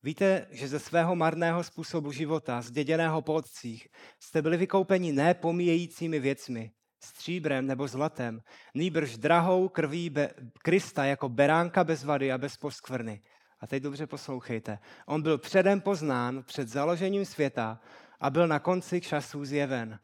Víte, 0.04 0.48
že 0.50 0.68
ze 0.68 0.80
svého 0.80 1.16
marného 1.16 1.64
způsobu 1.64 2.12
života, 2.12 2.62
zděděného 2.62 3.22
po 3.22 3.34
otcích, 3.34 3.88
jste 4.20 4.42
byli 4.42 4.58
vykoupeni 4.58 5.12
ne 5.12 5.34
pomíjejícími 5.34 6.20
věcmi, 6.20 6.72
stříbrem 7.04 7.68
nebo 7.68 7.88
zlatem, 7.88 8.42
nýbrž 8.74 9.18
drahou 9.18 9.70
krví 9.70 10.10
be- 10.10 10.34
Krista 10.64 11.06
jako 11.06 11.30
beránka 11.30 11.84
bez 11.84 12.04
vady 12.04 12.32
a 12.32 12.38
bez 12.38 12.58
poskvrny. 12.58 13.22
A 13.60 13.68
teď 13.68 13.84
dobře 13.84 14.08
poslouchejte. 14.08 14.80
On 15.06 15.22
byl 15.22 15.38
předem 15.38 15.82
poznán 15.82 16.44
před 16.44 16.68
založením 16.68 17.26
světa 17.26 17.80
a 18.20 18.30
byl 18.30 18.48
na 18.48 18.60
konci 18.60 19.02
časů 19.02 19.46
zjeven. 19.46 20.00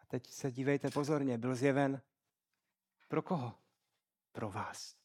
A 0.00 0.06
teď 0.06 0.26
se 0.26 0.52
dívejte 0.52 0.90
pozorně, 0.90 1.38
byl 1.38 1.54
zjeven 1.54 2.00
pro 3.08 3.22
koho? 3.22 3.54
Pro 4.32 4.50
vás 4.50 4.97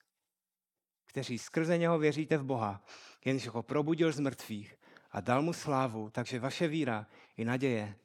kteří 1.14 1.38
skrze 1.38 1.78
něho 1.78 1.99
věříte 1.99 2.38
v 2.38 2.43
Boha, 2.43 2.86
jenž 3.26 3.47
ho 3.47 3.64
probudil 3.64 4.11
z 4.11 4.20
mrtvých 4.20 4.76
a 5.11 5.22
dal 5.22 5.41
mu 5.41 5.53
slávu, 5.53 6.09
takže 6.09 6.39
vaše 6.39 6.68
víra 6.68 7.07
i 7.38 7.45
naděje 7.45 7.95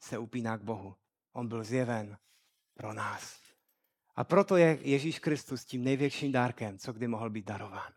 se 0.00 0.18
upíná 0.18 0.58
k 0.58 0.62
Bohu. 0.62 0.96
On 1.32 1.48
byl 1.48 1.64
zjeven 1.64 2.18
pro 2.74 2.92
nás. 2.92 3.40
A 4.16 4.24
proto 4.24 4.56
je 4.56 4.78
Ježíš 4.82 5.18
Kristus 5.18 5.64
tím 5.64 5.84
největším 5.84 6.32
dárkem, 6.32 6.78
co 6.78 6.92
kdy 6.92 7.08
mohl 7.08 7.30
být 7.30 7.46
darován. 7.46 7.92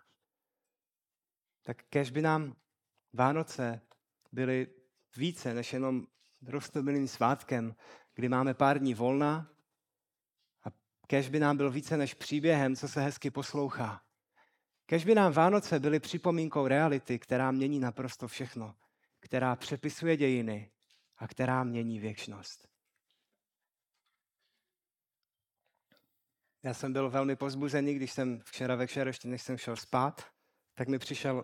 Tak 1.63 1.83
kež 1.89 2.11
by 2.11 2.21
nám 2.21 2.55
Vánoce 3.13 3.81
byly 4.31 4.67
více 5.17 5.53
než 5.53 5.73
jenom 5.73 6.07
roztomilým 6.47 7.07
svátkem, 7.07 7.75
kdy 8.13 8.29
máme 8.29 8.53
pár 8.53 8.79
dní 8.79 8.93
volna 8.93 9.51
a 10.63 10.69
kež 11.07 11.29
by 11.29 11.39
nám 11.39 11.57
byl 11.57 11.71
více 11.71 11.97
než 11.97 12.13
příběhem, 12.13 12.75
co 12.75 12.87
se 12.87 13.01
hezky 13.01 13.31
poslouchá. 13.31 14.08
Kež 14.89 15.05
by 15.05 15.15
nám 15.15 15.33
Vánoce 15.33 15.79
byly 15.79 15.99
připomínkou 15.99 16.67
reality, 16.67 17.19
která 17.19 17.51
mění 17.51 17.79
naprosto 17.79 18.27
všechno, 18.27 18.75
která 19.19 19.55
přepisuje 19.55 20.17
dějiny 20.17 20.71
a 21.17 21.27
která 21.27 21.63
mění 21.63 21.99
věčnost. 21.99 22.67
Já 26.63 26.73
jsem 26.73 26.93
byl 26.93 27.09
velmi 27.09 27.35
pozbuzený, 27.35 27.93
když 27.93 28.11
jsem 28.11 28.39
včera 28.39 28.75
večer, 28.75 29.07
ještě 29.07 29.27
než 29.27 29.41
jsem 29.41 29.57
šel 29.57 29.75
spát, 29.75 30.27
tak 30.73 30.87
mi 30.87 30.99
přišel 30.99 31.43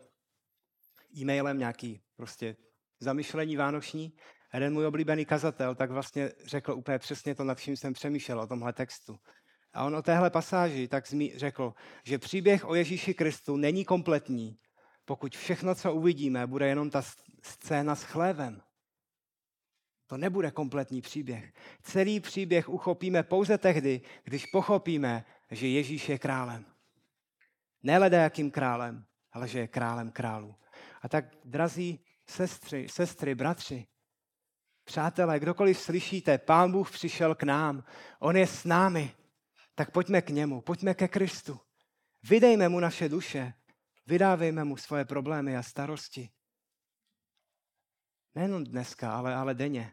e-mailem 1.18 1.60
nějaký 1.60 2.02
prostě 2.16 2.56
zamyšlení 3.00 3.58
vánoční. 3.58 4.14
Jeden 4.54 4.74
můj 4.74 4.86
oblíbený 4.86 5.26
kazatel 5.26 5.76
tak 5.76 5.92
vlastně 5.92 6.32
řekl 6.46 6.72
úplně 6.72 7.00
přesně 7.00 7.36
to, 7.36 7.44
nad 7.44 7.60
čím 7.60 7.78
jsem 7.78 7.94
přemýšlel 7.94 8.40
o 8.40 8.48
tomhle 8.48 8.74
textu. 8.74 9.20
A 9.76 9.84
on 9.84 9.96
o 9.96 10.02
téhle 10.02 10.30
pasáži 10.30 10.88
tak 10.88 11.06
řekl, 11.36 11.74
že 12.04 12.20
příběh 12.20 12.66
o 12.66 12.76
Ježíši 12.76 13.14
Kristu 13.14 13.58
není 13.58 13.86
kompletní, 13.86 14.58
pokud 15.06 15.36
všechno, 15.36 15.76
co 15.76 15.94
uvidíme, 15.94 16.48
bude 16.48 16.68
jenom 16.68 16.90
ta 16.90 17.02
scéna 17.42 17.96
s 17.96 18.04
chlévem. 18.04 18.62
To 20.08 20.18
nebude 20.18 20.52
kompletní 20.52 21.02
příběh. 21.02 21.54
Celý 21.82 22.20
příběh 22.20 22.70
uchopíme 22.70 23.24
pouze 23.24 23.58
tehdy, 23.58 24.02
když 24.24 24.46
pochopíme, 24.46 25.26
že 25.52 25.68
Ježíš 25.68 26.10
je 26.10 26.20
králem. 26.20 26.66
Ne 27.84 28.10
jakým 28.12 28.52
králem, 28.52 29.06
ale 29.32 29.48
že 29.48 29.60
je 29.60 29.68
králem 29.68 30.12
králů. 30.12 30.56
A 31.02 31.10
tak, 31.10 31.26
drazí 31.46 32.00
sestry, 32.28 32.90
sestry, 32.90 33.36
bratři, 33.36 33.88
přátelé, 34.84 35.40
kdokoliv 35.40 35.80
slyšíte, 35.80 36.38
Pán 36.38 36.72
Bůh 36.72 36.92
přišel 36.92 37.36
k 37.36 37.44
nám, 37.44 37.84
On 38.20 38.38
je 38.38 38.48
s 38.48 38.64
námi, 38.64 39.12
tak 39.76 39.92
pojďme 39.92 40.22
k 40.22 40.30
němu, 40.30 40.62
pojďme 40.62 40.94
ke 40.94 41.08
Kristu. 41.08 41.60
Vydejme 42.24 42.70
mu 42.70 42.80
naše 42.80 43.10
duše, 43.10 43.54
vydávejme 44.08 44.64
mu 44.64 44.78
svoje 44.78 45.06
problémy 45.06 45.58
a 45.58 45.64
starosti. 45.64 46.30
Nejenom 48.36 48.64
dneska, 48.64 49.12
ale, 49.12 49.36
ale 49.36 49.54
denně. 49.54 49.92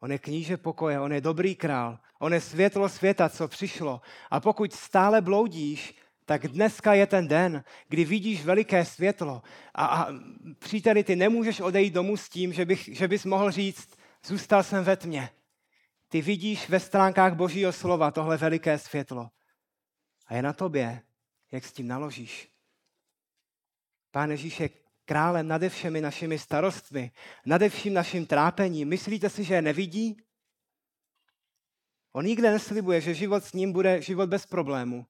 On 0.00 0.12
je 0.12 0.18
kníže 0.18 0.56
pokoje, 0.56 1.00
on 1.00 1.12
je 1.12 1.20
dobrý 1.20 1.54
král, 1.54 1.98
on 2.18 2.32
je 2.32 2.40
světlo 2.40 2.88
světa, 2.88 3.28
co 3.28 3.48
přišlo. 3.48 4.00
A 4.30 4.40
pokud 4.40 4.72
stále 4.72 5.20
bloudíš, 5.20 5.94
tak 6.24 6.48
dneska 6.48 6.94
je 6.94 7.06
ten 7.06 7.28
den, 7.28 7.64
kdy 7.88 8.04
vidíš 8.04 8.44
veliké 8.44 8.84
světlo. 8.84 9.42
A, 9.74 9.86
a 9.86 10.06
příteli, 10.58 11.04
ty 11.04 11.16
nemůžeš 11.16 11.60
odejít 11.60 11.94
domů 11.94 12.16
s 12.16 12.28
tím, 12.28 12.52
že, 12.52 12.64
bych, 12.64 12.88
že 12.92 13.08
bys 13.08 13.24
mohl 13.24 13.50
říct, 13.50 13.96
zůstal 14.24 14.62
jsem 14.62 14.84
ve 14.84 14.96
tmě. 14.96 15.30
Ty 16.10 16.22
vidíš 16.22 16.68
ve 16.68 16.80
stránkách 16.80 17.34
Božího 17.34 17.72
slova 17.72 18.10
tohle 18.10 18.36
veliké 18.36 18.78
světlo. 18.78 19.30
A 20.26 20.34
je 20.34 20.42
na 20.42 20.52
tobě, 20.52 21.02
jak 21.52 21.64
s 21.64 21.72
tím 21.72 21.88
naložíš. 21.88 22.48
Pán 24.10 24.30
Ježíš 24.30 24.60
je 24.60 24.70
králem 25.04 25.48
nade 25.48 25.68
všemi 25.68 26.00
našimi 26.00 26.38
starostmi, 26.38 27.12
nade 27.46 27.68
vším 27.68 27.94
naším 27.94 28.26
trápením. 28.26 28.88
Myslíte 28.88 29.30
si, 29.30 29.44
že 29.44 29.54
je 29.54 29.62
nevidí? 29.62 30.16
On 32.12 32.24
nikde 32.24 32.50
neslibuje, 32.50 33.00
že 33.00 33.14
život 33.14 33.44
s 33.44 33.52
ním 33.52 33.72
bude 33.72 34.02
život 34.02 34.28
bez 34.28 34.46
problému. 34.46 35.06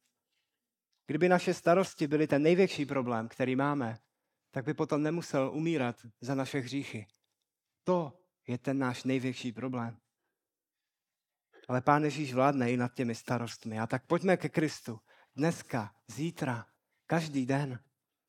Kdyby 1.07 1.28
naše 1.28 1.55
starosti 1.55 2.07
byly 2.07 2.26
ten 2.26 2.42
největší 2.42 2.86
problém, 2.86 3.28
který 3.28 3.57
máme, 3.57 3.98
tak 4.51 4.64
by 4.64 4.74
potom 4.74 5.03
nemusel 5.03 5.51
umírat 5.55 5.96
za 6.20 6.34
naše 6.34 6.59
hříchy. 6.59 7.07
To 7.84 8.20
je 8.46 8.59
ten 8.59 8.78
náš 8.78 9.05
největší 9.05 9.53
problém. 9.53 9.96
Ale 11.70 11.80
Pán 11.80 12.04
Ježíš 12.04 12.34
vládne 12.34 12.72
i 12.72 12.76
nad 12.76 12.94
těmi 12.94 13.14
starostmi. 13.14 13.78
A 13.78 13.86
tak 13.86 14.06
pojďme 14.06 14.36
ke 14.36 14.48
Kristu. 14.48 15.00
Dneska, 15.36 15.94
zítra, 16.06 16.66
každý 17.06 17.46
den 17.46 17.78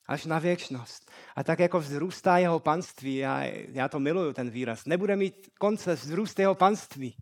až 0.07 0.25
na 0.25 0.39
věčnost. 0.39 1.11
A 1.35 1.43
tak 1.43 1.59
jako 1.59 1.79
vzrůstá 1.79 2.37
jeho 2.37 2.59
panství, 2.59 3.15
já, 3.15 3.43
já 3.73 3.89
to 3.89 3.99
miluju, 3.99 4.33
ten 4.33 4.49
výraz, 4.49 4.85
nebude 4.85 5.15
mít 5.15 5.49
konce 5.59 5.93
vzrůst 5.93 6.39
jeho 6.39 6.55
panství, 6.55 7.17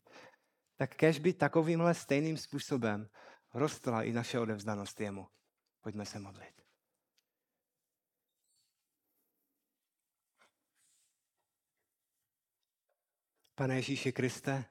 tak 0.77 0.95
kež 0.95 1.19
by 1.19 1.33
takovýmhle 1.33 1.93
stejným 1.93 2.37
způsobem 2.37 3.07
rostla 3.53 4.03
i 4.03 4.13
naše 4.13 4.39
odevzdanost 4.39 5.01
jemu. 5.01 5.27
Pojďme 5.81 6.05
se 6.05 6.19
modlit. 6.19 6.61
Pane 13.55 13.75
Ježíši 13.75 14.11
Kriste, 14.11 14.65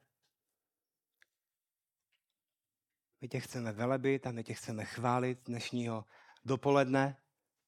my 3.21 3.29
tě 3.29 3.41
chceme 3.41 3.73
velebit 3.73 4.27
a 4.27 4.33
my 4.33 4.45
tě 4.45 4.55
chceme 4.55 4.85
chválit 4.85 5.39
dnešního 5.47 6.05
dopoledne, 6.45 7.16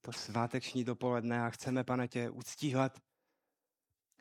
to 0.01 0.13
sváteční 0.13 0.85
dopoledne 0.85 1.43
a 1.43 1.51
chceme, 1.51 1.85
pane, 1.85 2.09
tě 2.09 2.31
uctívat, 2.31 2.99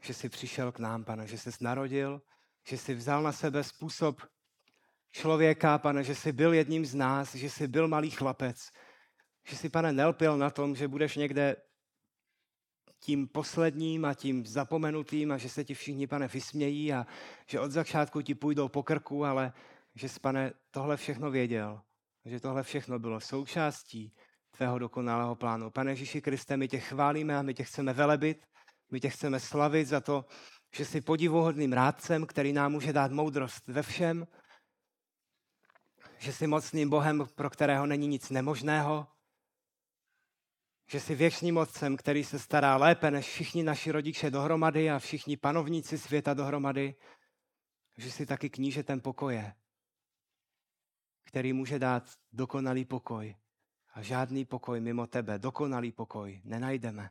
že 0.02 0.14
jsi 0.14 0.30
přišel 0.30 0.72
k 0.72 0.80
nám, 0.80 1.04
pane, 1.04 1.28
že 1.28 1.38
jsi 1.38 1.50
narodil, 1.62 2.22
že 2.68 2.78
jsi 2.78 2.94
vzal 2.94 3.24
na 3.24 3.32
sebe 3.32 3.64
způsob 3.64 4.22
člověka, 5.12 5.78
pane, 5.78 6.04
že 6.04 6.16
jsi 6.16 6.32
byl 6.32 6.54
jedním 6.54 6.86
z 6.86 6.96
nás, 6.96 7.36
že 7.36 7.50
jsi 7.50 7.68
byl 7.68 7.88
malý 7.88 8.12
chlapec, 8.12 8.72
že 9.44 9.56
jsi, 9.56 9.70
pane, 9.70 9.94
nelpil 9.94 10.38
na 10.38 10.50
tom, 10.50 10.76
že 10.76 10.88
budeš 10.88 11.16
někde 11.16 11.56
tím 13.00 13.28
posledním 13.28 14.06
a 14.06 14.14
tím 14.14 14.46
zapomenutým 14.46 15.32
a 15.32 15.38
že 15.38 15.50
se 15.50 15.64
ti 15.64 15.74
všichni, 15.74 16.08
pane, 16.08 16.28
vysmějí 16.28 16.94
a 16.94 17.08
že 17.46 17.60
od 17.60 17.72
začátku 17.72 18.22
ti 18.22 18.36
půjdou 18.36 18.68
po 18.68 18.84
krku, 18.84 19.26
ale 19.26 19.54
že 20.00 20.10
jsi, 20.10 20.20
pane, 20.20 20.54
tohle 20.72 20.97
všechno 20.97 21.32
věděl. 21.32 21.82
Že 22.26 22.39
tohle 22.39 22.64
všechno 22.64 23.00
bylo 23.00 23.20
součástí 23.20 24.14
tvého 24.52 24.80
dokonalého 24.80 25.36
plánu. 25.36 25.72
Pane 25.72 25.91
Ježíši 25.91 26.22
Kriste, 26.22 26.58
my 26.58 26.68
tě 26.68 26.80
chválíme 26.80 27.38
a 27.38 27.41
my 27.41 27.54
tě 27.54 27.64
chceme 27.64 27.93
velebit, 27.93 28.47
my 28.91 29.00
tě 29.00 29.10
chceme 29.10 29.39
slavit 29.39 29.88
za 29.88 30.02
to, 30.02 30.26
že 30.76 30.86
jsi 30.86 31.02
podivuhodným 31.02 31.74
rádcem, 31.74 32.26
který 32.26 32.54
nám 32.54 32.72
může 32.72 32.93
dát 32.93 33.12
moudrost 33.12 33.68
ve 33.68 33.84
všem, 33.84 34.28
že 36.18 36.34
jsi 36.34 36.47
mocným 36.47 36.89
Bohem, 36.89 37.28
pro 37.36 37.50
kterého 37.50 37.86
není 37.86 38.08
nic 38.08 38.30
nemožného, 38.30 39.08
že 40.91 41.00
jsi 41.00 41.16
věčným 41.16 41.58
otcem, 41.58 41.97
který 41.97 42.24
se 42.24 42.39
stará 42.39 42.78
lépe 42.78 43.12
než 43.12 43.28
všichni 43.28 43.64
naši 43.64 43.91
rodiče 43.91 44.32
dohromady 44.32 44.91
a 44.91 45.00
všichni 45.00 45.38
panovníci 45.38 45.97
světa 45.97 46.34
dohromady, 46.34 46.95
že 47.97 48.12
jsi 48.12 48.26
taky 48.26 48.50
knížetem 48.50 49.02
pokoje, 49.02 49.54
který 51.30 51.54
může 51.54 51.80
dát 51.80 52.04
dokonalý 52.32 52.86
pokoj 52.86 53.36
a 53.94 54.02
žádný 54.02 54.46
pokoj 54.46 54.80
mimo 54.80 55.08
tebe, 55.08 55.40
dokonalý 55.40 55.92
pokoj, 55.92 56.42
nenajdeme. 56.44 57.10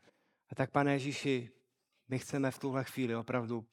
A 0.51 0.55
tak, 0.55 0.71
pane 0.71 0.93
Ježíši, 0.93 1.51
my 2.09 2.19
chceme 2.19 2.51
v 2.51 2.59
tuhle 2.59 2.85
chvíli 2.85 3.17
opravdu 3.17 3.67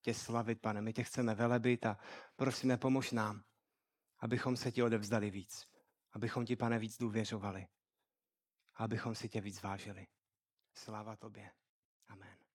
tě 0.00 0.14
slavit, 0.14 0.60
pane. 0.60 0.82
My 0.82 0.92
tě 0.92 1.04
chceme 1.04 1.34
velebit 1.34 1.86
a 1.86 1.98
prosíme, 2.36 2.76
pomož 2.76 3.12
nám, 3.12 3.42
abychom 4.18 4.56
se 4.56 4.72
ti 4.72 4.82
odevzdali 4.82 5.30
víc. 5.30 5.68
Abychom 6.12 6.46
ti, 6.46 6.56
pane, 6.56 6.78
víc 6.78 6.98
důvěřovali. 6.98 7.66
A 8.74 8.84
abychom 8.84 9.14
si 9.14 9.28
tě 9.28 9.40
víc 9.40 9.62
vážili. 9.62 10.06
Sláva 10.74 11.16
tobě. 11.16 11.50
Amen. 12.08 12.47